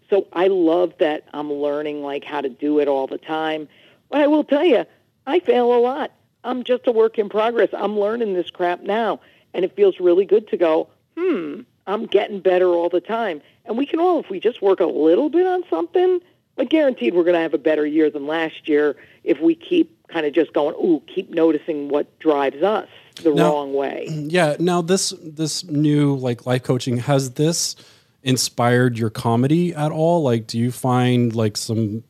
So 0.10 0.28
I 0.34 0.48
love 0.48 0.94
that 1.00 1.28
I'm 1.34 1.52
learning 1.52 2.02
like 2.02 2.24
how 2.24 2.42
to 2.42 2.50
do 2.50 2.80
it 2.80 2.88
all 2.88 3.08
the 3.08 3.18
time. 3.18 3.68
But 4.10 4.22
I 4.22 4.28
will 4.28 4.44
tell 4.44 4.64
you, 4.64 4.86
I 5.28 5.40
fail 5.40 5.74
a 5.74 5.80
lot. 5.80 6.12
I'm 6.44 6.64
just 6.64 6.88
a 6.88 6.92
work 6.92 7.20
in 7.20 7.30
progress. 7.30 7.70
I'm 7.74 8.00
learning 8.00 8.34
this 8.34 8.50
crap 8.50 8.82
now, 8.82 9.20
and 9.54 9.66
it 9.66 9.76
feels 9.76 10.00
really 10.00 10.26
good 10.26 10.48
to 10.50 10.58
go, 10.58 10.90
hmm, 11.18 11.62
I'm 11.86 12.06
getting 12.06 12.40
better 12.40 12.68
all 12.70 12.90
the 12.90 13.02
time. 13.02 13.42
And 13.66 13.78
we 13.78 13.86
can 13.86 14.00
all, 14.00 14.20
if 14.20 14.30
we 14.30 14.40
just 14.40 14.62
work 14.62 14.80
a 14.80 14.86
little 14.86 15.30
bit 15.30 15.46
on 15.46 15.64
something, 15.70 16.22
like 16.58 16.70
guaranteed 16.70 17.14
we're 17.14 17.24
going 17.24 17.36
to 17.36 17.42
have 17.42 17.54
a 17.54 17.60
better 17.60 17.86
year 17.86 18.10
than 18.10 18.26
last 18.26 18.68
year 18.68 18.96
if 19.24 19.40
we 19.40 19.54
keep 19.54 20.08
kind 20.08 20.26
of 20.26 20.34
just 20.34 20.54
going, 20.54 20.76
ooh, 20.76 21.02
keep 21.14 21.30
noticing 21.30 21.90
what 21.90 22.18
drives 22.20 22.64
us 22.64 22.90
the 23.24 23.34
Now- 23.34 23.52
wrong 23.54 23.74
way. 23.74 24.08
Yeah. 24.30 24.56
Now 24.60 24.82
this 24.82 25.14
this 25.22 25.64
new 25.64 26.16
like 26.16 26.46
life 26.46 26.64
coaching 26.64 26.98
has 26.98 27.32
this 27.32 27.76
inspired 28.24 28.98
your 28.98 29.10
comedy 29.10 29.74
at 29.74 29.92
all? 29.92 30.22
Like, 30.24 30.46
do 30.48 30.58
you 30.60 30.72
find 30.72 31.36
like 31.36 31.58
some? 31.58 32.04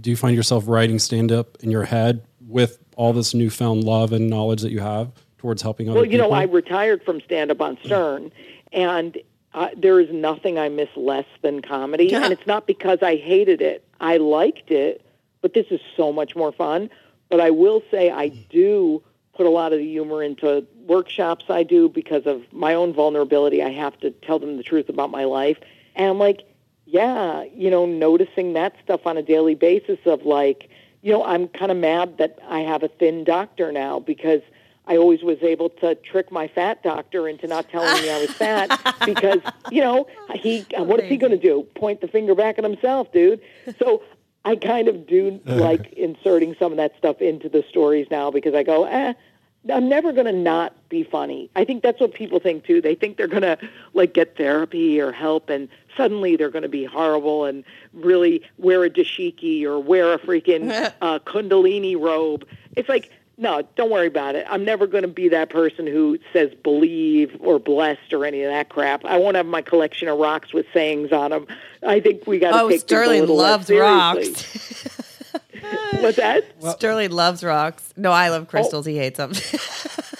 Do 0.00 0.10
you 0.10 0.16
find 0.16 0.36
yourself 0.36 0.64
writing 0.68 0.98
stand 0.98 1.32
up 1.32 1.56
in 1.60 1.70
your 1.70 1.84
head 1.84 2.22
with 2.48 2.78
all 2.96 3.12
this 3.12 3.34
newfound 3.34 3.84
love 3.84 4.12
and 4.12 4.28
knowledge 4.30 4.62
that 4.62 4.70
you 4.70 4.80
have 4.80 5.10
towards 5.38 5.62
helping 5.62 5.88
other 5.88 6.00
Well, 6.00 6.04
you 6.08 6.18
know. 6.18 6.30
I 6.32 6.44
retired 6.44 7.02
from 7.02 7.20
stand 7.22 7.50
up 7.50 7.60
on 7.60 7.78
Stern, 7.84 8.30
and 8.72 9.18
uh, 9.54 9.68
there 9.76 9.98
is 9.98 10.08
nothing 10.12 10.58
I 10.58 10.68
miss 10.68 10.88
less 10.96 11.26
than 11.42 11.60
comedy. 11.62 12.12
and 12.14 12.32
it's 12.32 12.46
not 12.46 12.66
because 12.66 12.98
I 13.02 13.16
hated 13.16 13.60
it, 13.60 13.84
I 14.00 14.18
liked 14.18 14.70
it, 14.70 15.04
but 15.40 15.54
this 15.54 15.66
is 15.70 15.80
so 15.96 16.12
much 16.12 16.36
more 16.36 16.52
fun. 16.52 16.88
But 17.28 17.40
I 17.40 17.50
will 17.50 17.82
say, 17.90 18.10
I 18.10 18.28
do 18.28 19.02
put 19.40 19.46
a 19.46 19.48
lot 19.48 19.72
of 19.72 19.78
the 19.78 19.86
humor 19.86 20.22
into 20.22 20.66
workshops 20.86 21.46
I 21.48 21.62
do 21.62 21.88
because 21.88 22.26
of 22.26 22.42
my 22.52 22.74
own 22.74 22.92
vulnerability. 22.92 23.62
I 23.62 23.70
have 23.70 23.98
to 24.00 24.10
tell 24.10 24.38
them 24.38 24.58
the 24.58 24.62
truth 24.62 24.90
about 24.90 25.10
my 25.10 25.24
life. 25.24 25.56
And 25.96 26.10
I'm 26.10 26.18
like, 26.18 26.42
yeah, 26.84 27.44
you 27.44 27.70
know, 27.70 27.86
noticing 27.86 28.52
that 28.52 28.74
stuff 28.84 29.06
on 29.06 29.16
a 29.16 29.22
daily 29.22 29.54
basis 29.54 29.98
of 30.04 30.26
like, 30.26 30.68
you 31.00 31.10
know, 31.10 31.24
I'm 31.24 31.48
kind 31.48 31.70
of 31.70 31.78
mad 31.78 32.18
that 32.18 32.38
I 32.50 32.58
have 32.58 32.82
a 32.82 32.88
thin 32.88 33.24
doctor 33.24 33.72
now 33.72 33.98
because 33.98 34.42
I 34.86 34.98
always 34.98 35.22
was 35.22 35.38
able 35.40 35.70
to 35.70 35.94
trick 35.94 36.30
my 36.30 36.46
fat 36.46 36.82
doctor 36.82 37.26
into 37.26 37.46
not 37.46 37.70
telling 37.70 38.02
me 38.02 38.10
I 38.10 38.20
was 38.20 38.32
fat 38.32 38.78
because, 39.06 39.40
you 39.70 39.80
know, 39.80 40.06
he 40.34 40.66
what 40.76 41.00
is 41.00 41.08
he 41.08 41.16
going 41.16 41.32
to 41.32 41.38
do? 41.38 41.66
Point 41.76 42.02
the 42.02 42.08
finger 42.08 42.34
back 42.34 42.58
at 42.58 42.64
himself, 42.64 43.10
dude. 43.10 43.40
So 43.78 44.02
I 44.44 44.56
kind 44.56 44.88
of 44.88 45.06
do 45.06 45.40
like 45.46 45.92
inserting 45.94 46.56
some 46.58 46.72
of 46.72 46.76
that 46.76 46.92
stuff 46.98 47.20
into 47.20 47.48
the 47.48 47.64
stories 47.70 48.06
now 48.10 48.30
because 48.30 48.54
I 48.54 48.64
go, 48.64 48.84
eh, 48.84 49.14
I'm 49.68 49.88
never 49.88 50.12
going 50.12 50.26
to 50.26 50.32
not 50.32 50.72
be 50.88 51.02
funny. 51.04 51.50
I 51.54 51.64
think 51.64 51.82
that's 51.82 52.00
what 52.00 52.14
people 52.14 52.40
think 52.40 52.64
too. 52.64 52.80
They 52.80 52.94
think 52.94 53.18
they're 53.18 53.28
going 53.28 53.42
to 53.42 53.58
like 53.92 54.14
get 54.14 54.36
therapy 54.36 55.00
or 55.00 55.12
help 55.12 55.50
and 55.50 55.68
suddenly 55.96 56.36
they're 56.36 56.50
going 56.50 56.62
to 56.62 56.68
be 56.68 56.84
horrible 56.84 57.44
and 57.44 57.62
really 57.92 58.42
wear 58.56 58.84
a 58.84 58.90
dashiki 58.90 59.64
or 59.64 59.78
wear 59.78 60.14
a 60.14 60.18
freaking 60.18 60.70
uh, 61.02 61.18
kundalini 61.20 62.00
robe. 62.00 62.46
It's 62.74 62.88
like, 62.88 63.10
no, 63.36 63.62
don't 63.76 63.90
worry 63.90 64.06
about 64.06 64.34
it. 64.34 64.46
I'm 64.48 64.64
never 64.64 64.86
going 64.86 65.02
to 65.02 65.08
be 65.08 65.28
that 65.30 65.50
person 65.50 65.86
who 65.86 66.18
says 66.32 66.52
believe 66.62 67.36
or 67.40 67.58
blessed 67.58 68.12
or 68.12 68.24
any 68.24 68.42
of 68.42 68.50
that 68.50 68.68
crap. 68.70 69.04
I 69.04 69.16
won't 69.18 69.36
have 69.36 69.46
my 69.46 69.62
collection 69.62 70.08
of 70.08 70.18
rocks 70.18 70.52
with 70.54 70.66
sayings 70.74 71.10
on 71.12 71.30
them. 71.30 71.46
I 71.86 72.00
think 72.00 72.26
we 72.26 72.38
got 72.38 72.50
to 72.50 72.60
Oh, 72.60 72.68
take 72.68 72.80
people 72.86 72.98
a 72.98 73.02
Sterling 73.02 73.20
little 73.20 73.36
loves 73.36 73.70
rocks. 73.70 74.96
What's 76.00 76.16
that? 76.16 76.44
Sterling 76.72 77.10
loves 77.10 77.42
rocks. 77.44 77.92
No, 77.96 78.12
I 78.12 78.28
love 78.28 78.42
oh. 78.42 78.46
crystals. 78.46 78.86
He 78.86 78.96
hates 78.96 79.18
them. 79.18 79.32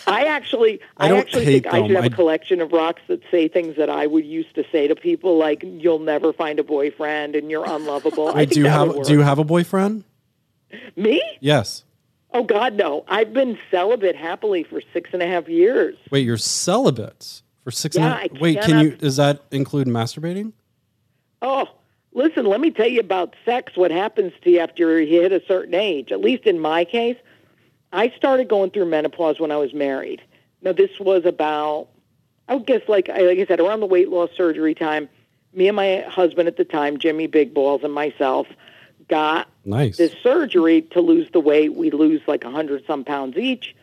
I 0.07 0.25
actually, 0.25 0.81
I 0.97 1.07
I, 1.07 1.09
don't 1.09 1.21
actually 1.21 1.45
hate 1.45 1.65
think 1.65 1.75
I 1.75 1.87
should 1.87 1.97
have 1.97 2.05
a 2.05 2.07
I- 2.07 2.11
collection 2.11 2.61
of 2.61 2.73
rocks 2.73 3.03
that 3.09 3.21
say 3.31 3.49
things 3.49 3.77
that 3.77 3.89
I 3.89 4.07
would 4.07 4.25
used 4.25 4.55
to 4.57 4.65
say 4.73 4.89
to 4.89 4.97
people, 4.97 5.37
like 5.39 5.63
"You'll 5.63 6.01
never 6.01 6.33
find 6.33 6.59
a 6.59 6.65
boyfriend" 6.65 7.37
and 7.37 7.51
"You're 7.51 7.65
unlovable." 7.65 8.29
I 8.29 8.33
Wait, 8.33 8.39
think 8.49 8.53
do 8.53 8.61
you 8.61 8.67
have 8.67 9.03
do 9.05 9.13
you 9.13 9.21
have 9.21 9.39
a 9.39 9.45
boyfriend? 9.45 10.05
me? 10.97 11.23
Yes. 11.41 11.85
Oh 12.33 12.45
God, 12.45 12.75
no! 12.75 13.05
I've 13.09 13.33
been 13.33 13.59
celibate 13.71 14.17
happily 14.17 14.63
for 14.63 14.81
six 14.93 15.11
and 15.13 15.23
a 15.23 15.27
half 15.27 15.49
years. 15.49 15.97
Wait, 16.11 16.25
you're 16.25 16.37
celibate 16.37 17.43
for 17.65 17.71
six 17.71 17.97
and 17.97 18.05
a 18.05 18.09
Yeah, 18.09 18.15
I 18.15 18.29
Wait, 18.41 18.61
can 18.63 18.85
you? 18.85 18.91
Does 18.97 19.17
that 19.17 19.43
include 19.51 19.89
masturbating? 19.89 20.53
Oh, 21.43 21.67
listen, 22.13 22.47
let 22.47 22.61
me 22.61 22.71
tell 22.71 22.89
you 22.89 23.01
about 23.01 23.35
sex. 23.45 23.77
What 23.77 23.91
happens 23.91 24.33
to 24.43 24.51
you 24.51 24.59
after 24.59 25.01
you 25.01 25.21
hit 25.23 25.33
a 25.33 25.43
certain 25.47 25.75
age? 25.75 26.13
At 26.13 26.21
least 26.21 26.45
in 26.45 26.59
my 26.59 26.85
case, 26.85 27.17
I 27.93 28.11
started 28.17 28.49
going 28.49 28.71
through 28.71 28.87
menopause 28.87 29.41
when 29.41 29.51
I 29.51 29.57
was 29.57 29.75
married. 29.75 30.23
Now, 30.63 30.73
this 30.73 30.91
was 31.01 31.25
about, 31.25 31.89
I 32.49 32.55
would 32.55 32.67
guess, 32.67 32.83
like, 32.89 33.09
I- 33.09 33.23
like 33.23 33.39
I 33.39 33.47
said, 33.47 33.61
around 33.61 33.81
the 33.81 33.87
weight 33.87 34.09
loss 34.11 34.31
surgery 34.37 34.75
time. 34.75 35.09
Me 35.53 35.67
and 35.67 35.75
my 35.77 36.01
husband 36.03 36.47
at 36.47 36.57
the 36.57 36.65
time, 36.65 36.99
Jimmy 36.99 37.27
Big 37.27 37.53
Balls, 37.53 37.83
and 37.83 37.93
myself 37.93 38.47
got 39.09 39.49
Nice. 39.65 39.97
this 39.97 40.15
surgery 40.23 40.83
to 40.83 41.01
lose 41.01 41.29
the 41.33 41.41
weight. 41.41 41.75
We 41.75 41.91
lose 41.91 42.21
like 42.29 42.45
a 42.45 42.51
hundred 42.51 42.85
some 42.87 43.05
pounds 43.05 43.37
each. 43.37 43.75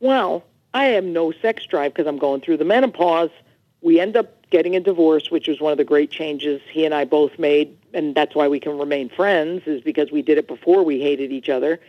Well, 0.00 0.44
I 0.74 0.86
have 0.86 1.04
no 1.04 1.30
sex 1.30 1.64
drive 1.66 1.94
because 1.94 2.08
I'm 2.08 2.18
going 2.18 2.40
through 2.40 2.56
the 2.56 2.64
menopause. 2.64 3.30
We 3.80 4.00
end 4.00 4.16
up 4.16 4.37
getting 4.50 4.76
a 4.76 4.80
divorce, 4.80 5.30
which 5.30 5.48
was 5.48 5.60
one 5.60 5.72
of 5.72 5.78
the 5.78 5.84
great 5.84 6.10
changes 6.10 6.60
he 6.70 6.84
and 6.84 6.94
I 6.94 7.04
both 7.04 7.38
made, 7.38 7.76
and 7.92 8.14
that's 8.14 8.34
why 8.34 8.48
we 8.48 8.60
can 8.60 8.78
remain 8.78 9.08
friends, 9.08 9.62
is 9.66 9.82
because 9.82 10.10
we 10.10 10.22
did 10.22 10.38
it 10.38 10.48
before 10.48 10.82
we 10.82 11.00
hated 11.00 11.32
each 11.32 11.48
other. 11.48 11.80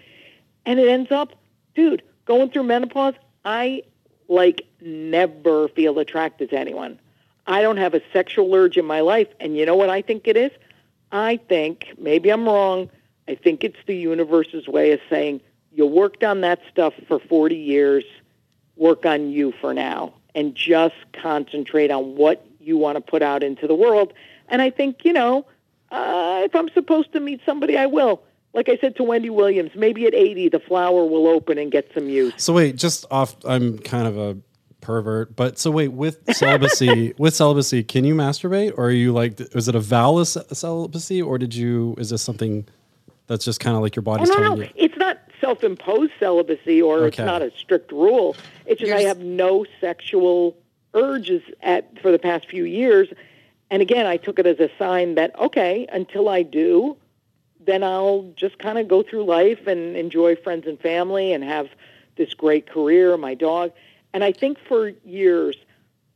And 0.65 0.79
it 0.79 0.87
ends 0.87 1.11
up, 1.11 1.33
dude, 1.75 2.03
going 2.25 2.49
through 2.49 2.63
menopause, 2.63 3.15
I 3.45 3.83
like 4.27 4.61
never 4.81 5.67
feel 5.69 5.99
attracted 5.99 6.51
to 6.51 6.57
anyone. 6.59 6.99
I 7.47 7.61
don't 7.61 7.77
have 7.77 7.93
a 7.93 8.01
sexual 8.13 8.53
urge 8.53 8.77
in 8.77 8.85
my 8.85 9.01
life. 9.01 9.27
And 9.39 9.57
you 9.57 9.65
know 9.65 9.75
what 9.75 9.89
I 9.89 10.01
think 10.01 10.27
it 10.27 10.37
is? 10.37 10.51
I 11.11 11.37
think, 11.37 11.93
maybe 11.97 12.29
I'm 12.29 12.45
wrong, 12.45 12.89
I 13.27 13.35
think 13.35 13.63
it's 13.63 13.79
the 13.87 13.95
universe's 13.95 14.67
way 14.67 14.91
of 14.91 14.99
saying, 15.09 15.41
you 15.71 15.85
worked 15.85 16.23
on 16.23 16.41
that 16.41 16.59
stuff 16.71 16.93
for 17.07 17.19
40 17.19 17.55
years, 17.55 18.03
work 18.75 19.05
on 19.05 19.31
you 19.31 19.53
for 19.59 19.73
now, 19.73 20.13
and 20.35 20.53
just 20.53 20.95
concentrate 21.13 21.89
on 21.89 22.15
what 22.15 22.45
you 22.59 22.77
want 22.77 22.95
to 22.97 23.01
put 23.01 23.21
out 23.21 23.43
into 23.43 23.67
the 23.67 23.75
world. 23.75 24.13
And 24.47 24.61
I 24.61 24.69
think, 24.69 25.05
you 25.05 25.13
know, 25.13 25.45
uh, 25.91 26.41
if 26.43 26.55
I'm 26.55 26.69
supposed 26.69 27.13
to 27.13 27.19
meet 27.19 27.41
somebody, 27.45 27.77
I 27.77 27.85
will. 27.85 28.21
Like 28.53 28.67
I 28.69 28.77
said 28.77 28.95
to 28.97 29.03
Wendy 29.03 29.29
Williams, 29.29 29.71
maybe 29.75 30.05
at 30.07 30.13
80, 30.15 30.49
the 30.49 30.59
flower 30.59 31.05
will 31.05 31.27
open 31.27 31.57
and 31.57 31.71
get 31.71 31.89
some 31.93 32.09
use. 32.09 32.33
So 32.37 32.53
wait, 32.53 32.75
just 32.75 33.05
off. 33.11 33.35
I'm 33.45 33.77
kind 33.79 34.07
of 34.07 34.17
a 34.17 34.37
pervert, 34.81 35.35
but 35.35 35.59
so 35.59 35.69
wait, 35.69 35.89
with 35.89 36.19
celibacy, 36.35 37.13
with 37.19 37.35
celibacy, 37.35 37.83
can 37.83 38.05
you 38.05 38.15
masturbate, 38.15 38.71
or 38.77 38.85
are 38.85 38.91
you 38.91 39.11
like, 39.13 39.39
is 39.55 39.67
it 39.67 39.75
a 39.75 39.79
vow 39.79 40.17
of 40.17 40.27
celibacy, 40.27 41.21
or 41.21 41.37
did 41.37 41.53
you? 41.53 41.95
Is 41.99 42.09
this 42.09 42.23
something 42.23 42.65
that's 43.27 43.45
just 43.45 43.59
kind 43.59 43.75
of 43.75 43.83
like 43.83 43.95
your 43.95 44.01
Oh, 44.01 44.05
body's 44.05 44.29
no, 44.29 44.35
telling 44.35 44.59
no. 44.59 44.65
you? 44.65 44.71
It's 44.75 44.97
not 44.97 45.19
self 45.39 45.63
imposed 45.63 46.11
celibacy 46.19 46.81
or 46.81 47.05
it's 47.07 47.17
not 47.19 47.41
a 47.43 47.51
strict 47.55 47.91
rule. 47.91 48.35
It's 48.65 48.79
just 48.81 48.91
I 48.91 48.99
You're 49.01 49.09
s- 49.09 49.15
have 49.17 49.23
no 49.23 49.65
sexual 49.79 50.57
urges 50.93 51.43
at 51.61 51.99
for 52.01 52.11
the 52.11 52.19
past 52.19 52.49
few 52.49 52.65
years. 52.65 53.07
And 53.71 53.81
again, 53.81 54.05
I 54.05 54.17
took 54.17 54.39
it 54.39 54.47
as 54.47 54.59
a 54.59 54.69
sign 54.77 55.15
that, 55.15 55.37
okay, 55.39 55.87
until 55.91 56.29
I 56.29 56.43
do, 56.43 56.97
then 57.59 57.83
I'll 57.83 58.31
just 58.35 58.57
kind 58.57 58.77
of 58.79 58.87
go 58.87 59.03
through 59.03 59.25
life 59.25 59.67
and 59.67 59.95
enjoy 59.95 60.35
friends 60.35 60.65
and 60.65 60.79
family 60.79 61.33
and 61.33 61.43
have 61.43 61.69
this 62.15 62.33
great 62.33 62.69
career, 62.69 63.15
my 63.17 63.35
dog. 63.35 63.71
And 64.13 64.23
I 64.23 64.31
think 64.31 64.57
for 64.67 64.89
years, 65.05 65.55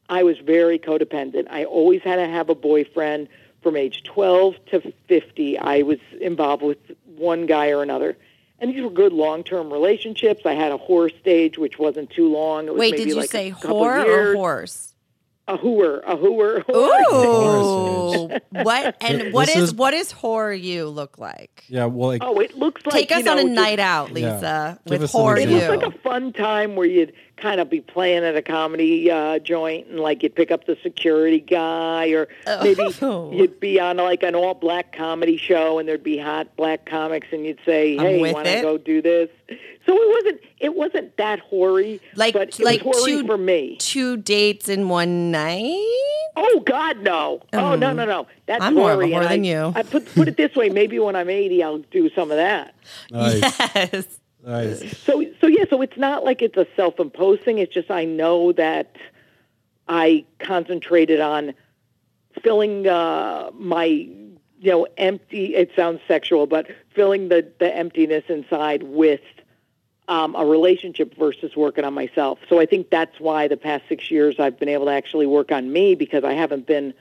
I 0.10 0.24
was 0.24 0.38
very 0.40 0.80
codependent. 0.80 1.48
I 1.50 1.66
always 1.66 2.02
had 2.02 2.16
to 2.18 2.28
have 2.28 2.50
a 2.50 2.56
boyfriend 2.56 3.30
from 3.62 3.78
age 3.78 4.04
12 4.04 4.56
to 4.72 4.94
50. 5.08 5.58
I 5.58 5.84
was 5.84 6.00
involved 6.20 6.64
with 6.64 6.80
one 7.06 7.46
guy 7.46 7.70
or 7.70 7.82
another. 7.82 8.18
And 8.64 8.74
these 8.74 8.82
were 8.82 8.90
good 8.90 9.12
long 9.12 9.44
term 9.44 9.74
relationships. 9.74 10.46
I 10.46 10.54
had 10.54 10.72
a 10.72 10.78
whore 10.78 11.14
stage, 11.20 11.58
which 11.58 11.78
wasn't 11.78 12.10
too 12.12 12.32
long. 12.32 12.68
It 12.68 12.72
was 12.74 12.80
Wait, 12.80 12.92
maybe 12.92 13.04
did 13.04 13.10
you 13.10 13.16
like 13.20 13.30
say 13.30 13.52
whore 13.52 14.06
or 14.06 14.34
horse? 14.36 14.94
A 15.50 15.58
hooer, 15.58 16.02
a 16.08 16.16
hooer. 16.16 16.64
a. 16.70 16.74
Ooh, 17.14 18.40
what 18.64 18.96
and 19.02 19.34
what 19.34 19.48
This 19.48 19.58
is, 19.58 19.64
is- 19.64 19.74
what 19.76 19.94
is 19.94 20.14
whore 20.14 20.58
you 20.58 20.88
look 20.88 21.18
like? 21.18 21.66
Yeah, 21.68 21.88
well, 21.88 22.08
like, 22.08 22.24
Oh, 22.24 22.40
it 22.40 22.58
looks 22.58 22.86
like 22.86 22.94
Take 22.94 23.10
you 23.12 23.18
us 23.18 23.28
on 23.28 23.40
a 23.40 23.42
just- 23.44 23.52
night 23.54 23.80
out, 23.80 24.14
Lisa, 24.14 24.80
Give 24.86 24.92
with 25.02 25.04
us 25.04 25.14
an 25.14 25.20
whore 25.20 25.38
It 25.42 25.50
looks 25.50 25.68
like 25.68 25.84
a 25.96 26.00
fun 26.00 26.32
time 26.32 26.78
where 26.78 26.88
you'd 26.88 27.12
kind 27.38 27.60
of 27.60 27.70
be 27.70 27.82
playing 27.82 28.24
at 28.24 28.36
a 28.36 28.42
comedy 28.42 29.10
uh, 29.12 29.40
joint 29.40 29.88
and 29.88 30.00
like 30.00 30.24
you'd 30.24 30.36
pick 30.36 30.52
up 30.52 30.66
the 30.66 30.78
security 30.84 31.40
guy 31.40 32.08
or 32.10 32.28
maybe 32.62 32.84
Oh. 33.02 33.32
you'd 33.34 33.60
be 33.60 33.80
on 33.80 33.98
like 33.98 34.24
an 34.24 34.36
all 34.36 34.54
black 34.54 34.96
comedy 34.96 35.38
show 35.38 35.80
and 35.80 35.88
there'd 35.90 36.04
be 36.04 36.18
hot 36.18 36.56
black 36.56 36.86
comics 36.86 37.28
and 37.32 37.46
you'd 37.46 37.60
say, 37.66 37.98
"Hey, 37.98 38.22
with 38.22 38.34
want 38.34 38.46
to 38.48 38.62
go 38.62 38.78
do 38.78 39.02
this?" 39.02 39.30
So 39.86 39.94
it 39.94 40.24
wasn't 40.24 40.42
it 40.60 40.76
wasn't 40.76 41.18
that 41.18 41.40
hoary, 41.40 42.00
Like- 42.16 42.34
but 42.34 42.58
it 42.60 42.64
like 42.64 42.84
was 42.86 42.98
hoary 43.00 43.22
two- 43.22 43.26
for 43.28 43.38
me. 43.38 43.76
Two 43.80 44.16
dates 44.18 44.70
in 44.70 44.88
one 44.88 45.30
night. 45.32 45.76
Oh 46.36 46.62
God, 46.66 47.00
no! 47.02 47.42
Oh 47.52 47.76
no, 47.76 47.92
no, 47.94 48.06
no! 48.06 48.28
That's 48.46 48.64
I'm 48.64 48.76
more 48.76 48.92
of 48.94 49.00
a 49.00 49.04
hoary, 49.04 49.12
whore 49.12 49.22
than 49.30 49.32
I- 49.44 49.48
you. 49.48 49.74
I 49.76 49.84
put 49.84 50.06
put 50.16 50.28
it 50.28 50.38
this 50.38 50.56
way: 50.56 50.70
maybe 50.70 50.98
when 51.00 51.16
I'm 51.16 51.30
80, 51.30 51.62
I'll 51.64 51.78
do 51.80 52.10
some 52.12 52.32
of 52.32 52.38
that. 52.38 52.74
nice. 53.12 53.42
Yes. 53.76 54.20
Nice. 54.46 54.98
So 55.00 55.26
so 55.40 55.48
yeah, 55.48 55.66
so 55.70 55.82
it's 55.82 55.98
not 55.98 56.24
like 56.26 56.42
it's 56.42 56.58
a 56.58 56.68
self-imposed 56.76 57.44
thing. 57.44 57.60
It's 57.60 57.74
just 57.74 57.90
I 57.90 58.04
know 58.06 58.52
that 58.54 58.98
I 59.88 60.26
concentrated 60.40 61.22
on 61.22 61.54
filling 62.42 62.88
uh, 62.88 63.52
my 63.54 63.86
you 63.86 64.32
know 64.62 64.88
empty. 64.98 65.56
It 65.56 65.72
sounds 65.76 66.02
sexual, 66.08 66.46
but 66.46 66.68
filling 66.94 67.30
the 67.30 67.50
the 67.60 67.74
emptiness 67.74 68.26
inside 68.28 68.84
with 68.84 69.22
um, 70.10 70.36
a 70.36 70.46
relationship 70.46 71.16
versus 71.18 71.56
working 71.56 71.86
on 71.86 71.94
myself. 71.94 72.40
So 72.50 72.60
I 72.60 72.66
think 72.66 72.90
that's 72.90 73.20
why 73.20 73.48
the 73.48 73.58
past 73.58 73.86
six 73.88 74.12
years 74.12 74.36
I've 74.40 74.60
been 74.60 74.70
able 74.70 74.86
to 74.86 74.92
actually 74.92 75.26
work 75.26 75.52
on 75.52 75.72
me 75.72 75.96
because 75.96 76.26
I 76.26 76.34
haven't 76.34 76.68
been 76.68 76.94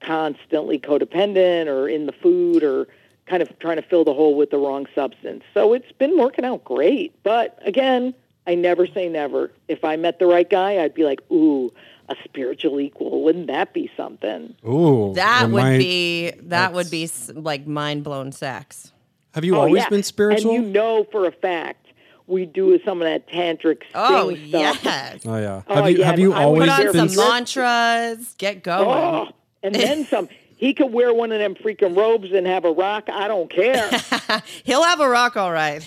constantly 0.00 0.78
codependent 0.78 1.66
or 1.66 1.88
in 1.88 2.06
the 2.06 2.12
food 2.12 2.62
or 2.62 2.88
kind 3.26 3.42
of 3.42 3.58
trying 3.58 3.76
to 3.76 3.82
fill 3.82 4.04
the 4.04 4.14
hole 4.14 4.36
with 4.36 4.50
the 4.50 4.58
wrong 4.58 4.86
substance. 4.94 5.42
So 5.54 5.72
it's 5.72 5.90
been 5.92 6.16
working 6.18 6.44
out 6.44 6.64
great. 6.64 7.12
But 7.22 7.58
again, 7.66 8.14
I 8.46 8.54
never 8.54 8.86
say 8.86 9.08
never. 9.08 9.50
If 9.68 9.84
I 9.84 9.96
met 9.96 10.18
the 10.18 10.26
right 10.26 10.48
guy, 10.48 10.82
I'd 10.82 10.94
be 10.94 11.04
like, 11.04 11.20
ooh, 11.32 11.72
a 12.08 12.14
spiritual 12.24 12.78
equal. 12.80 13.24
Wouldn't 13.24 13.48
that 13.48 13.72
be 13.74 13.90
something? 13.96 14.54
Ooh, 14.66 15.12
That 15.14 15.50
would 15.50 15.64
I- 15.64 15.78
be 15.78 16.30
that 16.42 16.72
would 16.72 16.88
be 16.90 17.10
like 17.34 17.66
mind 17.66 18.04
blown 18.04 18.30
sex. 18.30 18.92
Have 19.34 19.44
you 19.44 19.56
Oh, 19.56 19.62
always 19.62 19.82
yeah. 19.82 19.88
been 19.88 20.02
spiritual? 20.04 20.54
And 20.54 20.64
you 20.66 20.70
know 20.72 21.04
for 21.10 21.26
a 21.26 21.32
fact 21.32 21.82
we 22.28 22.46
do 22.46 22.78
some 22.84 23.02
of 23.02 23.06
that 23.08 23.28
tantric 23.28 23.78
sting 23.82 23.90
Oh 23.94 24.30
stuff. 24.34 24.84
yes. 24.84 25.26
oh 25.26 25.36
yeah. 25.36 25.62
Oh, 25.68 25.74
have 25.74 25.90
you 25.90 25.98
yeah, 25.98 26.06
have 26.06 26.14
oh, 26.18 26.22
you 26.22 26.32
I 26.32 26.42
always 26.44 26.60
Put 26.70 26.86
on 26.86 26.92
been? 26.92 27.08
some 27.08 27.28
mantras. 27.28 28.34
Get 28.38 28.62
going. 28.62 28.88
Oh, 28.88 29.28
and 29.64 29.74
then 29.74 30.04
some. 30.10 30.28
He 30.56 30.72
could 30.72 30.90
wear 30.90 31.12
one 31.12 31.32
of 31.32 31.38
them 31.38 31.54
freaking 31.54 31.94
robes 31.94 32.32
and 32.32 32.46
have 32.46 32.64
a 32.64 32.72
rock. 32.72 33.10
I 33.12 33.28
don't 33.28 33.50
care. 33.50 33.90
He'll 34.64 34.82
have 34.82 35.00
a 35.00 35.08
rock, 35.08 35.36
all 35.36 35.52
right. 35.52 35.86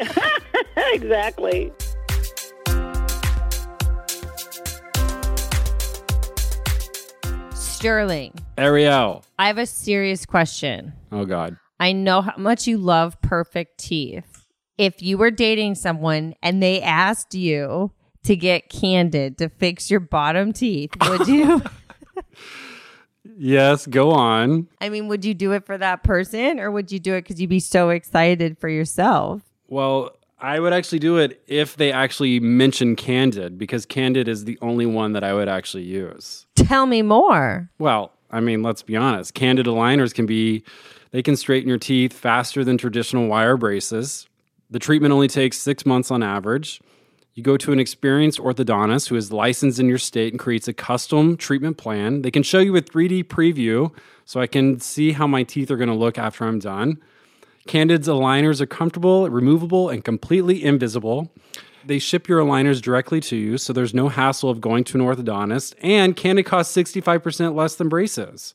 exactly. 0.76 1.70
Sterling, 7.52 8.32
Ariel. 8.56 9.24
I 9.38 9.46
have 9.48 9.58
a 9.58 9.66
serious 9.66 10.24
question. 10.24 10.94
Oh 11.12 11.26
God. 11.26 11.58
I 11.78 11.92
know 11.92 12.22
how 12.22 12.34
much 12.38 12.66
you 12.66 12.78
love 12.78 13.20
perfect 13.20 13.78
teeth. 13.78 14.46
If 14.78 15.02
you 15.02 15.18
were 15.18 15.30
dating 15.30 15.74
someone 15.74 16.34
and 16.42 16.62
they 16.62 16.80
asked 16.80 17.34
you 17.34 17.92
to 18.24 18.34
get 18.34 18.70
candid 18.70 19.36
to 19.38 19.48
fix 19.48 19.90
your 19.90 20.00
bottom 20.00 20.52
teeth, 20.52 20.92
would 21.08 21.28
you? 21.28 21.62
Yes. 23.38 23.86
Go 23.86 24.10
on. 24.10 24.68
I 24.80 24.88
mean, 24.88 25.08
would 25.08 25.24
you 25.24 25.32
do 25.32 25.52
it 25.52 25.64
for 25.64 25.78
that 25.78 26.02
person 26.02 26.58
or 26.58 26.70
would 26.70 26.90
you 26.90 26.98
do 26.98 27.14
it 27.14 27.22
because 27.22 27.40
you'd 27.40 27.48
be 27.48 27.60
so 27.60 27.90
excited 27.90 28.58
for 28.58 28.68
yourself? 28.68 29.42
Well, 29.68 30.10
I 30.40 30.60
would 30.60 30.72
actually 30.72 30.98
do 30.98 31.18
it 31.18 31.42
if 31.46 31.76
they 31.76 31.90
actually 31.92 32.40
mention 32.40 32.96
Candid 32.96 33.58
because 33.58 33.86
Candid 33.86 34.28
is 34.28 34.44
the 34.44 34.58
only 34.60 34.86
one 34.86 35.12
that 35.12 35.24
I 35.24 35.34
would 35.34 35.48
actually 35.48 35.84
use. 35.84 36.46
Tell 36.54 36.86
me 36.86 37.02
more. 37.02 37.70
Well, 37.78 38.12
I 38.30 38.40
mean, 38.40 38.62
let's 38.62 38.82
be 38.82 38.96
honest. 38.96 39.34
Candid 39.34 39.66
aligners 39.66 40.14
can 40.14 40.26
be, 40.26 40.62
they 41.10 41.22
can 41.22 41.36
straighten 41.36 41.68
your 41.68 41.78
teeth 41.78 42.12
faster 42.12 42.64
than 42.64 42.78
traditional 42.78 43.26
wire 43.26 43.56
braces. 43.56 44.28
The 44.70 44.78
treatment 44.78 45.12
only 45.12 45.28
takes 45.28 45.58
six 45.58 45.86
months 45.86 46.10
on 46.10 46.22
average. 46.22 46.80
You 47.38 47.44
go 47.44 47.56
to 47.56 47.70
an 47.70 47.78
experienced 47.78 48.40
orthodontist 48.40 49.10
who 49.10 49.14
is 49.14 49.30
licensed 49.30 49.78
in 49.78 49.88
your 49.88 49.98
state 49.98 50.32
and 50.32 50.40
creates 50.40 50.66
a 50.66 50.72
custom 50.72 51.36
treatment 51.36 51.76
plan. 51.76 52.22
They 52.22 52.32
can 52.32 52.42
show 52.42 52.58
you 52.58 52.74
a 52.74 52.82
3D 52.82 53.26
preview 53.26 53.92
so 54.24 54.40
I 54.40 54.48
can 54.48 54.80
see 54.80 55.12
how 55.12 55.28
my 55.28 55.44
teeth 55.44 55.70
are 55.70 55.76
going 55.76 55.88
to 55.88 55.94
look 55.94 56.18
after 56.18 56.44
I'm 56.44 56.58
done. 56.58 57.00
Candid's 57.68 58.08
aligners 58.08 58.60
are 58.60 58.66
comfortable, 58.66 59.30
removable, 59.30 59.88
and 59.88 60.02
completely 60.02 60.64
invisible. 60.64 61.30
They 61.86 62.00
ship 62.00 62.26
your 62.26 62.40
aligners 62.40 62.82
directly 62.82 63.20
to 63.20 63.36
you, 63.36 63.56
so 63.56 63.72
there's 63.72 63.94
no 63.94 64.08
hassle 64.08 64.50
of 64.50 64.60
going 64.60 64.82
to 64.82 64.98
an 64.98 65.04
orthodontist. 65.04 65.74
And 65.80 66.16
Candid 66.16 66.44
costs 66.44 66.76
65% 66.76 67.54
less 67.54 67.76
than 67.76 67.88
braces. 67.88 68.52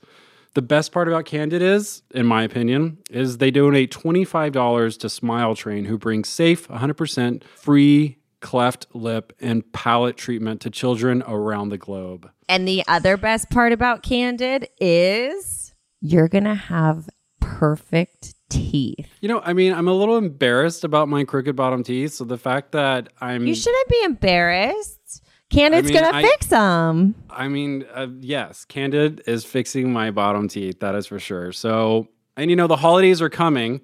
The 0.55 0.61
best 0.61 0.91
part 0.91 1.07
about 1.07 1.23
Candid 1.23 1.61
is, 1.61 2.01
in 2.11 2.25
my 2.25 2.43
opinion, 2.43 2.97
is 3.09 3.37
they 3.37 3.49
donate 3.49 3.93
$25 3.93 4.99
to 4.99 5.09
Smile 5.09 5.55
Train, 5.55 5.85
who 5.85 5.97
brings 5.97 6.27
safe, 6.27 6.67
100% 6.67 7.45
free 7.45 8.17
cleft 8.43 8.85
lip 8.93 9.33
and 9.39 9.63
palate 9.73 10.17
treatment 10.17 10.61
to 10.61 10.69
children 10.69 11.23
around 11.25 11.69
the 11.69 11.77
globe. 11.79 12.29
And 12.47 12.67
the 12.67 12.83
other 12.87 13.17
best 13.17 13.49
part 13.49 13.71
about 13.71 14.03
Candid 14.03 14.67
is 14.79 15.73
you're 16.01 16.27
going 16.27 16.43
to 16.43 16.53
have 16.53 17.09
perfect 17.39 18.35
teeth. 18.49 19.07
You 19.21 19.29
know, 19.29 19.41
I 19.43 19.53
mean, 19.53 19.73
I'm 19.73 19.87
a 19.87 19.93
little 19.93 20.17
embarrassed 20.17 20.83
about 20.83 21.07
my 21.07 21.23
crooked 21.23 21.55
bottom 21.55 21.83
teeth. 21.83 22.13
So 22.13 22.23
the 22.25 22.37
fact 22.37 22.73
that 22.73 23.09
I'm, 23.21 23.47
You 23.47 23.55
shouldn't 23.55 23.89
be 23.89 24.01
embarrassed. 24.03 25.23
Candid's 25.49 25.89
I 25.91 25.93
mean, 25.93 26.03
to 26.03 26.15
I- 26.15 26.21
fix 26.21 26.45
them. 26.47 27.15
I 27.29 27.47
mean, 27.47 27.85
uh, 27.93 28.07
yes, 28.19 28.65
Candid 28.65 29.21
is 29.27 29.45
fixing 29.45 29.93
my 29.93 30.11
bottom 30.11 30.47
teeth. 30.47 30.79
That 30.81 30.95
is 30.95 31.07
for 31.07 31.19
sure. 31.19 31.51
So, 31.51 32.07
and 32.35 32.49
you 32.49 32.55
know, 32.55 32.67
the 32.67 32.75
holidays 32.75 33.21
are 33.21 33.29
coming. 33.29 33.81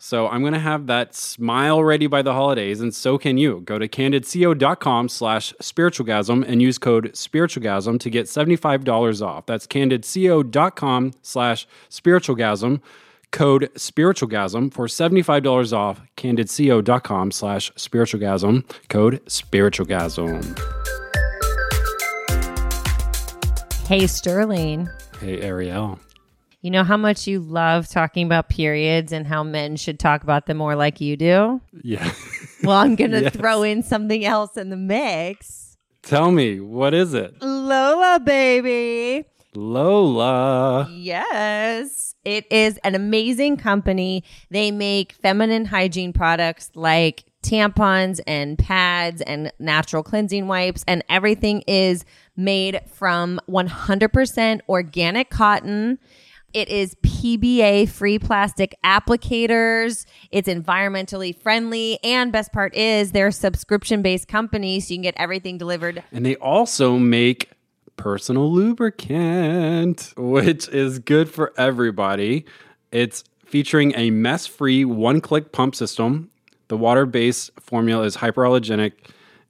So 0.00 0.28
I'm 0.28 0.42
going 0.42 0.52
to 0.52 0.60
have 0.60 0.86
that 0.86 1.14
smile 1.14 1.82
ready 1.82 2.06
by 2.06 2.22
the 2.22 2.32
holidays, 2.32 2.80
and 2.80 2.94
so 2.94 3.18
can 3.18 3.36
you. 3.36 3.62
Go 3.62 3.78
to 3.78 3.88
candidco.com 3.88 5.08
slash 5.08 5.52
spiritualgasm 5.60 6.44
and 6.44 6.62
use 6.62 6.78
code 6.78 7.10
spiritualgasm 7.16 7.98
to 7.98 8.08
get 8.08 8.26
$75 8.26 9.26
off. 9.26 9.46
That's 9.46 9.66
candidco.com 9.66 11.14
slash 11.22 11.66
spiritualgasm, 11.88 12.80
code 13.32 13.70
spiritualgasm 13.74 14.70
for 14.70 14.86
$75 14.86 15.72
off. 15.72 16.00
candidco.com 16.16 17.32
slash 17.32 17.72
spiritualgasm, 17.74 18.64
code 18.88 19.20
spiritualgasm. 19.26 20.54
Hey, 23.88 24.06
Sterling. 24.06 24.88
Hey, 25.20 25.40
Ariel. 25.40 25.98
You 26.60 26.70
know 26.72 26.82
how 26.82 26.96
much 26.96 27.26
you 27.28 27.38
love 27.40 27.88
talking 27.88 28.26
about 28.26 28.48
periods 28.48 29.12
and 29.12 29.26
how 29.26 29.44
men 29.44 29.76
should 29.76 30.00
talk 30.00 30.24
about 30.24 30.46
them 30.46 30.56
more 30.56 30.74
like 30.74 31.00
you 31.00 31.16
do? 31.16 31.60
Yeah. 31.82 32.12
Well, 32.64 32.76
I'm 32.78 32.96
going 32.96 33.12
to 33.12 33.22
Yes. 33.22 33.36
throw 33.36 33.62
in 33.62 33.84
something 33.84 34.24
else 34.24 34.56
in 34.56 34.68
the 34.70 34.76
mix. 34.76 35.76
Tell 36.02 36.32
me, 36.32 36.58
what 36.58 36.92
is 36.92 37.14
it? 37.14 37.40
Lola, 37.40 38.18
baby. 38.18 39.24
Lola. 39.54 40.88
Yes. 40.90 42.16
It 42.24 42.50
is 42.50 42.78
an 42.78 42.96
amazing 42.96 43.58
company. 43.58 44.24
They 44.50 44.72
make 44.72 45.12
feminine 45.12 45.66
hygiene 45.66 46.12
products 46.12 46.70
like 46.74 47.24
tampons 47.44 48.18
and 48.26 48.58
pads 48.58 49.20
and 49.22 49.52
natural 49.60 50.02
cleansing 50.02 50.48
wipes, 50.48 50.84
and 50.88 51.04
everything 51.08 51.62
is 51.68 52.04
made 52.36 52.80
from 52.92 53.38
100% 53.48 54.60
organic 54.68 55.30
cotton. 55.30 56.00
It 56.54 56.68
is 56.68 56.94
PBA 57.02 57.88
free 57.88 58.18
plastic 58.18 58.74
applicators. 58.84 60.06
It's 60.30 60.48
environmentally 60.48 61.36
friendly. 61.36 61.98
And 62.02 62.32
best 62.32 62.52
part 62.52 62.74
is 62.74 63.12
they're 63.12 63.30
subscription 63.30 64.00
based 64.02 64.28
company, 64.28 64.80
so 64.80 64.94
you 64.94 64.96
can 64.96 65.02
get 65.02 65.14
everything 65.16 65.58
delivered 65.58 66.02
And 66.12 66.24
they 66.24 66.36
also 66.36 66.98
make 66.98 67.50
personal 67.96 68.50
lubricant, 68.52 70.14
which 70.16 70.68
is 70.68 70.98
good 70.98 71.28
for 71.28 71.52
everybody. 71.58 72.46
It's 72.92 73.24
featuring 73.44 73.92
a 73.96 74.10
mess 74.10 74.46
free 74.46 74.84
one 74.84 75.20
click 75.20 75.52
pump 75.52 75.74
system. 75.74 76.30
The 76.68 76.76
water 76.76 77.06
based 77.06 77.50
formula 77.60 78.04
is 78.04 78.16
hyperallergenic 78.16 78.92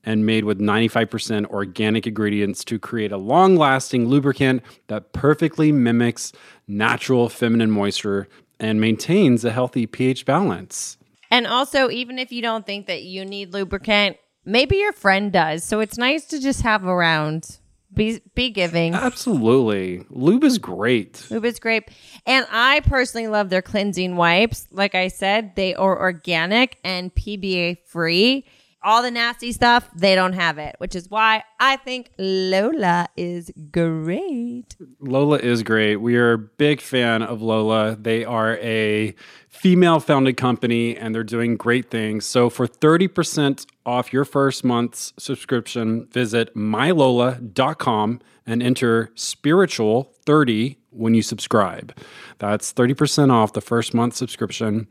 and 0.04 0.24
made 0.24 0.44
with 0.44 0.58
95% 0.58 1.46
organic 1.46 2.06
ingredients 2.06 2.64
to 2.64 2.78
create 2.78 3.12
a 3.12 3.16
long 3.16 3.56
lasting 3.56 4.08
lubricant 4.08 4.62
that 4.86 5.12
perfectly 5.12 5.72
mimics 5.72 6.32
natural 6.66 7.28
feminine 7.28 7.70
moisture 7.70 8.28
and 8.60 8.80
maintains 8.80 9.44
a 9.44 9.50
healthy 9.50 9.86
pH 9.86 10.24
balance. 10.24 10.96
And 11.30 11.46
also, 11.46 11.90
even 11.90 12.18
if 12.18 12.32
you 12.32 12.42
don't 12.42 12.64
think 12.64 12.86
that 12.86 13.02
you 13.02 13.24
need 13.24 13.52
lubricant, 13.52 14.16
maybe 14.44 14.76
your 14.76 14.92
friend 14.92 15.32
does. 15.32 15.62
So 15.64 15.80
it's 15.80 15.98
nice 15.98 16.24
to 16.26 16.40
just 16.40 16.62
have 16.62 16.84
around. 16.84 17.58
Be 17.92 18.20
be 18.34 18.50
giving. 18.50 18.94
Absolutely. 18.94 20.04
Lube 20.10 20.44
is 20.44 20.58
great. 20.58 21.26
Lube 21.30 21.46
is 21.46 21.58
great. 21.58 21.84
And 22.26 22.46
I 22.50 22.80
personally 22.80 23.28
love 23.28 23.48
their 23.48 23.62
cleansing 23.62 24.16
wipes. 24.16 24.68
Like 24.70 24.94
I 24.94 25.08
said, 25.08 25.56
they 25.56 25.74
are 25.74 25.98
organic 25.98 26.76
and 26.84 27.14
PBA 27.14 27.78
free. 27.86 28.44
All 28.80 29.02
the 29.02 29.10
nasty 29.10 29.50
stuff, 29.50 29.90
they 29.92 30.14
don't 30.14 30.34
have 30.34 30.56
it, 30.56 30.76
which 30.78 30.94
is 30.94 31.10
why 31.10 31.42
I 31.58 31.76
think 31.76 32.12
Lola 32.16 33.08
is 33.16 33.50
great. 33.72 34.76
Lola 35.00 35.38
is 35.38 35.64
great. 35.64 35.96
We 35.96 36.16
are 36.16 36.34
a 36.34 36.38
big 36.38 36.80
fan 36.80 37.22
of 37.22 37.42
Lola. 37.42 37.96
They 37.96 38.24
are 38.24 38.56
a 38.58 39.16
female 39.48 39.98
founded 39.98 40.36
company 40.36 40.96
and 40.96 41.12
they're 41.12 41.24
doing 41.24 41.56
great 41.56 41.90
things. 41.90 42.24
So 42.24 42.48
for 42.48 42.68
30% 42.68 43.66
off 43.84 44.12
your 44.12 44.24
first 44.24 44.64
month's 44.64 45.12
subscription, 45.18 46.06
visit 46.12 46.54
mylola.com 46.54 48.20
and 48.46 48.62
enter 48.62 49.10
spiritual30 49.16 50.76
when 50.90 51.14
you 51.14 51.22
subscribe. 51.22 51.96
That's 52.38 52.72
30% 52.72 53.32
off 53.32 53.52
the 53.52 53.60
first 53.60 53.92
month 53.92 54.14
subscription. 54.14 54.86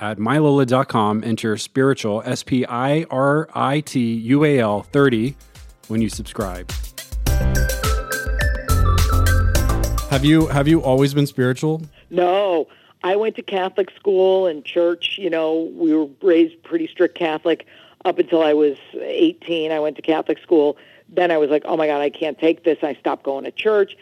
At 0.00 0.18
mylola.com. 0.18 1.24
Enter 1.24 1.56
spiritual, 1.56 2.22
S 2.24 2.42
P 2.42 2.64
I 2.66 3.04
R 3.10 3.48
I 3.54 3.80
T 3.80 4.14
U 4.14 4.44
A 4.44 4.58
L 4.58 4.82
30 4.82 5.36
when 5.88 6.02
you 6.02 6.08
subscribe. 6.08 6.70
Have 10.10 10.24
you 10.24 10.46
have 10.46 10.68
you 10.68 10.82
always 10.82 11.12
been 11.14 11.26
spiritual? 11.26 11.82
No, 12.10 12.68
I 13.02 13.16
went 13.16 13.36
to 13.36 13.42
Catholic 13.42 13.90
school 13.90 14.46
and 14.46 14.64
church. 14.64 15.18
You 15.18 15.30
know, 15.30 15.70
we 15.74 15.94
were 15.94 16.08
raised 16.22 16.62
pretty 16.62 16.86
strict 16.86 17.16
Catholic 17.16 17.66
up 18.04 18.18
until 18.18 18.42
I 18.42 18.54
was 18.54 18.78
18. 18.94 19.72
I 19.72 19.80
went 19.80 19.96
to 19.96 20.02
Catholic 20.02 20.38
school. 20.38 20.76
Then 21.08 21.30
I 21.30 21.36
was 21.38 21.50
like, 21.50 21.62
oh 21.66 21.76
my 21.76 21.86
God, 21.86 22.00
I 22.00 22.10
can't 22.10 22.38
take 22.38 22.64
this. 22.64 22.78
I 22.82 22.94
stopped 22.94 23.24
going 23.24 23.44
to 23.44 23.50
church. 23.50 23.96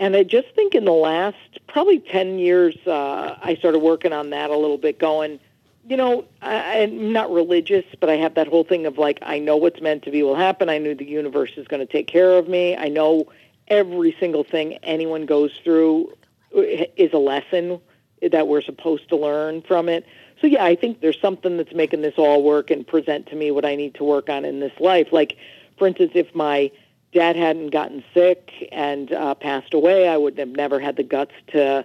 And 0.00 0.16
I 0.16 0.22
just 0.22 0.48
think 0.54 0.74
in 0.74 0.86
the 0.86 0.92
last 0.92 1.36
probably 1.68 1.98
10 1.98 2.38
years, 2.38 2.74
uh, 2.86 3.36
I 3.42 3.54
started 3.56 3.80
working 3.80 4.14
on 4.14 4.30
that 4.30 4.48
a 4.48 4.56
little 4.56 4.78
bit, 4.78 4.98
going, 4.98 5.38
you 5.86 5.96
know, 5.96 6.24
I, 6.40 6.80
I'm 6.80 7.12
not 7.12 7.30
religious, 7.30 7.84
but 8.00 8.08
I 8.08 8.16
have 8.16 8.34
that 8.34 8.48
whole 8.48 8.64
thing 8.64 8.86
of 8.86 8.96
like, 8.96 9.18
I 9.20 9.38
know 9.38 9.58
what's 9.58 9.82
meant 9.82 10.02
to 10.04 10.10
be 10.10 10.22
will 10.22 10.34
happen. 10.34 10.70
I 10.70 10.78
knew 10.78 10.94
the 10.94 11.04
universe 11.04 11.52
is 11.58 11.68
going 11.68 11.86
to 11.86 11.92
take 11.92 12.06
care 12.06 12.38
of 12.38 12.48
me. 12.48 12.74
I 12.74 12.88
know 12.88 13.30
every 13.68 14.16
single 14.18 14.42
thing 14.42 14.78
anyone 14.82 15.26
goes 15.26 15.52
through 15.62 16.16
is 16.52 17.12
a 17.12 17.18
lesson 17.18 17.78
that 18.22 18.48
we're 18.48 18.62
supposed 18.62 19.06
to 19.10 19.16
learn 19.16 19.60
from 19.60 19.90
it. 19.90 20.06
So 20.40 20.46
yeah, 20.46 20.64
I 20.64 20.76
think 20.76 21.02
there's 21.02 21.20
something 21.20 21.58
that's 21.58 21.74
making 21.74 22.00
this 22.00 22.14
all 22.16 22.42
work 22.42 22.70
and 22.70 22.86
present 22.86 23.26
to 23.26 23.36
me 23.36 23.50
what 23.50 23.66
I 23.66 23.74
need 23.76 23.94
to 23.96 24.04
work 24.04 24.30
on 24.30 24.46
in 24.46 24.60
this 24.60 24.72
life. 24.80 25.08
Like, 25.12 25.36
for 25.76 25.86
instance, 25.86 26.12
if 26.14 26.34
my 26.34 26.70
dad 27.12 27.36
hadn't 27.36 27.70
gotten 27.70 28.04
sick 28.14 28.52
and 28.72 29.12
uh, 29.12 29.34
passed 29.34 29.74
away, 29.74 30.08
I 30.08 30.16
would 30.16 30.38
have 30.38 30.48
never 30.48 30.78
had 30.78 30.96
the 30.96 31.02
guts 31.02 31.34
to 31.48 31.84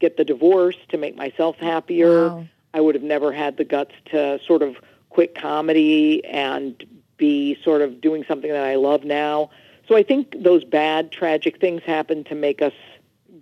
get 0.00 0.16
the 0.16 0.24
divorce 0.24 0.76
to 0.88 0.98
make 0.98 1.16
myself 1.16 1.56
happier. 1.56 2.28
Wow. 2.28 2.46
I 2.74 2.80
would 2.80 2.94
have 2.94 3.04
never 3.04 3.32
had 3.32 3.56
the 3.56 3.64
guts 3.64 3.94
to 4.06 4.40
sort 4.46 4.62
of 4.62 4.76
quit 5.10 5.34
comedy 5.34 6.24
and 6.24 6.84
be 7.18 7.58
sort 7.62 7.82
of 7.82 8.00
doing 8.00 8.24
something 8.26 8.50
that 8.50 8.64
I 8.64 8.76
love 8.76 9.04
now. 9.04 9.50
So 9.86 9.96
I 9.96 10.02
think 10.02 10.42
those 10.42 10.64
bad, 10.64 11.12
tragic 11.12 11.60
things 11.60 11.82
happen 11.82 12.24
to 12.24 12.34
make 12.34 12.62
us 12.62 12.72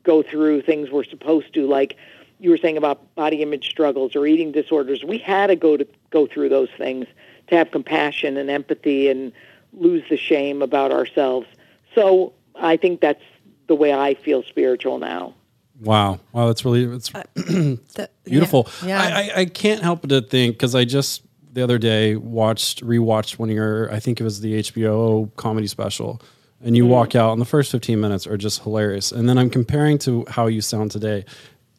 go 0.02 0.22
through 0.22 0.62
things 0.62 0.90
we're 0.90 1.04
supposed 1.04 1.54
to, 1.54 1.66
like 1.66 1.96
you 2.38 2.50
were 2.50 2.58
saying 2.58 2.76
about 2.76 3.14
body 3.14 3.42
image 3.42 3.68
struggles 3.68 4.16
or 4.16 4.26
eating 4.26 4.50
disorders. 4.50 5.04
We 5.04 5.18
had 5.18 5.48
to 5.48 5.56
go 5.56 5.76
to 5.76 5.86
go 6.10 6.26
through 6.26 6.48
those 6.48 6.70
things 6.76 7.06
to 7.48 7.56
have 7.56 7.70
compassion 7.70 8.36
and 8.36 8.50
empathy 8.50 9.08
and 9.08 9.32
lose 9.72 10.02
the 10.08 10.16
shame 10.16 10.62
about 10.62 10.92
ourselves. 10.92 11.46
So 11.94 12.32
I 12.54 12.76
think 12.76 13.00
that's 13.00 13.22
the 13.66 13.74
way 13.74 13.92
I 13.92 14.14
feel 14.14 14.42
spiritual 14.42 14.98
now. 14.98 15.34
Wow, 15.80 16.20
wow, 16.32 16.46
that's 16.46 16.64
really 16.64 16.84
it's 16.84 17.14
uh, 17.14 17.22
The- 17.34 18.10
beautiful. 18.24 18.68
Yeah. 18.84 19.00
I, 19.00 19.06
I, 19.06 19.32
I 19.40 19.44
can't 19.46 19.82
help 19.82 20.02
but 20.02 20.10
to 20.10 20.20
think 20.20 20.56
because 20.56 20.74
I 20.74 20.84
just 20.84 21.22
the 21.52 21.62
other 21.62 21.78
day 21.78 22.16
watched 22.16 22.84
rewatched 22.84 23.38
one 23.38 23.48
of 23.48 23.54
your 23.54 23.92
I 23.92 23.98
think 23.98 24.20
it 24.20 24.24
was 24.24 24.40
the 24.40 24.60
HBO 24.60 25.34
comedy 25.36 25.66
special, 25.66 26.20
and 26.62 26.76
you 26.76 26.82
mm-hmm. 26.82 26.92
walk 26.92 27.14
out 27.14 27.32
and 27.32 27.40
the 27.40 27.46
first 27.46 27.72
fifteen 27.72 27.98
minutes 27.98 28.26
are 28.26 28.36
just 28.36 28.62
hilarious, 28.62 29.10
and 29.10 29.28
then 29.28 29.38
I'm 29.38 29.48
comparing 29.48 29.96
to 29.98 30.26
how 30.28 30.48
you 30.48 30.60
sound 30.60 30.90
today. 30.90 31.24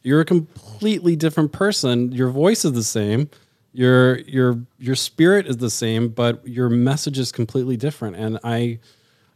You're 0.02 0.20
a 0.20 0.24
completely 0.24 1.14
different 1.14 1.52
person. 1.52 2.10
Your 2.10 2.30
voice 2.30 2.64
is 2.64 2.72
the 2.72 2.82
same. 2.82 3.30
Your 3.72 4.18
your 4.20 4.58
your 4.78 4.94
spirit 4.94 5.46
is 5.46 5.56
the 5.58 5.70
same, 5.70 6.08
but 6.08 6.46
your 6.46 6.68
message 6.68 7.18
is 7.18 7.32
completely 7.32 7.76
different. 7.76 8.16
And 8.16 8.38
I 8.44 8.78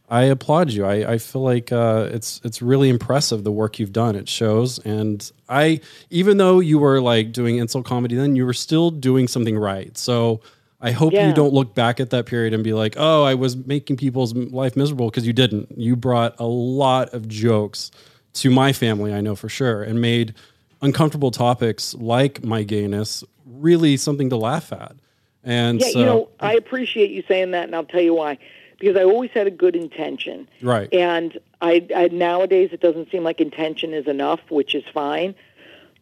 I 0.09 0.23
applaud 0.23 0.71
you. 0.71 0.85
I, 0.85 1.13
I 1.13 1.17
feel 1.17 1.41
like 1.41 1.71
uh, 1.71 2.07
it's 2.11 2.39
it's 2.43 2.61
really 2.61 2.89
impressive 2.89 3.43
the 3.43 3.51
work 3.51 3.79
you've 3.79 3.91
done. 3.93 4.15
It 4.15 4.29
shows, 4.29 4.79
and 4.79 5.29
I 5.49 5.81
even 6.11 6.37
though 6.37 6.59
you 6.59 6.77
were 6.79 7.01
like 7.01 7.31
doing 7.31 7.57
insult 7.57 7.85
comedy, 7.85 8.15
then 8.15 8.35
you 8.35 8.45
were 8.45 8.53
still 8.53 8.91
doing 8.91 9.27
something 9.27 9.57
right. 9.57 9.97
So 9.97 10.39
I 10.79 10.91
hope 10.91 11.13
Yeah. 11.13 11.27
you 11.27 11.33
don't 11.33 11.53
look 11.53 11.73
back 11.73 11.99
at 11.99 12.11
that 12.11 12.27
period 12.27 12.53
and 12.53 12.63
be 12.63 12.73
like, 12.73 12.93
"Oh, 12.97 13.23
I 13.23 13.33
was 13.33 13.57
making 13.57 13.97
people's 13.97 14.35
life 14.35 14.75
miserable," 14.75 15.09
because 15.09 15.25
you 15.25 15.33
didn't. 15.33 15.75
You 15.75 15.95
brought 15.95 16.39
a 16.39 16.45
lot 16.45 17.11
of 17.13 17.27
jokes 17.27 17.89
to 18.33 18.51
my 18.51 18.71
family, 18.71 19.11
I 19.11 19.19
know 19.21 19.35
for 19.35 19.49
sure, 19.49 19.81
and 19.81 19.99
made 19.99 20.35
uncomfortable 20.83 21.31
topics 21.31 21.95
like 21.95 22.43
my 22.43 22.61
gayness 22.61 23.23
really 23.61 23.97
something 23.97 24.29
to 24.29 24.37
laugh 24.37 24.71
at. 24.71 24.95
And 25.43 25.79
Yeah, 25.79 25.89
so, 25.89 25.99
you 25.99 26.05
know, 26.05 26.29
I 26.39 26.53
appreciate 26.53 27.11
you 27.11 27.23
saying 27.27 27.51
that, 27.51 27.65
and 27.65 27.75
I'll 27.75 27.85
tell 27.85 28.01
you 28.01 28.13
why. 28.13 28.37
Because 28.79 28.95
I 28.95 29.03
always 29.03 29.31
had 29.31 29.47
a 29.47 29.51
good 29.51 29.75
intention. 29.75 30.47
Right. 30.61 30.93
And 30.93 31.37
I, 31.61 31.87
I 31.95 32.09
nowadays 32.09 32.69
it 32.71 32.81
doesn't 32.81 33.09
seem 33.11 33.23
like 33.23 33.39
intention 33.41 33.93
is 33.93 34.07
enough, 34.07 34.39
which 34.49 34.75
is 34.75 34.83
fine. 34.93 35.33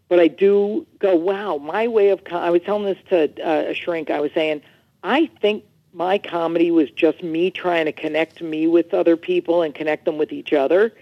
But 0.10 0.20
I 0.20 0.28
do 0.28 0.86
go, 1.00 1.16
wow, 1.16 1.58
my 1.58 1.88
way 1.88 2.10
of. 2.10 2.24
Com- 2.26 2.44
I 2.44 2.50
was 2.50 2.62
telling 2.64 2.86
this 2.86 2.98
to 3.10 3.24
uh, 3.42 3.70
a 3.70 3.74
shrink. 3.74 4.10
I 4.10 4.20
was 4.20 4.32
saying, 4.34 4.62
I 5.04 5.28
think 5.42 5.64
my 5.94 6.18
comedy 6.18 6.72
was 6.72 6.92
just 6.92 7.24
me 7.24 7.50
trying 7.50 7.86
to 7.86 7.94
connect 7.94 8.42
me 8.42 8.68
with 8.68 8.94
other 8.94 9.16
people 9.16 9.62
and 9.62 9.74
connect 9.74 10.06
them 10.06 10.18
with 10.18 10.32
each 10.32 10.52
other. 10.52 10.94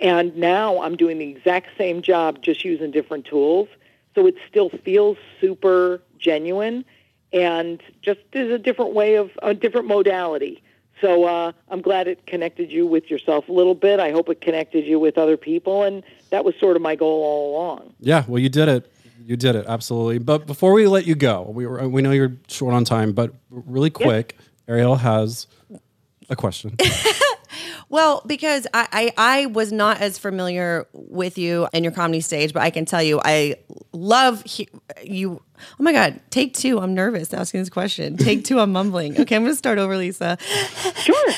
And 0.00 0.36
now 0.36 0.82
I'm 0.82 0.96
doing 0.96 1.18
the 1.18 1.28
exact 1.28 1.68
same 1.78 2.02
job, 2.02 2.42
just 2.42 2.64
using 2.64 2.90
different 2.90 3.26
tools. 3.26 3.68
So 4.14 4.26
it 4.26 4.34
still 4.48 4.70
feels 4.70 5.16
super 5.40 6.02
genuine 6.18 6.84
and 7.32 7.82
just 8.02 8.20
is 8.32 8.50
a 8.50 8.58
different 8.58 8.92
way 8.92 9.14
of 9.14 9.30
a 9.42 9.54
different 9.54 9.86
modality. 9.86 10.62
So 11.00 11.24
uh, 11.24 11.52
I'm 11.68 11.80
glad 11.80 12.08
it 12.08 12.26
connected 12.26 12.70
you 12.70 12.86
with 12.86 13.10
yourself 13.10 13.48
a 13.48 13.52
little 13.52 13.74
bit. 13.74 14.00
I 14.00 14.10
hope 14.10 14.28
it 14.28 14.40
connected 14.40 14.84
you 14.84 14.98
with 14.98 15.16
other 15.16 15.36
people, 15.36 15.82
and 15.82 16.02
that 16.30 16.44
was 16.44 16.54
sort 16.56 16.76
of 16.76 16.82
my 16.82 16.94
goal 16.94 17.22
all 17.22 17.56
along. 17.56 17.94
Yeah, 18.00 18.24
well, 18.28 18.38
you 18.38 18.50
did 18.50 18.68
it. 18.68 18.92
You 19.24 19.36
did 19.36 19.54
it 19.54 19.64
absolutely. 19.66 20.18
But 20.18 20.46
before 20.46 20.72
we 20.72 20.86
let 20.86 21.06
you 21.06 21.14
go, 21.14 21.42
we 21.42 21.66
were, 21.66 21.88
we 21.88 22.02
know 22.02 22.10
you're 22.10 22.36
short 22.48 22.74
on 22.74 22.84
time, 22.84 23.12
but 23.12 23.32
really 23.48 23.90
quick, 23.90 24.36
Ariel 24.68 24.96
has 24.96 25.46
a 26.28 26.36
question. 26.36 26.76
Well, 27.90 28.22
because 28.24 28.68
I, 28.72 28.86
I 28.92 29.42
I 29.42 29.46
was 29.46 29.72
not 29.72 30.00
as 30.00 30.16
familiar 30.16 30.86
with 30.92 31.36
you 31.36 31.68
and 31.72 31.84
your 31.84 31.92
comedy 31.92 32.20
stage, 32.20 32.52
but 32.52 32.62
I 32.62 32.70
can 32.70 32.84
tell 32.84 33.02
you 33.02 33.20
I 33.22 33.56
love 33.92 34.42
he, 34.44 34.68
you. 35.02 35.42
Oh 35.78 35.82
my 35.82 35.92
God, 35.92 36.20
take 36.30 36.54
two. 36.54 36.78
I'm 36.78 36.94
nervous 36.94 37.34
asking 37.34 37.60
this 37.60 37.68
question. 37.68 38.16
Take 38.30 38.44
two. 38.44 38.60
I'm 38.60 38.72
mumbling. 38.72 39.20
Okay, 39.20 39.36
I'm 39.36 39.42
going 39.42 39.52
to 39.52 39.56
start 39.56 39.78
over, 39.78 39.96
Lisa. 39.96 40.38
Sure. 40.94 41.32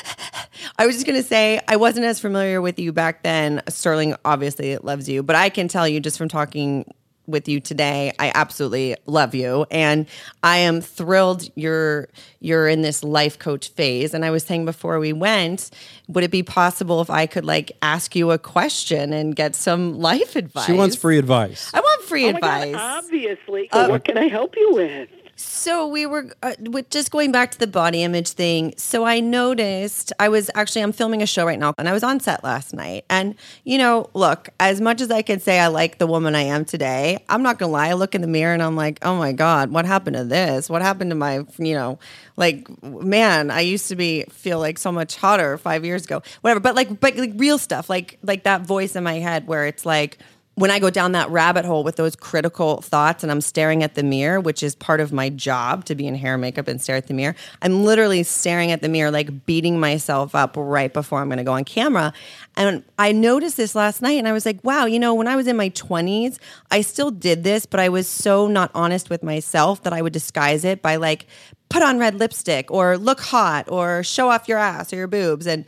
I 0.78 0.86
was 0.86 0.94
just 0.94 1.06
going 1.06 1.20
to 1.20 1.26
say 1.26 1.60
I 1.66 1.74
wasn't 1.76 2.04
as 2.06 2.20
familiar 2.20 2.60
with 2.60 2.78
you 2.78 2.92
back 2.92 3.24
then. 3.24 3.62
Sterling 3.68 4.14
obviously 4.24 4.76
loves 4.76 5.08
you, 5.08 5.24
but 5.24 5.34
I 5.34 5.48
can 5.48 5.66
tell 5.66 5.88
you 5.88 5.98
just 5.98 6.18
from 6.18 6.28
talking 6.28 6.84
with 7.26 7.48
you 7.48 7.60
today, 7.60 8.12
I 8.18 8.32
absolutely 8.34 8.96
love 9.06 9.34
you, 9.34 9.64
and 9.70 10.06
I 10.42 10.58
am 10.58 10.80
thrilled 10.80 11.48
you're 11.54 12.08
you're 12.40 12.68
in 12.68 12.82
this 12.82 13.04
life 13.04 13.38
coach 13.38 13.68
phase. 13.70 14.12
And 14.14 14.24
I 14.24 14.30
was 14.30 14.42
saying 14.42 14.64
before 14.64 14.98
we 14.98 15.12
went, 15.12 15.70
would 16.08 16.24
it 16.24 16.30
be 16.30 16.42
possible 16.42 17.00
if 17.00 17.10
I 17.10 17.26
could 17.26 17.44
like 17.44 17.72
ask 17.82 18.16
you 18.16 18.30
a 18.32 18.38
question 18.38 19.12
and 19.12 19.36
get 19.36 19.54
some 19.54 19.98
life 19.98 20.34
advice? 20.36 20.66
She 20.66 20.72
wants 20.72 20.96
free 20.96 21.18
advice. 21.18 21.70
I 21.72 21.80
want 21.80 22.02
free 22.02 22.28
Oh 22.28 22.32
my 22.32 22.40
God, 22.40 22.66
advice. 22.68 23.04
obviously. 23.04 23.68
So 23.72 23.88
what 23.88 24.04
can 24.04 24.18
I 24.18 24.28
help 24.28 24.56
you 24.56 24.74
with? 24.74 25.08
So 25.42 25.88
we 25.88 26.06
were 26.06 26.26
uh, 26.42 26.54
with 26.60 26.88
just 26.90 27.10
going 27.10 27.32
back 27.32 27.50
to 27.50 27.58
the 27.58 27.66
body 27.66 28.02
image 28.04 28.30
thing. 28.30 28.74
So 28.76 29.04
I 29.04 29.18
noticed 29.20 30.12
I 30.20 30.28
was 30.28 30.50
actually 30.54 30.82
I'm 30.82 30.92
filming 30.92 31.20
a 31.20 31.26
show 31.26 31.44
right 31.44 31.58
now, 31.58 31.74
and 31.78 31.88
I 31.88 31.92
was 31.92 32.04
on 32.04 32.20
set 32.20 32.44
last 32.44 32.72
night. 32.72 33.04
And 33.10 33.34
you 33.64 33.76
know, 33.76 34.08
look, 34.14 34.50
as 34.60 34.80
much 34.80 35.00
as 35.00 35.10
I 35.10 35.22
can 35.22 35.40
say 35.40 35.58
I 35.58 35.66
like 35.66 35.98
the 35.98 36.06
woman 36.06 36.36
I 36.36 36.42
am 36.42 36.64
today, 36.64 37.24
I'm 37.28 37.42
not 37.42 37.58
gonna 37.58 37.72
lie. 37.72 37.88
I 37.88 37.94
look 37.94 38.14
in 38.14 38.20
the 38.20 38.28
mirror 38.28 38.54
and 38.54 38.62
I'm 38.62 38.76
like, 38.76 39.00
oh 39.02 39.16
my 39.16 39.32
god, 39.32 39.72
what 39.72 39.84
happened 39.84 40.16
to 40.16 40.24
this? 40.24 40.70
What 40.70 40.80
happened 40.80 41.10
to 41.10 41.16
my, 41.16 41.44
you 41.58 41.74
know, 41.74 41.98
like 42.36 42.68
man, 42.82 43.50
I 43.50 43.60
used 43.60 43.88
to 43.88 43.96
be 43.96 44.24
feel 44.30 44.60
like 44.60 44.78
so 44.78 44.92
much 44.92 45.16
hotter 45.16 45.58
five 45.58 45.84
years 45.84 46.04
ago, 46.04 46.22
whatever. 46.42 46.60
But 46.60 46.76
like, 46.76 47.00
but 47.00 47.16
like 47.16 47.32
real 47.34 47.58
stuff, 47.58 47.90
like 47.90 48.18
like 48.22 48.44
that 48.44 48.62
voice 48.62 48.94
in 48.94 49.02
my 49.02 49.14
head 49.14 49.48
where 49.48 49.66
it's 49.66 49.84
like 49.84 50.18
when 50.54 50.70
I 50.70 50.78
go 50.78 50.90
down 50.90 51.12
that 51.12 51.30
rabbit 51.30 51.64
hole 51.64 51.82
with 51.82 51.96
those 51.96 52.14
critical 52.14 52.82
thoughts 52.82 53.22
and 53.22 53.32
I'm 53.32 53.40
staring 53.40 53.82
at 53.82 53.94
the 53.94 54.02
mirror, 54.02 54.38
which 54.38 54.62
is 54.62 54.74
part 54.74 55.00
of 55.00 55.10
my 55.10 55.30
job 55.30 55.86
to 55.86 55.94
be 55.94 56.06
in 56.06 56.14
hair 56.14 56.34
and 56.34 56.42
makeup 56.42 56.68
and 56.68 56.80
stare 56.80 56.96
at 56.96 57.06
the 57.06 57.14
mirror, 57.14 57.34
I'm 57.62 57.84
literally 57.84 58.22
staring 58.22 58.70
at 58.70 58.82
the 58.82 58.88
mirror, 58.90 59.10
like 59.10 59.46
beating 59.46 59.80
myself 59.80 60.34
up 60.34 60.54
right 60.56 60.92
before 60.92 61.20
I'm 61.20 61.30
to 61.30 61.42
go 61.42 61.52
on 61.52 61.64
camera. 61.64 62.12
And 62.54 62.84
I 62.98 63.12
noticed 63.12 63.56
this 63.56 63.74
last 63.74 64.02
night 64.02 64.18
and 64.18 64.28
I 64.28 64.32
was 64.32 64.44
like, 64.44 64.62
wow, 64.62 64.84
you 64.84 64.98
know, 64.98 65.14
when 65.14 65.26
I 65.26 65.36
was 65.36 65.46
in 65.46 65.56
my 65.56 65.70
20s, 65.70 66.38
I 66.70 66.82
still 66.82 67.10
did 67.10 67.44
this, 67.44 67.64
but 67.64 67.80
I 67.80 67.88
was 67.88 68.06
so 68.06 68.46
not 68.46 68.70
honest 68.74 69.08
with 69.08 69.22
myself 69.22 69.82
that 69.84 69.94
I 69.94 70.02
would 70.02 70.12
disguise 70.12 70.64
it 70.64 70.82
by 70.82 70.96
like, 70.96 71.26
put 71.70 71.82
on 71.82 71.98
red 71.98 72.16
lipstick 72.16 72.70
or 72.70 72.98
look 72.98 73.20
hot 73.20 73.70
or 73.70 74.02
show 74.02 74.28
off 74.28 74.46
your 74.46 74.58
ass 74.58 74.92
or 74.92 74.96
your 74.96 75.06
boobs. 75.06 75.46
And, 75.46 75.64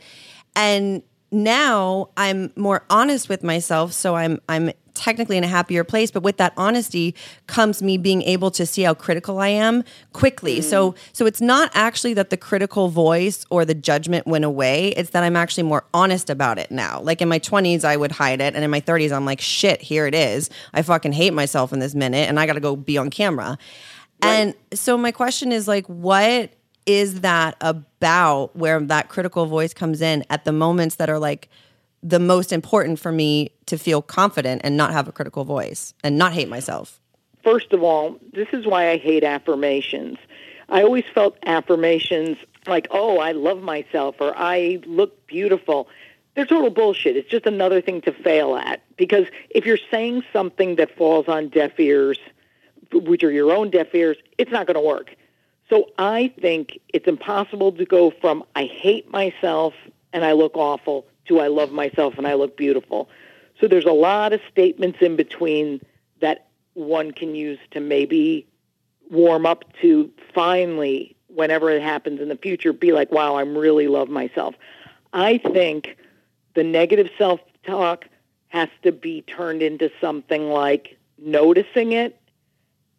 and, 0.55 1.01
now 1.31 2.09
I'm 2.17 2.51
more 2.55 2.83
honest 2.89 3.29
with 3.29 3.43
myself, 3.43 3.93
so 3.93 4.15
I'm 4.15 4.39
I'm 4.47 4.71
technically 4.95 5.37
in 5.37 5.43
a 5.43 5.47
happier 5.47 5.83
place, 5.83 6.09
but 6.09 6.23
with 6.23 6.37
that 6.37 6.53
honesty 6.57 7.13
comes 7.47 7.83
me 7.83 7.97
being 7.97 8.21
able 8.23 8.49
to 8.49 8.65
see 8.65 8.83
how 8.83 8.93
critical 8.93 9.39
I 9.39 9.49
am 9.49 9.83
quickly. 10.13 10.59
Mm. 10.59 10.63
So 10.63 10.95
so 11.13 11.25
it's 11.25 11.41
not 11.41 11.69
actually 11.73 12.13
that 12.15 12.29
the 12.29 12.37
critical 12.37 12.87
voice 12.89 13.45
or 13.49 13.65
the 13.65 13.75
judgment 13.75 14.25
went 14.25 14.45
away. 14.45 14.89
It's 14.89 15.11
that 15.11 15.23
I'm 15.23 15.35
actually 15.35 15.63
more 15.63 15.85
honest 15.93 16.29
about 16.29 16.57
it 16.57 16.71
now. 16.71 17.01
Like 17.01 17.21
in 17.21 17.27
my 17.27 17.39
20s 17.39 17.83
I 17.83 17.97
would 17.97 18.13
hide 18.13 18.41
it 18.41 18.55
and 18.55 18.63
in 18.63 18.71
my 18.71 18.81
30s 18.81 19.11
I'm 19.11 19.25
like 19.25 19.41
shit, 19.41 19.81
here 19.81 20.07
it 20.07 20.15
is. 20.15 20.49
I 20.73 20.81
fucking 20.81 21.11
hate 21.11 21.33
myself 21.33 21.73
in 21.73 21.79
this 21.79 21.93
minute 21.93 22.27
and 22.29 22.39
I 22.39 22.45
got 22.45 22.53
to 22.53 22.59
go 22.59 22.75
be 22.75 22.97
on 22.97 23.09
camera. 23.09 23.57
And 24.21 24.55
so 24.73 24.97
my 24.97 25.11
question 25.11 25.51
is 25.51 25.67
like 25.67 25.85
what 25.87 26.49
is 26.85 27.21
that 27.21 27.55
about 27.61 28.55
where 28.55 28.79
that 28.79 29.09
critical 29.09 29.45
voice 29.45 29.73
comes 29.73 30.01
in 30.01 30.23
at 30.29 30.45
the 30.45 30.51
moments 30.51 30.95
that 30.95 31.09
are 31.09 31.19
like 31.19 31.49
the 32.03 32.19
most 32.19 32.53
important 32.53 32.99
for 32.99 33.11
me 33.11 33.51
to 33.65 33.77
feel 33.77 34.01
confident 34.01 34.61
and 34.63 34.77
not 34.77 34.91
have 34.91 35.07
a 35.07 35.11
critical 35.11 35.43
voice 35.43 35.93
and 36.03 36.17
not 36.17 36.33
hate 36.33 36.47
myself. 36.47 36.99
First 37.43 37.73
of 37.73 37.81
all, 37.81 38.19
this 38.33 38.47
is 38.53 38.65
why 38.65 38.89
I 38.91 38.97
hate 38.97 39.23
affirmations. 39.23 40.17
I 40.69 40.83
always 40.83 41.03
felt 41.13 41.37
affirmations 41.45 42.37
like, 42.67 42.87
oh, 42.91 43.19
I 43.19 43.31
love 43.31 43.61
myself 43.61 44.15
or 44.19 44.33
I 44.35 44.79
look 44.85 45.25
beautiful. 45.27 45.87
They're 46.35 46.45
total 46.45 46.69
bullshit. 46.69 47.15
It's 47.15 47.29
just 47.29 47.45
another 47.45 47.81
thing 47.81 48.01
to 48.01 48.11
fail 48.11 48.55
at. 48.55 48.81
Because 48.97 49.27
if 49.49 49.65
you're 49.65 49.79
saying 49.89 50.23
something 50.33 50.75
that 50.75 50.95
falls 50.95 51.27
on 51.27 51.49
deaf 51.49 51.79
ears, 51.79 52.19
which 52.91 53.23
are 53.23 53.31
your 53.31 53.51
own 53.51 53.69
deaf 53.69 53.93
ears, 53.93 54.17
it's 54.37 54.51
not 54.51 54.67
going 54.67 54.75
to 54.75 54.81
work. 54.81 55.15
So 55.69 55.89
I 55.97 56.31
think 56.39 56.79
it's 56.93 57.07
impossible 57.07 57.71
to 57.73 57.85
go 57.85 58.11
from 58.21 58.43
I 58.55 58.65
hate 58.65 59.11
myself 59.11 59.73
and 60.13 60.23
I 60.23 60.33
look 60.33 60.55
awful 60.55 61.05
to 61.27 61.39
I 61.39 61.47
love 61.47 61.71
myself 61.71 62.15
and 62.17 62.27
I 62.27 62.35
look 62.35 62.55
beautiful. 62.55 63.09
So 63.59 63.67
there's 63.67 63.85
a 63.85 63.91
lot 63.91 64.33
of 64.33 64.41
statements 64.51 64.99
in 65.01 65.15
between 65.15 65.81
that 66.21 66.47
one 66.73 67.11
can 67.11 67.35
use 67.35 67.59
to 67.71 67.79
maybe 67.79 68.47
warm 69.09 69.45
up 69.45 69.63
to 69.81 70.11
finally, 70.33 71.15
whenever 71.27 71.69
it 71.69 71.81
happens 71.81 72.21
in 72.21 72.29
the 72.29 72.37
future, 72.37 72.73
be 72.73 72.91
like, 72.91 73.11
wow, 73.11 73.37
I'm 73.37 73.57
really 73.57 73.87
love 73.87 74.09
myself. 74.09 74.55
I 75.13 75.37
think 75.37 75.97
the 76.53 76.63
negative 76.63 77.09
self 77.17 77.39
talk 77.65 78.05
has 78.49 78.69
to 78.83 78.91
be 78.91 79.21
turned 79.23 79.61
into 79.61 79.89
something 79.99 80.49
like 80.49 80.97
noticing 81.17 81.93
it 81.93 82.19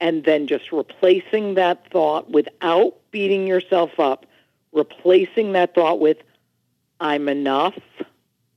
and 0.01 0.25
then 0.25 0.47
just 0.47 0.73
replacing 0.73 1.55
that 1.55 1.91
thought 1.91 2.31
without 2.31 2.97
beating 3.11 3.47
yourself 3.47 3.99
up, 3.99 4.27
replacing 4.73 5.53
that 5.53 5.75
thought 5.75 6.01
with, 6.01 6.19
I'm 7.01 7.29
enough, 7.29 7.79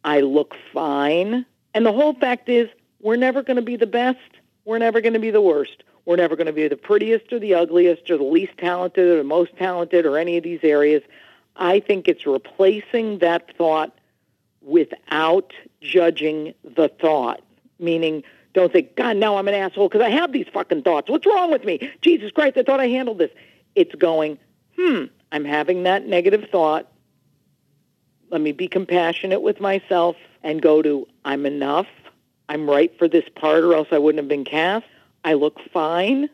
I 0.03 0.21
look 0.21 0.53
fine. 0.73 1.45
And 1.73 1.85
the 1.85 1.93
whole 1.93 2.13
fact 2.13 2.49
is, 2.49 2.69
we're 3.01 3.15
never 3.15 3.41
going 3.41 3.55
to 3.55 3.61
be 3.61 3.77
the 3.77 3.87
best, 3.87 4.19
we're 4.65 4.79
never 4.79 5.01
going 5.01 5.13
to 5.13 5.19
be 5.19 5.31
the 5.31 5.41
worst. 5.41 5.83
We're 6.05 6.15
never 6.15 6.35
going 6.35 6.47
to 6.47 6.53
be 6.53 6.67
the 6.67 6.75
prettiest 6.75 7.31
or 7.31 7.37
the 7.37 7.53
ugliest 7.53 8.09
or 8.09 8.17
the 8.17 8.23
least 8.23 8.57
talented 8.57 9.07
or 9.07 9.17
the 9.17 9.23
most 9.23 9.55
talented 9.57 10.07
or 10.07 10.17
any 10.17 10.37
of 10.37 10.43
these 10.43 10.61
areas. 10.63 11.03
I 11.55 11.79
think 11.81 12.07
it's 12.07 12.25
replacing 12.25 13.19
that 13.19 13.55
thought 13.55 13.95
without 14.63 15.53
judging 15.81 16.55
the 16.63 16.87
thought, 16.87 17.41
meaning 17.77 18.23
don't 18.53 18.71
think, 18.71 18.95
God, 18.95 19.17
now 19.17 19.37
I'm 19.37 19.47
an 19.47 19.53
asshole 19.53 19.89
because 19.89 20.01
I 20.01 20.09
have 20.09 20.31
these 20.31 20.47
fucking 20.51 20.83
thoughts. 20.83 21.09
What's 21.09 21.25
wrong 21.25 21.51
with 21.51 21.63
me? 21.63 21.91
Jesus 22.01 22.31
Christ, 22.31 22.57
I 22.57 22.63
thought 22.63 22.79
I 22.79 22.87
handled 22.87 23.19
this. 23.19 23.31
It's 23.75 23.93
going, 23.95 24.39
hmm, 24.77 25.05
I'm 25.31 25.45
having 25.45 25.83
that 25.83 26.07
negative 26.07 26.45
thought. 26.51 26.91
Let 28.31 28.41
me 28.41 28.51
be 28.51 28.67
compassionate 28.67 29.41
with 29.41 29.59
myself 29.59 30.15
and 30.43 30.61
go 30.61 30.81
to, 30.81 31.07
I'm 31.25 31.45
enough. 31.45 31.87
I'm 32.47 32.67
right 32.69 32.95
for 32.97 33.07
this 33.07 33.25
part 33.35 33.63
or 33.63 33.75
else 33.75 33.89
I 33.91 33.99
wouldn't 33.99 34.21
have 34.23 34.27
been 34.27 34.45
cast. 34.45 34.85
I 35.23 35.33
look 35.33 35.59
fine. 35.71 36.29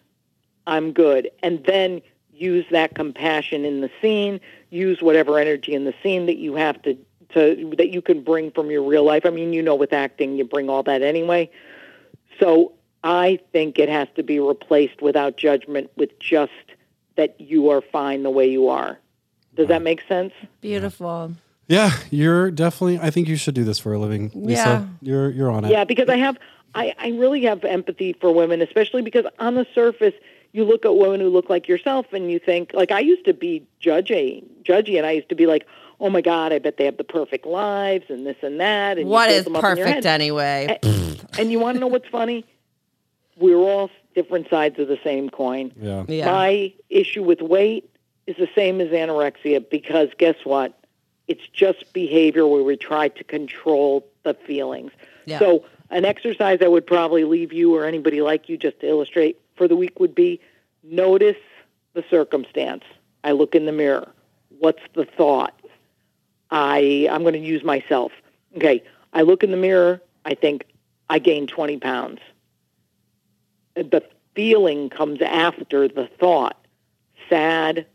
I'm 0.67 0.93
good. 0.93 1.29
And 1.43 1.63
then 1.65 2.01
use 2.33 2.65
that 2.71 2.95
compassion 2.95 3.65
in 3.65 3.81
the 3.81 3.89
scene, 4.01 4.39
use 4.69 5.01
whatever 5.01 5.39
energy 5.39 5.73
in 5.73 5.85
the 5.85 5.93
scene 6.01 6.25
that 6.25 6.37
you 6.37 6.55
have 6.55 6.81
to, 6.83 6.97
to 7.33 7.73
that 7.77 7.89
you 7.89 8.01
can 8.01 8.23
bring 8.23 8.51
from 8.51 8.71
your 8.71 8.83
real 8.83 9.03
life. 9.03 9.25
I 9.25 9.29
mean, 9.29 9.53
you 9.53 9.61
know 9.61 9.75
with 9.75 9.93
acting 9.93 10.37
you 10.37 10.45
bring 10.45 10.69
all 10.69 10.83
that 10.83 11.01
anyway. 11.01 11.49
So 12.39 12.73
I 13.03 13.39
think 13.51 13.79
it 13.79 13.89
has 13.89 14.07
to 14.15 14.23
be 14.23 14.39
replaced 14.39 15.01
without 15.01 15.37
judgment 15.37 15.91
with 15.95 16.17
just 16.19 16.51
that 17.15 17.39
you 17.39 17.69
are 17.69 17.81
fine 17.81 18.23
the 18.23 18.29
way 18.29 18.49
you 18.49 18.67
are. 18.69 18.99
Does 19.55 19.69
that 19.69 19.81
make 19.81 20.01
sense? 20.07 20.33
Beautiful. 20.59 21.33
Yeah, 21.67 21.91
you're 22.11 22.51
definitely. 22.51 22.99
I 22.99 23.09
think 23.09 23.27
you 23.27 23.37
should 23.37 23.55
do 23.55 23.63
this 23.63 23.79
for 23.79 23.93
a 23.93 23.99
living, 23.99 24.31
Lisa. 24.35 24.61
Yeah. 24.61 24.85
You're 25.01 25.29
you're 25.29 25.49
on 25.49 25.65
it. 25.65 25.71
Yeah, 25.71 25.83
because 25.83 26.09
I 26.09 26.17
have, 26.17 26.37
I, 26.75 26.93
I 26.99 27.09
really 27.09 27.43
have 27.43 27.63
empathy 27.63 28.13
for 28.13 28.31
women, 28.31 28.61
especially 28.61 29.01
because 29.01 29.25
on 29.39 29.55
the 29.55 29.65
surface, 29.73 30.13
you 30.51 30.63
look 30.63 30.85
at 30.85 30.95
women 30.95 31.21
who 31.21 31.29
look 31.29 31.49
like 31.49 31.67
yourself 31.67 32.07
and 32.11 32.29
you 32.29 32.37
think, 32.37 32.71
like 32.73 32.91
I 32.91 32.99
used 32.99 33.25
to 33.25 33.33
be 33.33 33.65
judgy, 33.81 34.43
judgy, 34.63 34.97
and 34.97 35.05
I 35.05 35.11
used 35.11 35.29
to 35.29 35.35
be 35.35 35.47
like, 35.47 35.65
oh 35.99 36.09
my 36.09 36.21
God, 36.21 36.53
I 36.53 36.59
bet 36.59 36.77
they 36.77 36.85
have 36.85 36.97
the 36.97 37.03
perfect 37.03 37.45
lives 37.45 38.05
and 38.09 38.25
this 38.25 38.37
and 38.41 38.59
that. 38.59 38.97
And 38.97 39.07
you 39.07 39.13
What 39.13 39.27
build 39.27 39.37
is 39.39 39.43
them 39.45 39.55
up 39.55 39.63
in 39.63 39.77
your 39.77 39.87
perfect 39.87 40.05
anyway? 40.05 40.79
And, 40.83 41.25
and 41.39 41.51
you 41.51 41.59
want 41.59 41.75
to 41.75 41.79
know 41.79 41.87
what's 41.87 42.07
funny? 42.07 42.45
We're 43.37 43.57
all 43.57 43.89
different 44.13 44.49
sides 44.49 44.79
of 44.79 44.87
the 44.87 44.99
same 45.03 45.29
coin. 45.29 45.71
Yeah. 45.79 46.05
Yeah. 46.07 46.31
My 46.31 46.73
issue 46.89 47.23
with 47.23 47.41
weight 47.41 47.89
is 48.27 48.37
the 48.37 48.49
same 48.55 48.81
as 48.81 48.89
anorexia 48.89 49.69
because 49.69 50.09
guess 50.17 50.35
what? 50.43 50.77
It's 51.27 51.47
just 51.47 51.91
behavior 51.93 52.47
where 52.47 52.63
we 52.63 52.77
try 52.77 53.09
to 53.09 53.23
control 53.23 54.07
the 54.23 54.33
feelings. 54.33 54.91
Yeah. 55.25 55.39
So, 55.39 55.65
an 55.91 56.05
exercise 56.05 56.59
I 56.61 56.67
would 56.67 56.87
probably 56.87 57.25
leave 57.25 57.53
you 57.53 57.75
or 57.75 57.85
anybody 57.85 58.21
like 58.21 58.49
you 58.49 58.57
just 58.57 58.79
to 58.79 58.87
illustrate 58.87 59.39
for 59.55 59.67
the 59.67 59.75
week 59.75 59.99
would 59.99 60.15
be 60.15 60.39
notice 60.83 61.37
the 61.93 62.03
circumstance. 62.09 62.83
I 63.23 63.31
look 63.31 63.55
in 63.55 63.65
the 63.65 63.71
mirror. 63.71 64.11
What's 64.59 64.81
the 64.93 65.05
thought? 65.05 65.59
I 66.55 67.09
I'm 67.11 67.21
going 67.23 67.33
to 67.33 67.39
use 67.39 67.63
myself. 67.65 68.13
Okay, 68.55 68.81
I 69.13 69.23
look 69.23 69.43
in 69.43 69.51
the 69.51 69.57
mirror. 69.57 70.01
I 70.23 70.33
think 70.35 70.65
I 71.09 71.19
gained 71.19 71.49
20 71.49 71.77
pounds. 71.79 72.19
The 73.75 74.01
feeling 74.35 74.89
comes 74.89 75.21
after 75.21 75.89
the 75.89 76.07
thought. 76.17 76.57
Sad, 77.29 77.85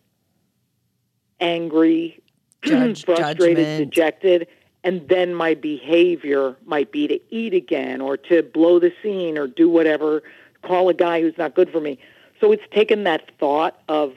angry, 1.41 2.21
Judge- 2.63 3.05
frustrated, 3.07 3.57
judgment. 3.57 3.91
dejected, 3.91 4.47
and 4.85 5.09
then 5.09 5.35
my 5.35 5.55
behavior 5.55 6.55
might 6.67 6.93
be 6.93 7.09
to 7.09 7.19
eat 7.35 7.55
again 7.55 8.03
or 8.03 8.19
to 8.19 8.43
blow 8.43 8.79
the 8.79 8.93
scene 9.03 9.39
or 9.39 9.47
do 9.47 9.71
whatever, 9.71 10.23
call 10.63 10.91
a 10.91 10.95
guy 10.95 11.23
who's 11.23 11.39
not 11.39 11.55
good 11.55 11.71
for 11.71 11.81
me. 11.81 11.99
So 12.41 12.53
it's 12.53 12.63
taken 12.71 13.05
that 13.05 13.31
thought 13.39 13.81
of 13.89 14.15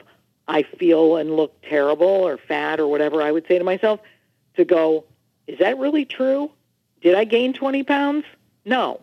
I 0.50 0.64
feel 0.64 1.16
and 1.16 1.38
look 1.38 1.54
terrible 1.62 2.08
or 2.08 2.38
fat 2.38 2.80
or 2.82 2.88
whatever 2.88 3.22
I 3.22 3.32
would 3.32 3.48
say 3.48 3.58
to 3.58 3.64
myself 3.64 4.02
to 4.56 4.66
go, 4.66 5.06
is 5.48 5.60
that 5.60 5.78
really 5.78 6.06
true? 6.06 6.52
Did 7.02 7.16
I 7.16 7.26
gain 7.26 7.54
20 7.54 7.84
pounds? 7.84 8.26
No. 8.66 9.02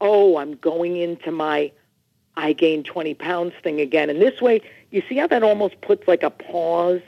Oh, 0.00 0.36
I'm 0.36 0.56
going 0.56 0.96
into 0.96 1.30
my 1.30 1.72
I 2.36 2.52
gained 2.52 2.84
20 2.84 3.14
pounds 3.14 3.54
thing 3.62 3.80
again. 3.80 4.10
And 4.10 4.20
this 4.20 4.40
way, 4.40 4.60
you 4.90 5.02
see 5.08 5.16
how 5.16 5.26
that 5.28 5.42
almost 5.42 5.80
puts 5.80 6.06
like 6.06 6.22
a 6.22 6.30
pause 6.30 7.00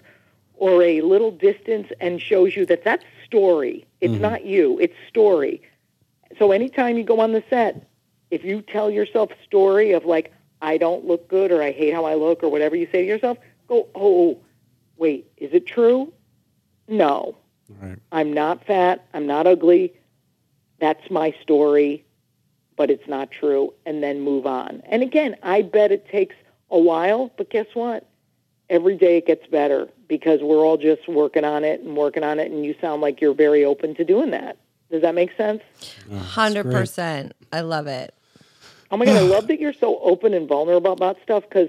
or 0.54 0.82
a 0.82 1.02
little 1.02 1.30
distance 1.30 1.88
and 2.00 2.20
shows 2.20 2.56
you 2.56 2.64
that 2.66 2.82
that's 2.82 3.04
story. 3.24 3.86
It's 4.00 4.12
mm-hmm. 4.12 4.22
not 4.22 4.44
you, 4.44 4.78
it's 4.80 4.94
story. 5.08 5.62
So 6.38 6.50
anytime 6.52 6.96
you 6.96 7.04
go 7.04 7.20
on 7.20 7.32
the 7.32 7.44
set, 7.50 7.86
if 8.30 8.44
you 8.44 8.62
tell 8.62 8.90
yourself 8.90 9.30
story 9.44 9.92
of 9.92 10.04
like, 10.04 10.32
I 10.60 10.78
don't 10.78 11.04
look 11.04 11.28
good 11.28 11.52
or 11.52 11.62
I 11.62 11.72
hate 11.72 11.94
how 11.94 12.04
I 12.04 12.14
look 12.14 12.42
or 12.42 12.48
whatever 12.48 12.74
you 12.74 12.86
say 12.90 13.02
to 13.02 13.06
yourself, 13.06 13.38
go, 13.68 13.86
oh, 13.94 14.38
wait, 14.96 15.30
is 15.36 15.52
it 15.52 15.66
true? 15.66 16.12
No. 16.88 17.36
Right. 17.68 17.98
I'm 18.12 18.32
not 18.32 18.64
fat. 18.64 19.06
I'm 19.14 19.26
not 19.26 19.46
ugly. 19.46 19.92
That's 20.80 21.10
my 21.10 21.34
story, 21.42 22.04
but 22.76 22.90
it's 22.90 23.06
not 23.08 23.30
true. 23.30 23.74
And 23.84 24.02
then 24.02 24.20
move 24.20 24.46
on. 24.46 24.82
And 24.86 25.02
again, 25.02 25.36
I 25.42 25.62
bet 25.62 25.92
it 25.92 26.08
takes 26.08 26.36
a 26.70 26.78
while, 26.78 27.32
but 27.36 27.50
guess 27.50 27.66
what? 27.74 28.08
Every 28.70 28.96
day 28.96 29.18
it 29.18 29.26
gets 29.26 29.46
better 29.46 29.88
because 30.08 30.40
we're 30.42 30.64
all 30.64 30.76
just 30.76 31.08
working 31.08 31.44
on 31.44 31.64
it 31.64 31.80
and 31.80 31.96
working 31.96 32.22
on 32.22 32.38
it. 32.38 32.50
And 32.50 32.64
you 32.64 32.74
sound 32.80 33.02
like 33.02 33.20
you're 33.20 33.34
very 33.34 33.64
open 33.64 33.94
to 33.96 34.04
doing 34.04 34.30
that. 34.30 34.58
Does 34.90 35.02
that 35.02 35.14
make 35.14 35.36
sense? 35.36 35.62
Hundred 36.10 36.64
percent. 36.64 37.34
I 37.52 37.60
love 37.60 37.86
it. 37.86 38.14
Oh 38.90 38.96
my 38.96 39.04
God, 39.04 39.16
I 39.16 39.20
love 39.20 39.48
that 39.48 39.60
you're 39.60 39.74
so 39.74 39.98
open 40.00 40.32
and 40.32 40.48
vulnerable 40.48 40.92
about 40.92 41.18
stuff 41.22 41.44
because 41.46 41.68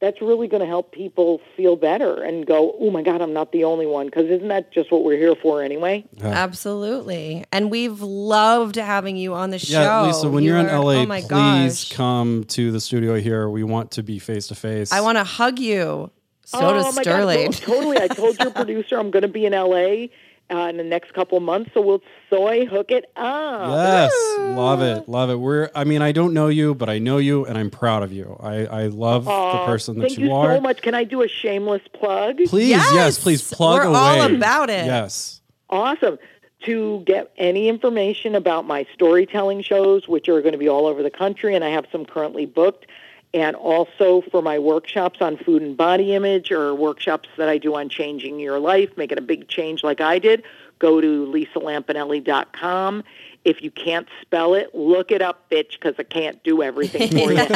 that's 0.00 0.20
really 0.20 0.46
going 0.46 0.60
to 0.60 0.66
help 0.66 0.92
people 0.92 1.40
feel 1.56 1.74
better 1.76 2.22
and 2.22 2.46
go, 2.46 2.76
oh 2.78 2.90
my 2.90 3.02
God, 3.02 3.20
I'm 3.20 3.32
not 3.32 3.50
the 3.50 3.64
only 3.64 3.86
one. 3.86 4.06
Because 4.06 4.26
isn't 4.26 4.46
that 4.48 4.70
just 4.72 4.92
what 4.92 5.02
we're 5.04 5.16
here 5.16 5.34
for 5.34 5.62
anyway? 5.62 6.04
Absolutely. 6.22 7.44
And 7.52 7.70
we've 7.70 8.00
loved 8.00 8.76
having 8.76 9.16
you 9.16 9.34
on 9.34 9.50
the 9.50 9.58
show. 9.58 9.80
Yeah, 9.80 10.02
Lisa. 10.02 10.28
When 10.28 10.44
You 10.44 10.50
you're 10.50 10.58
in 10.60 10.66
LA, 10.66 10.92
oh 10.92 11.06
my 11.06 11.20
please 11.20 11.84
gosh. 11.84 11.92
come 11.92 12.44
to 12.48 12.70
the 12.70 12.80
studio 12.80 13.18
here. 13.20 13.48
We 13.50 13.64
want 13.64 13.90
to 13.92 14.02
be 14.02 14.18
face 14.18 14.46
to 14.48 14.54
face. 14.54 14.92
I 14.92 15.00
want 15.00 15.18
to 15.18 15.24
hug 15.24 15.58
you. 15.58 16.10
So 16.44 16.58
oh 16.60 16.72
does 16.74 16.96
my 16.96 17.02
Sterling. 17.02 17.50
God, 17.50 17.54
totally. 17.60 17.98
I 17.98 18.08
told 18.08 18.38
your 18.38 18.50
producer 18.52 18.98
I'm 18.98 19.10
going 19.10 19.22
to 19.22 19.28
be 19.28 19.44
in 19.44 19.52
LA, 19.52 20.06
uh, 20.50 20.68
in 20.70 20.76
the 20.76 20.84
next 20.84 21.12
couple 21.14 21.38
months. 21.40 21.70
So 21.74 21.80
we'll 21.80 22.02
soy 22.30 22.66
hook 22.66 22.90
it 22.90 23.10
up. 23.16 23.70
Yes, 23.70 24.12
love 24.38 24.80
it, 24.82 25.08
love 25.08 25.30
it. 25.30 25.36
We're, 25.36 25.70
I 25.74 25.84
mean, 25.84 26.02
I 26.02 26.12
don't 26.12 26.32
know 26.32 26.48
you, 26.48 26.74
but 26.74 26.88
I 26.88 26.98
know 26.98 27.18
you, 27.18 27.44
and 27.44 27.56
I'm 27.58 27.70
proud 27.70 28.02
of 28.02 28.12
you. 28.12 28.36
I, 28.40 28.66
I 28.66 28.86
love 28.86 29.24
the 29.26 29.64
person 29.66 29.98
that 29.98 30.08
Thank 30.08 30.18
you, 30.18 30.26
you 30.28 30.32
are. 30.34 30.54
so 30.56 30.60
much. 30.60 30.82
Can 30.82 30.94
I 30.94 31.04
do 31.04 31.22
a 31.22 31.28
shameless 31.28 31.82
plug? 31.92 32.38
Please, 32.46 32.68
yes, 32.70 32.90
Yes, 32.94 33.18
please 33.18 33.42
plug 33.52 33.80
we're 33.80 33.84
away. 33.88 33.96
all 34.20 34.34
about 34.34 34.70
it. 34.70 34.86
Yes, 34.86 35.40
Awesome. 35.70 36.18
To 36.64 37.02
get 37.06 37.30
any 37.36 37.68
information 37.68 38.34
about 38.34 38.66
my 38.66 38.84
storytelling 38.92 39.62
shows, 39.62 40.08
which 40.08 40.28
are 40.28 40.40
going 40.42 40.52
to 40.52 40.58
be 40.58 40.68
all 40.68 40.86
over 40.86 41.04
the 41.04 41.10
country, 41.10 41.54
and 41.54 41.62
I 41.62 41.68
have 41.68 41.86
some 41.92 42.04
currently 42.04 42.46
booked, 42.46 42.86
and 43.34 43.54
also 43.56 44.22
for 44.30 44.42
my 44.42 44.58
workshops 44.58 45.20
on 45.20 45.36
food 45.36 45.62
and 45.62 45.76
body 45.76 46.14
image 46.14 46.50
or 46.50 46.74
workshops 46.74 47.28
that 47.36 47.48
I 47.48 47.58
do 47.58 47.74
on 47.74 47.88
changing 47.88 48.40
your 48.40 48.58
life, 48.58 48.90
making 48.96 49.18
a 49.18 49.22
big 49.22 49.48
change 49.48 49.84
like 49.84 50.00
I 50.00 50.18
did, 50.18 50.44
go 50.78 51.00
to 51.00 51.26
lisalampanelli.com. 51.26 53.04
If 53.44 53.62
you 53.62 53.70
can't 53.70 54.08
spell 54.22 54.54
it, 54.54 54.74
look 54.74 55.10
it 55.10 55.22
up, 55.22 55.48
bitch, 55.50 55.72
because 55.72 55.94
I 55.98 56.02
can't 56.02 56.42
do 56.42 56.62
everything 56.62 57.08
for 57.10 57.32
you. 57.32 57.46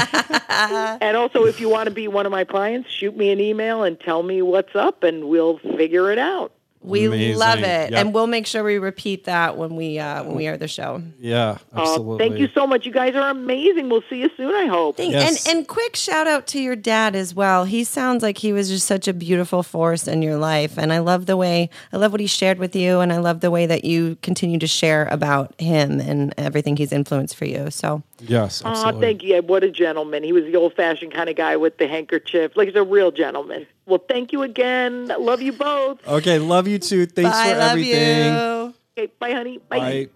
and 1.01 1.17
also, 1.17 1.45
if 1.45 1.61
you 1.61 1.69
want 1.69 1.89
to 1.89 1.95
be 1.95 2.09
one 2.09 2.27
of 2.27 2.33
my 2.33 2.45
clients, 2.45 2.91
shoot 2.91 3.17
me 3.17 3.31
an 3.31 3.41
email 3.41 3.83
and 3.83 3.99
tell 3.99 4.23
me 4.23 4.43
what's 4.43 4.75
up, 4.75 5.03
and 5.03 5.29
we'll 5.29 5.59
figure 5.59 6.11
it 6.11 6.19
out. 6.19 6.53
We 6.85 7.05
Amazing. 7.07 7.39
love 7.39 7.59
it, 7.61 7.91
Yep. 7.91 7.93
and 7.93 8.13
we'll 8.15 8.27
make 8.27 8.47
sure 8.47 8.65
we 8.65 8.79
repeat 8.79 9.25
that 9.25 9.57
when 9.57 9.77
we 9.77 9.99
uh, 10.01 10.25
when 10.25 10.35
we 10.37 10.47
air 10.47 10.57
the 10.57 10.67
show. 10.69 11.01
yeah, 11.21 11.59
Uh, 11.75 11.81
absolutely. 11.83 12.29
thank 12.29 12.41
you 12.41 12.49
so 12.55 12.67
much. 12.67 12.85
You 12.87 12.93
guys 12.93 13.15
are 13.15 13.31
amazing. 13.31 13.89
We'll 13.89 14.03
see 14.11 14.17
you 14.17 14.31
soon, 14.37 14.53
I 14.55 14.67
hope. 14.67 14.97
Thank- 14.97 15.13
Yes. 15.13 15.47
And 15.47 15.59
and 15.59 15.69
quick 15.69 15.95
shout 15.97 16.27
out 16.27 16.47
to 16.49 16.61
your 16.61 16.75
dad 16.77 17.15
as 17.15 17.35
well. 17.35 17.65
He 17.65 17.85
sounds 17.85 18.23
like 18.23 18.39
he 18.39 18.53
was 18.53 18.69
just 18.69 18.87
such 18.87 19.07
a 19.07 19.13
beautiful 19.13 19.63
force 19.63 20.09
in 20.09 20.23
your 20.23 20.37
life, 20.37 20.77
and 20.77 20.93
I 20.93 20.99
love 20.99 21.27
the 21.27 21.37
way 21.37 21.71
I 21.93 21.99
love 21.99 22.11
what 22.13 22.21
he 22.21 22.27
shared 22.27 22.59
with 22.59 22.75
you, 22.75 23.01
and 23.01 23.13
I 23.13 23.19
love 23.19 23.41
the 23.41 23.51
way 23.51 23.67
that 23.67 23.85
you 23.85 24.17
continue 24.23 24.59
to 24.59 24.67
share 24.67 25.07
about 25.11 25.55
him 25.61 26.01
and 26.01 26.35
everything 26.37 26.77
he's 26.77 26.93
influenced 26.93 27.37
for 27.37 27.45
you. 27.45 27.71
So 27.71 28.03
Yes, 28.27 28.63
Aw, 28.65 28.71
absolutely. 28.71 29.01
thank 29.01 29.23
you. 29.23 29.43
What 29.43 29.65
a 29.65 29.71
gentleman. 29.71 30.23
He 30.23 30.33
was 30.33 30.45
the 30.45 30.57
old 30.57 30.75
fashioned 30.75 31.13
kind 31.13 31.29
of 31.29 31.37
guy 31.37 31.57
with 31.57 31.79
the 31.79 31.89
handkerchief. 31.89 32.53
Like 32.57 32.69
he's 32.69 32.77
a 32.77 32.83
real 32.83 33.11
gentleman. 33.11 33.67
Well, 33.87 34.03
thank 34.09 34.33
you 34.33 34.43
again. 34.43 35.09
Love 35.19 35.43
you 35.43 35.53
both. 35.53 36.07
Okay, 36.07 36.39
love 36.39 36.69
you 36.69 36.79
too. 36.79 37.07
Thanks 37.07 37.31
bye, 37.31 37.53
for 37.53 37.59
love 37.59 37.71
everything. 37.73 38.35
you. 38.35 38.75
Okay, 38.97 39.13
bye, 39.19 39.33
honey. 39.33 39.59
Bye. 39.59 39.79
Bye. 39.79 40.09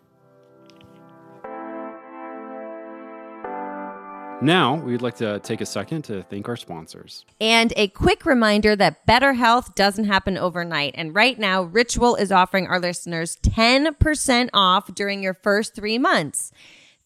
Now, 4.43 4.75
we'd 4.75 5.01
like 5.01 5.17
to 5.17 5.39
take 5.41 5.63
a 5.63 5.67
second 5.67 6.03
to 6.03 6.23
thank 6.25 6.47
our 6.47 6.57
sponsors. 6.57 7.25
And 7.41 7.73
a 7.75 7.89
quick 7.89 8.27
reminder 8.27 8.77
that 8.77 9.07
better 9.07 9.33
health 9.33 9.75
doesn't 9.75 10.05
happen 10.05 10.37
overnight. 10.37 10.95
And 10.95 11.15
right 11.15 11.39
now, 11.39 11.63
Ritual 11.63 12.17
is 12.17 12.31
offering 12.31 12.67
our 12.67 12.79
listeners 12.79 13.39
10% 13.43 14.51
off 14.53 14.95
during 14.95 15.23
your 15.23 15.33
first 15.33 15.75
three 15.75 15.97
months. 15.97 16.53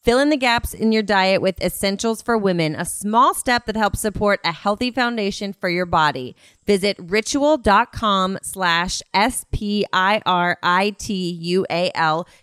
Fill 0.03 0.19
in 0.19 0.31
the 0.31 0.39
gaps 0.39 0.73
in 0.73 0.93
your 0.93 1.03
diet 1.03 1.43
with 1.43 1.61
Essentials 1.61 2.23
for 2.23 2.39
Women, 2.39 2.75
a 2.75 2.87
small 2.87 3.35
step 3.35 3.67
that 3.67 3.77
helps 3.77 4.01
support 4.01 4.41
a 4.45 4.53
healthy 4.53 4.91
foundation 4.91 5.53
for 5.53 5.69
your 5.69 5.85
body. 5.85 6.35
Visit 6.67 6.97
ritual.com 6.99 8.39
slash 8.43 9.03
S-P-I-R-I-T-U-A-L 9.13 9.87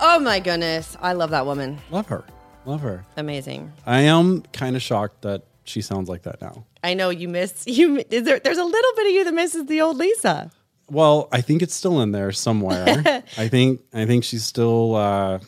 Oh 0.04 0.18
my 0.18 0.40
goodness, 0.40 0.96
I 1.00 1.12
love 1.12 1.30
that 1.30 1.46
woman. 1.46 1.78
Love 1.92 2.06
her. 2.08 2.24
Love 2.66 2.80
her. 2.80 3.04
Amazing. 3.16 3.72
I 3.86 4.00
am 4.00 4.42
kind 4.52 4.74
of 4.74 4.82
shocked 4.82 5.22
that 5.22 5.44
she 5.62 5.80
sounds 5.80 6.08
like 6.08 6.22
that 6.24 6.40
now. 6.40 6.64
I 6.82 6.94
know 6.94 7.10
you 7.10 7.28
miss 7.28 7.62
you. 7.68 8.02
Is 8.10 8.24
there, 8.24 8.40
there's 8.40 8.58
a 8.58 8.64
little 8.64 8.90
bit 8.96 9.06
of 9.06 9.12
you 9.12 9.22
that 9.24 9.32
misses 9.32 9.66
the 9.66 9.80
old 9.80 9.98
Lisa. 9.98 10.50
Well, 10.90 11.28
I 11.30 11.40
think 11.40 11.62
it's 11.62 11.72
still 11.74 12.00
in 12.00 12.10
there 12.10 12.32
somewhere. 12.32 13.22
I 13.38 13.46
think 13.46 13.80
I 13.94 14.04
think 14.04 14.24
she's 14.24 14.42
still 14.44 14.96
uh 14.96 15.38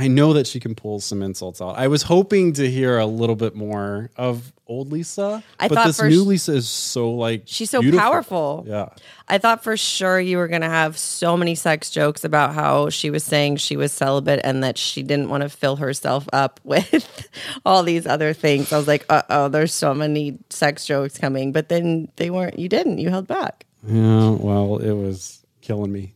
I 0.00 0.08
know 0.08 0.32
that 0.32 0.46
she 0.46 0.60
can 0.60 0.74
pull 0.74 0.98
some 1.00 1.22
insults 1.22 1.60
out. 1.60 1.76
I 1.76 1.88
was 1.88 2.02
hoping 2.02 2.54
to 2.54 2.70
hear 2.70 2.98
a 2.98 3.04
little 3.04 3.36
bit 3.36 3.54
more 3.54 4.08
of 4.16 4.50
old 4.66 4.90
Lisa, 4.90 5.42
I 5.58 5.68
but 5.68 5.74
thought 5.74 5.86
this 5.88 6.00
new 6.00 6.22
Lisa 6.22 6.54
is 6.54 6.68
so 6.68 7.10
like 7.12 7.42
She's 7.44 7.68
so 7.68 7.82
beautiful. 7.82 8.00
powerful. 8.00 8.64
Yeah. 8.66 8.88
I 9.28 9.36
thought 9.36 9.62
for 9.62 9.76
sure 9.76 10.18
you 10.18 10.38
were 10.38 10.48
going 10.48 10.62
to 10.62 10.70
have 10.70 10.96
so 10.96 11.36
many 11.36 11.54
sex 11.54 11.90
jokes 11.90 12.24
about 12.24 12.54
how 12.54 12.88
she 12.88 13.10
was 13.10 13.24
saying 13.24 13.56
she 13.56 13.76
was 13.76 13.92
celibate 13.92 14.40
and 14.42 14.64
that 14.64 14.78
she 14.78 15.02
didn't 15.02 15.28
want 15.28 15.42
to 15.42 15.50
fill 15.50 15.76
herself 15.76 16.26
up 16.32 16.60
with 16.64 17.28
all 17.66 17.82
these 17.82 18.06
other 18.06 18.32
things. 18.32 18.72
I 18.72 18.78
was 18.78 18.88
like, 18.88 19.04
uh 19.10 19.22
oh, 19.28 19.48
there's 19.48 19.74
so 19.74 19.92
many 19.92 20.38
sex 20.48 20.86
jokes 20.86 21.18
coming. 21.18 21.52
But 21.52 21.68
then 21.68 22.08
they 22.16 22.30
weren't, 22.30 22.58
you 22.58 22.70
didn't, 22.70 22.98
you 22.98 23.10
held 23.10 23.26
back. 23.26 23.66
Yeah, 23.86 24.30
well, 24.30 24.78
it 24.78 24.92
was 24.92 25.44
killing 25.60 25.92
me. 25.92 26.14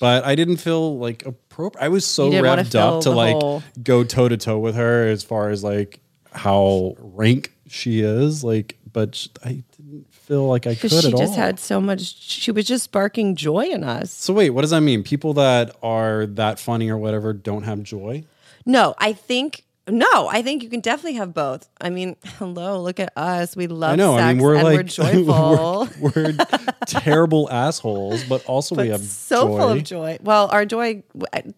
But 0.00 0.24
I 0.24 0.34
didn't 0.34 0.58
feel 0.58 0.98
like 0.98 1.24
appropriate. 1.26 1.84
I 1.84 1.88
was 1.88 2.04
so 2.04 2.26
You 2.26 2.30
didn't 2.32 2.46
wanna 2.46 2.62
revved 2.62 2.74
up 2.76 3.02
to 3.02 3.10
like 3.10 3.34
whole- 3.34 3.62
go 3.82 4.04
toe 4.04 4.28
to 4.28 4.36
toe 4.36 4.58
with 4.58 4.74
her 4.76 5.06
as 5.08 5.22
far 5.22 5.50
as 5.50 5.64
like 5.64 6.00
how 6.32 6.94
rank 6.98 7.52
she 7.66 8.00
is. 8.00 8.44
Like, 8.44 8.76
but 8.92 9.26
I 9.44 9.62
didn't 9.76 10.06
feel 10.12 10.46
like 10.46 10.66
I 10.66 10.74
could 10.74 10.90
she 10.90 11.10
just 11.10 11.14
all. 11.14 11.34
had 11.34 11.58
so 11.58 11.80
much, 11.80 12.00
she 12.20 12.50
was 12.52 12.66
just 12.66 12.84
sparking 12.84 13.34
joy 13.34 13.66
in 13.66 13.82
us. 13.84 14.10
so 14.12 14.32
wait, 14.32 14.50
what 14.50 14.60
does 14.62 14.70
that 14.70 14.80
mean? 14.82 15.02
People 15.02 15.34
that 15.34 15.74
are 15.82 16.26
that 16.26 16.58
funny 16.58 16.88
or 16.90 16.96
whatever 16.98 17.32
don't 17.32 17.62
have 17.64 17.82
joy? 17.82 18.24
No, 18.66 18.94
I 18.98 19.12
think. 19.14 19.64
No, 19.88 20.28
I 20.28 20.42
think 20.42 20.62
you 20.62 20.68
can 20.68 20.80
definitely 20.80 21.14
have 21.14 21.34
both. 21.34 21.68
I 21.80 21.90
mean, 21.90 22.16
hello, 22.38 22.82
look 22.82 23.00
at 23.00 23.12
us. 23.16 23.56
We 23.56 23.66
love 23.66 23.92
I 23.92 23.96
know. 23.96 24.16
sex 24.16 24.22
I 24.24 24.32
mean, 24.34 24.42
we're 24.42 24.54
and 24.56 24.64
like 24.64 24.76
we're 24.76 24.82
joyful. 24.84 25.88
we're, 26.00 26.12
we're 26.12 26.32
terrible 26.86 27.50
assholes, 27.50 28.24
but 28.24 28.44
also 28.46 28.74
we 28.74 28.88
have 28.88 29.00
so 29.00 29.48
joy. 29.48 29.58
full 29.58 29.68
of 29.70 29.84
joy. 29.84 30.18
Well, 30.22 30.48
our 30.48 30.64
joy, 30.66 31.02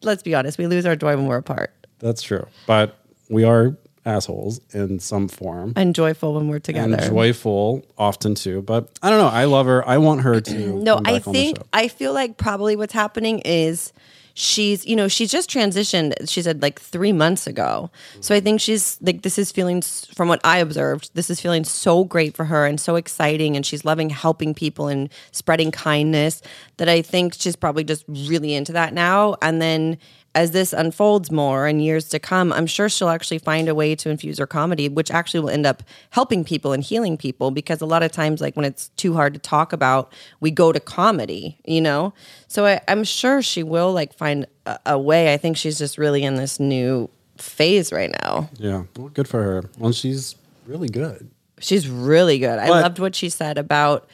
let's 0.02 0.22
be 0.22 0.34
honest, 0.34 0.58
we 0.58 0.66
lose 0.66 0.86
our 0.86 0.96
joy 0.96 1.16
when 1.16 1.26
we're 1.26 1.38
apart 1.38 1.72
That's 1.98 2.22
true, 2.22 2.46
but 2.66 2.96
we 3.28 3.44
are 3.44 3.76
assholes 4.06 4.60
in 4.72 4.98
some 4.98 5.28
form. 5.28 5.74
and 5.76 5.94
joyful 5.94 6.34
when 6.34 6.48
we're 6.48 6.58
together. 6.58 6.94
and 6.94 7.02
joyful 7.10 7.84
often 7.98 8.34
too. 8.34 8.62
But 8.62 8.88
I 9.02 9.10
don't 9.10 9.18
know. 9.18 9.28
I 9.28 9.44
love 9.44 9.66
her. 9.66 9.86
I 9.86 9.98
want 9.98 10.22
her 10.22 10.40
to. 10.40 10.58
no, 10.82 10.96
I 10.96 11.02
back 11.18 11.26
on 11.26 11.32
the 11.34 11.38
think. 11.38 11.58
I 11.72 11.88
feel 11.88 12.12
like 12.12 12.36
probably 12.36 12.76
what's 12.76 12.94
happening 12.94 13.40
is 13.40 13.92
she's, 14.40 14.86
you 14.86 14.96
know, 14.96 15.06
she's 15.06 15.30
just 15.30 15.50
transitioned, 15.50 16.14
she 16.28 16.40
said 16.40 16.62
like 16.62 16.80
three 16.80 17.12
months 17.12 17.46
ago. 17.46 17.90
So 18.20 18.34
I 18.34 18.38
mm-hmm. 18.38 18.44
think 18.44 18.60
she's 18.60 18.98
like, 19.02 19.22
this 19.22 19.38
is 19.38 19.52
feeling, 19.52 19.82
from 19.82 20.28
what 20.28 20.40
I 20.44 20.58
observed, 20.58 21.10
this 21.14 21.28
is 21.28 21.40
feeling 21.40 21.64
so 21.64 22.04
great 22.04 22.34
for 22.34 22.46
her 22.46 22.64
and 22.64 22.80
so 22.80 22.96
exciting. 22.96 23.54
And 23.54 23.66
she's 23.66 23.84
loving 23.84 24.08
helping 24.08 24.54
people 24.54 24.88
and 24.88 25.10
spreading 25.32 25.70
kindness 25.70 26.40
that 26.78 26.88
I 26.88 27.02
think 27.02 27.34
she's 27.34 27.56
probably 27.56 27.84
just 27.84 28.04
really 28.08 28.54
into 28.54 28.72
that 28.72 28.94
now. 28.94 29.36
And 29.42 29.60
then, 29.60 29.98
as 30.34 30.52
this 30.52 30.72
unfolds 30.72 31.30
more 31.30 31.66
in 31.66 31.80
years 31.80 32.08
to 32.10 32.18
come, 32.18 32.52
I'm 32.52 32.66
sure 32.66 32.88
she'll 32.88 33.08
actually 33.08 33.38
find 33.38 33.68
a 33.68 33.74
way 33.74 33.96
to 33.96 34.10
infuse 34.10 34.38
her 34.38 34.46
comedy, 34.46 34.88
which 34.88 35.10
actually 35.10 35.40
will 35.40 35.50
end 35.50 35.66
up 35.66 35.82
helping 36.10 36.44
people 36.44 36.72
and 36.72 36.82
healing 36.82 37.16
people. 37.16 37.50
Because 37.50 37.80
a 37.80 37.86
lot 37.86 38.02
of 38.02 38.12
times, 38.12 38.40
like 38.40 38.54
when 38.56 38.64
it's 38.64 38.88
too 38.96 39.14
hard 39.14 39.34
to 39.34 39.40
talk 39.40 39.72
about, 39.72 40.12
we 40.38 40.50
go 40.50 40.72
to 40.72 40.78
comedy, 40.78 41.58
you 41.64 41.80
know. 41.80 42.14
So 42.46 42.66
I, 42.66 42.80
I'm 42.86 43.02
sure 43.02 43.42
she 43.42 43.62
will 43.62 43.92
like 43.92 44.14
find 44.14 44.46
a, 44.66 44.78
a 44.86 44.98
way. 44.98 45.32
I 45.32 45.36
think 45.36 45.56
she's 45.56 45.78
just 45.78 45.98
really 45.98 46.22
in 46.22 46.36
this 46.36 46.60
new 46.60 47.10
phase 47.36 47.92
right 47.92 48.14
now. 48.22 48.50
yeah, 48.58 48.84
well, 48.96 49.08
good 49.08 49.26
for 49.26 49.42
her. 49.42 49.64
Well, 49.78 49.92
she's 49.92 50.36
really 50.66 50.88
good. 50.88 51.30
She's 51.58 51.88
really 51.88 52.38
good. 52.38 52.58
I 52.58 52.68
loved 52.68 52.98
what 52.98 53.14
she 53.14 53.28
said 53.28 53.58
about 53.58 54.08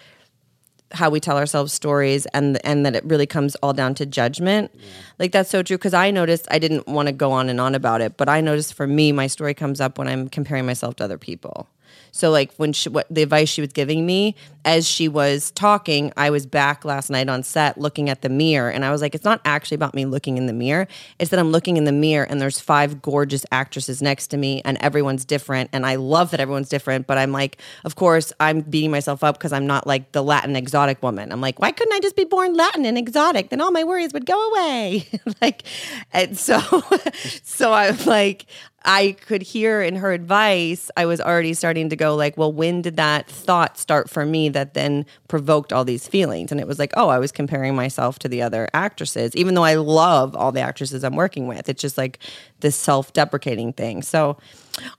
how 0.93 1.11
we 1.11 1.21
tell 1.21 1.37
ourselves 1.37 1.73
stories 1.73 2.27
and 2.27 2.65
and 2.65 2.87
that 2.87 2.95
it 2.95 3.05
really 3.05 3.27
comes 3.27 3.55
all 3.57 3.73
down 3.73 3.95
to 3.95 4.07
judgment. 4.07 4.71
Like 5.19 5.33
that's 5.33 5.51
so 5.51 5.63
true 5.63 5.77
because 5.77 5.95
I 5.95 6.11
noticed 6.11 6.47
I 6.51 6.59
didn't 6.59 6.87
want 6.87 7.09
to 7.09 7.13
go 7.13 7.33
on 7.33 7.49
and 7.49 7.61
on 7.61 7.75
about 7.75 8.01
it, 8.01 8.17
but 8.17 8.29
I 8.29 8.41
noticed 8.41 8.75
for 8.75 8.87
me 8.87 9.13
my 9.13 9.27
story 9.27 9.55
comes 9.55 9.81
up 9.81 9.99
when 9.99 10.09
I'm 10.09 10.29
comparing 10.29 10.67
myself 10.67 10.97
to 10.97 11.05
other 11.05 11.19
people. 11.19 11.69
So 12.13 12.31
like 12.31 12.53
when 12.55 12.73
she 12.73 12.89
what 12.89 13.07
the 13.11 13.23
advice 13.23 13.49
she 13.49 13.61
was 13.61 13.73
giving 13.73 14.07
me 14.07 14.35
as 14.65 14.89
she 14.89 15.07
was 15.07 15.51
talking, 15.51 16.13
I 16.17 16.31
was 16.31 16.47
back 16.47 16.85
last 16.85 17.11
night 17.11 17.29
on 17.29 17.43
set 17.43 17.79
looking 17.79 18.09
at 18.09 18.23
the 18.23 18.29
mirror 18.29 18.71
and 18.71 18.85
I 18.85 18.91
was 18.91 19.03
like 19.03 19.15
it's 19.15 19.25
not 19.25 19.41
actually 19.45 19.77
about 19.77 19.95
me 19.95 20.07
looking 20.07 20.39
in 20.39 20.47
the 20.47 20.53
mirror. 20.53 20.89
It's 21.19 21.31
that 21.31 21.39
I'm 21.39 21.53
looking 21.53 21.77
in 21.77 21.85
the 21.85 21.93
mirror 21.93 22.25
and 22.25 22.41
there's 22.41 22.59
five 22.59 23.03
gorgeous 23.03 23.45
actresses 23.53 24.01
next 24.01 24.29
to 24.29 24.37
me 24.37 24.63
and 24.65 24.79
everyone's 24.81 25.25
different 25.25 25.71
and 25.73 25.85
I 25.85 25.97
love 25.97 26.31
that 26.31 26.41
everyone's 26.41 26.69
different, 26.69 27.07
but 27.07 27.19
I'm 27.19 27.33
like 27.33 27.59
of 27.85 27.97
course 27.97 28.33
I'm 28.41 28.63
beating 28.63 28.91
myself 28.91 29.23
up 29.23 29.39
because 29.39 29.53
I'm 29.53 29.67
not 29.67 29.87
like 29.87 30.13
the 30.13 30.23
Latin 30.23 30.57
exotic 30.57 31.03
woman. 31.03 31.33
I'm 31.33 31.41
like 31.41 31.61
why 31.61 31.71
couldn't 31.71 31.93
I 31.93 32.01
just 32.01 32.17
be 32.17 32.25
born 32.25 32.55
Latin 32.55 32.87
and 32.87 32.97
exotic? 32.97 33.51
Then 33.51 33.61
all 33.61 33.71
my 33.71 33.85
worries 33.85 34.13
would 34.13 34.27
go 34.27 34.51
away. 34.51 35.07
like 35.43 35.65
and 36.13 36.37
so 36.37 36.61
so 37.43 37.73
I'm 37.73 37.99
like 38.07 38.47
I 38.87 39.17
could 39.27 39.43
hear 39.43 39.83
in 39.83 39.97
her 39.97 40.13
advice, 40.13 40.91
I 40.97 41.07
was 41.07 41.21
already 41.21 41.55
starting 41.55 41.91
to 41.91 41.97
go 41.97 42.15
like, 42.15 42.39
well, 42.39 42.53
when 42.53 42.83
did 42.83 42.97
that 42.97 43.29
thought 43.29 43.79
start 43.79 44.09
for 44.09 44.25
me 44.25 44.49
that 44.51 44.75
then 44.75 45.05
provoked 45.29 45.73
all 45.73 45.85
these 45.85 46.07
feelings? 46.07 46.53
And 46.53 46.61
it 46.61 46.69
was 46.69 46.79
like, 46.79 46.93
oh, 46.97 47.09
I 47.09 47.19
was 47.19 47.33
comparing 47.33 47.75
myself 47.75 48.19
to 48.21 48.29
the 48.29 48.43
other 48.43 48.69
actresses, 48.73 49.35
even 49.35 49.55
though 49.55 49.65
I 49.65 49.75
love 49.75 50.37
all 50.37 50.53
the 50.53 50.61
actresses 50.61 51.03
I'm 51.03 51.17
working 51.17 51.49
with. 51.49 51.69
It's 51.69 51.83
just 51.83 51.99
like 51.99 52.21
this 52.61 52.77
self-deprecating 52.77 53.73
thing. 53.73 54.03
So 54.03 54.39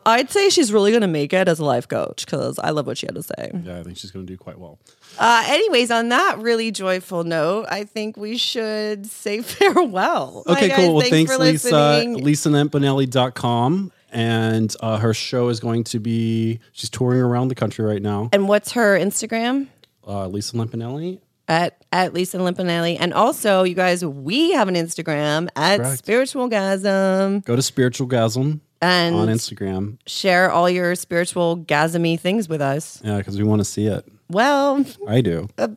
I'd 0.06 0.30
say 0.30 0.50
she's 0.50 0.74
really 0.74 0.92
going 0.92 1.02
to 1.02 1.08
make 1.08 1.32
it 1.32 1.48
as 1.48 1.60
a 1.60 1.66
life 1.66 1.88
coach 1.88 2.26
because 2.26 2.60
I 2.60 2.72
love 2.72 2.88
what 2.88 2.98
she 2.98 3.06
had 3.06 3.16
to 3.16 3.24
say. 3.24 3.52
Yeah, 3.64 3.80
I 3.80 3.84
think 3.84 3.98
she's 3.98 4.12
going 4.12 4.28
to 4.28 4.34
do 4.34 4.38
quite 4.38 4.60
well. 4.60 4.80
Uh, 5.20 5.44
anyways, 5.48 5.92
on 5.92 6.10
that 6.10 6.40
really 6.40 6.72
joyful 6.72 7.24
note, 7.24 7.66
I 7.70 7.84
think 7.84 8.18
we 8.18 8.38
should 8.38 9.06
say 9.08 9.42
farewell. 9.44 10.44
Okay, 10.48 10.70
Hi, 10.70 10.76
cool. 10.76 10.96
Well, 10.96 11.10
thanks, 11.10 11.32
for 11.32 11.40
Lisa. 11.40 11.70
listening. 11.70 12.24
LisaLampanelli.com. 12.24 13.92
And 14.12 14.74
uh, 14.80 14.98
her 15.00 15.14
show 15.14 15.50
is 15.50 15.60
going 15.60 15.84
to 15.86 16.00
be, 16.00 16.60
she's 16.72 16.90
touring 16.90 17.20
around 17.22 17.50
the 17.50 17.56
country 17.56 17.84
right 17.86 18.02
now. 18.02 18.30
And 18.32 18.48
what's 18.48 18.72
her 18.72 18.98
Instagram? 18.98 19.68
Uh, 20.08 20.28
Lisa 20.28 20.56
Lampanelli. 20.56 21.20
At 21.50 21.84
at 21.92 22.14
Lisa 22.14 22.38
Lampanelli. 22.38 22.98
And 23.00 23.14
also, 23.14 23.64
you 23.64 23.74
guys, 23.74 24.04
we 24.04 24.52
have 24.52 24.68
an 24.68 24.76
Instagram 24.76 25.48
at 25.56 25.78
Correct. 25.80 25.98
Spiritual 25.98 26.50
Gasm 26.50 27.44
Go 27.46 27.56
to 27.56 27.62
Spiritual 27.62 28.08
Gasm 28.08 28.60
and 28.82 29.16
on 29.16 29.28
Instagram. 29.30 29.98
share 30.06 30.52
all 30.52 30.70
your 30.70 30.94
spiritual 30.96 31.56
gasmy 31.56 32.18
things 32.18 32.48
with 32.50 32.62
us. 32.62 33.02
Yeah, 33.04 33.18
because 33.18 33.38
we 33.38 33.44
want 33.44 33.60
to 33.60 33.66
see 33.66 33.88
it. 33.88 34.06
Well, 34.30 34.86
I 35.08 35.22
do. 35.22 35.48
uh, 35.58 35.70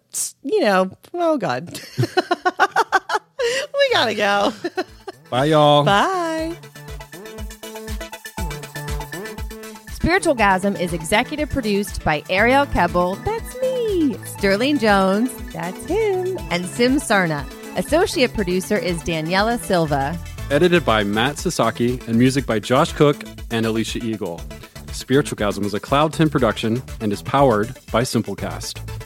you 0.43 0.61
know, 0.61 0.91
oh 1.15 1.39
God. 1.39 1.81
we 1.99 3.91
gotta 3.93 4.15
go. 4.15 4.53
Bye, 5.31 5.45
y'all. 5.47 5.85
Bye. 5.85 6.57
Spiritual 9.93 10.35
Gasm 10.35 10.79
is 10.81 10.93
executive 10.93 11.51
produced 11.51 12.03
by 12.05 12.25
Ariel 12.31 12.67
Kebbel, 12.67 13.23
that's 13.25 13.55
me, 13.61 14.17
Sterling 14.25 14.79
Jones, 14.79 15.31
that's 15.53 15.85
him, 15.85 16.39
and 16.51 16.65
Sim 16.67 16.97
Sarna. 16.97 17.45
Associate 17.77 18.33
producer 18.33 18.77
is 18.77 19.01
Daniela 19.03 19.59
Silva. 19.61 20.19
Edited 20.51 20.85
by 20.85 21.05
Matt 21.05 21.39
Sasaki 21.39 22.01
and 22.09 22.17
music 22.19 22.45
by 22.47 22.59
Josh 22.59 22.93
Cook 22.95 23.23
and 23.53 23.65
Alicia 23.67 23.99
Eagle. 24.05 24.41
Spiritual 24.93 25.37
Gasm 25.37 25.65
is 25.65 25.75
a 25.75 25.81
Cloud 25.81 26.13
10 26.13 26.31
production 26.31 26.83
and 27.01 27.13
is 27.13 27.23
powered 27.23 27.75
by 27.93 28.03
Simplecast. 28.03 29.00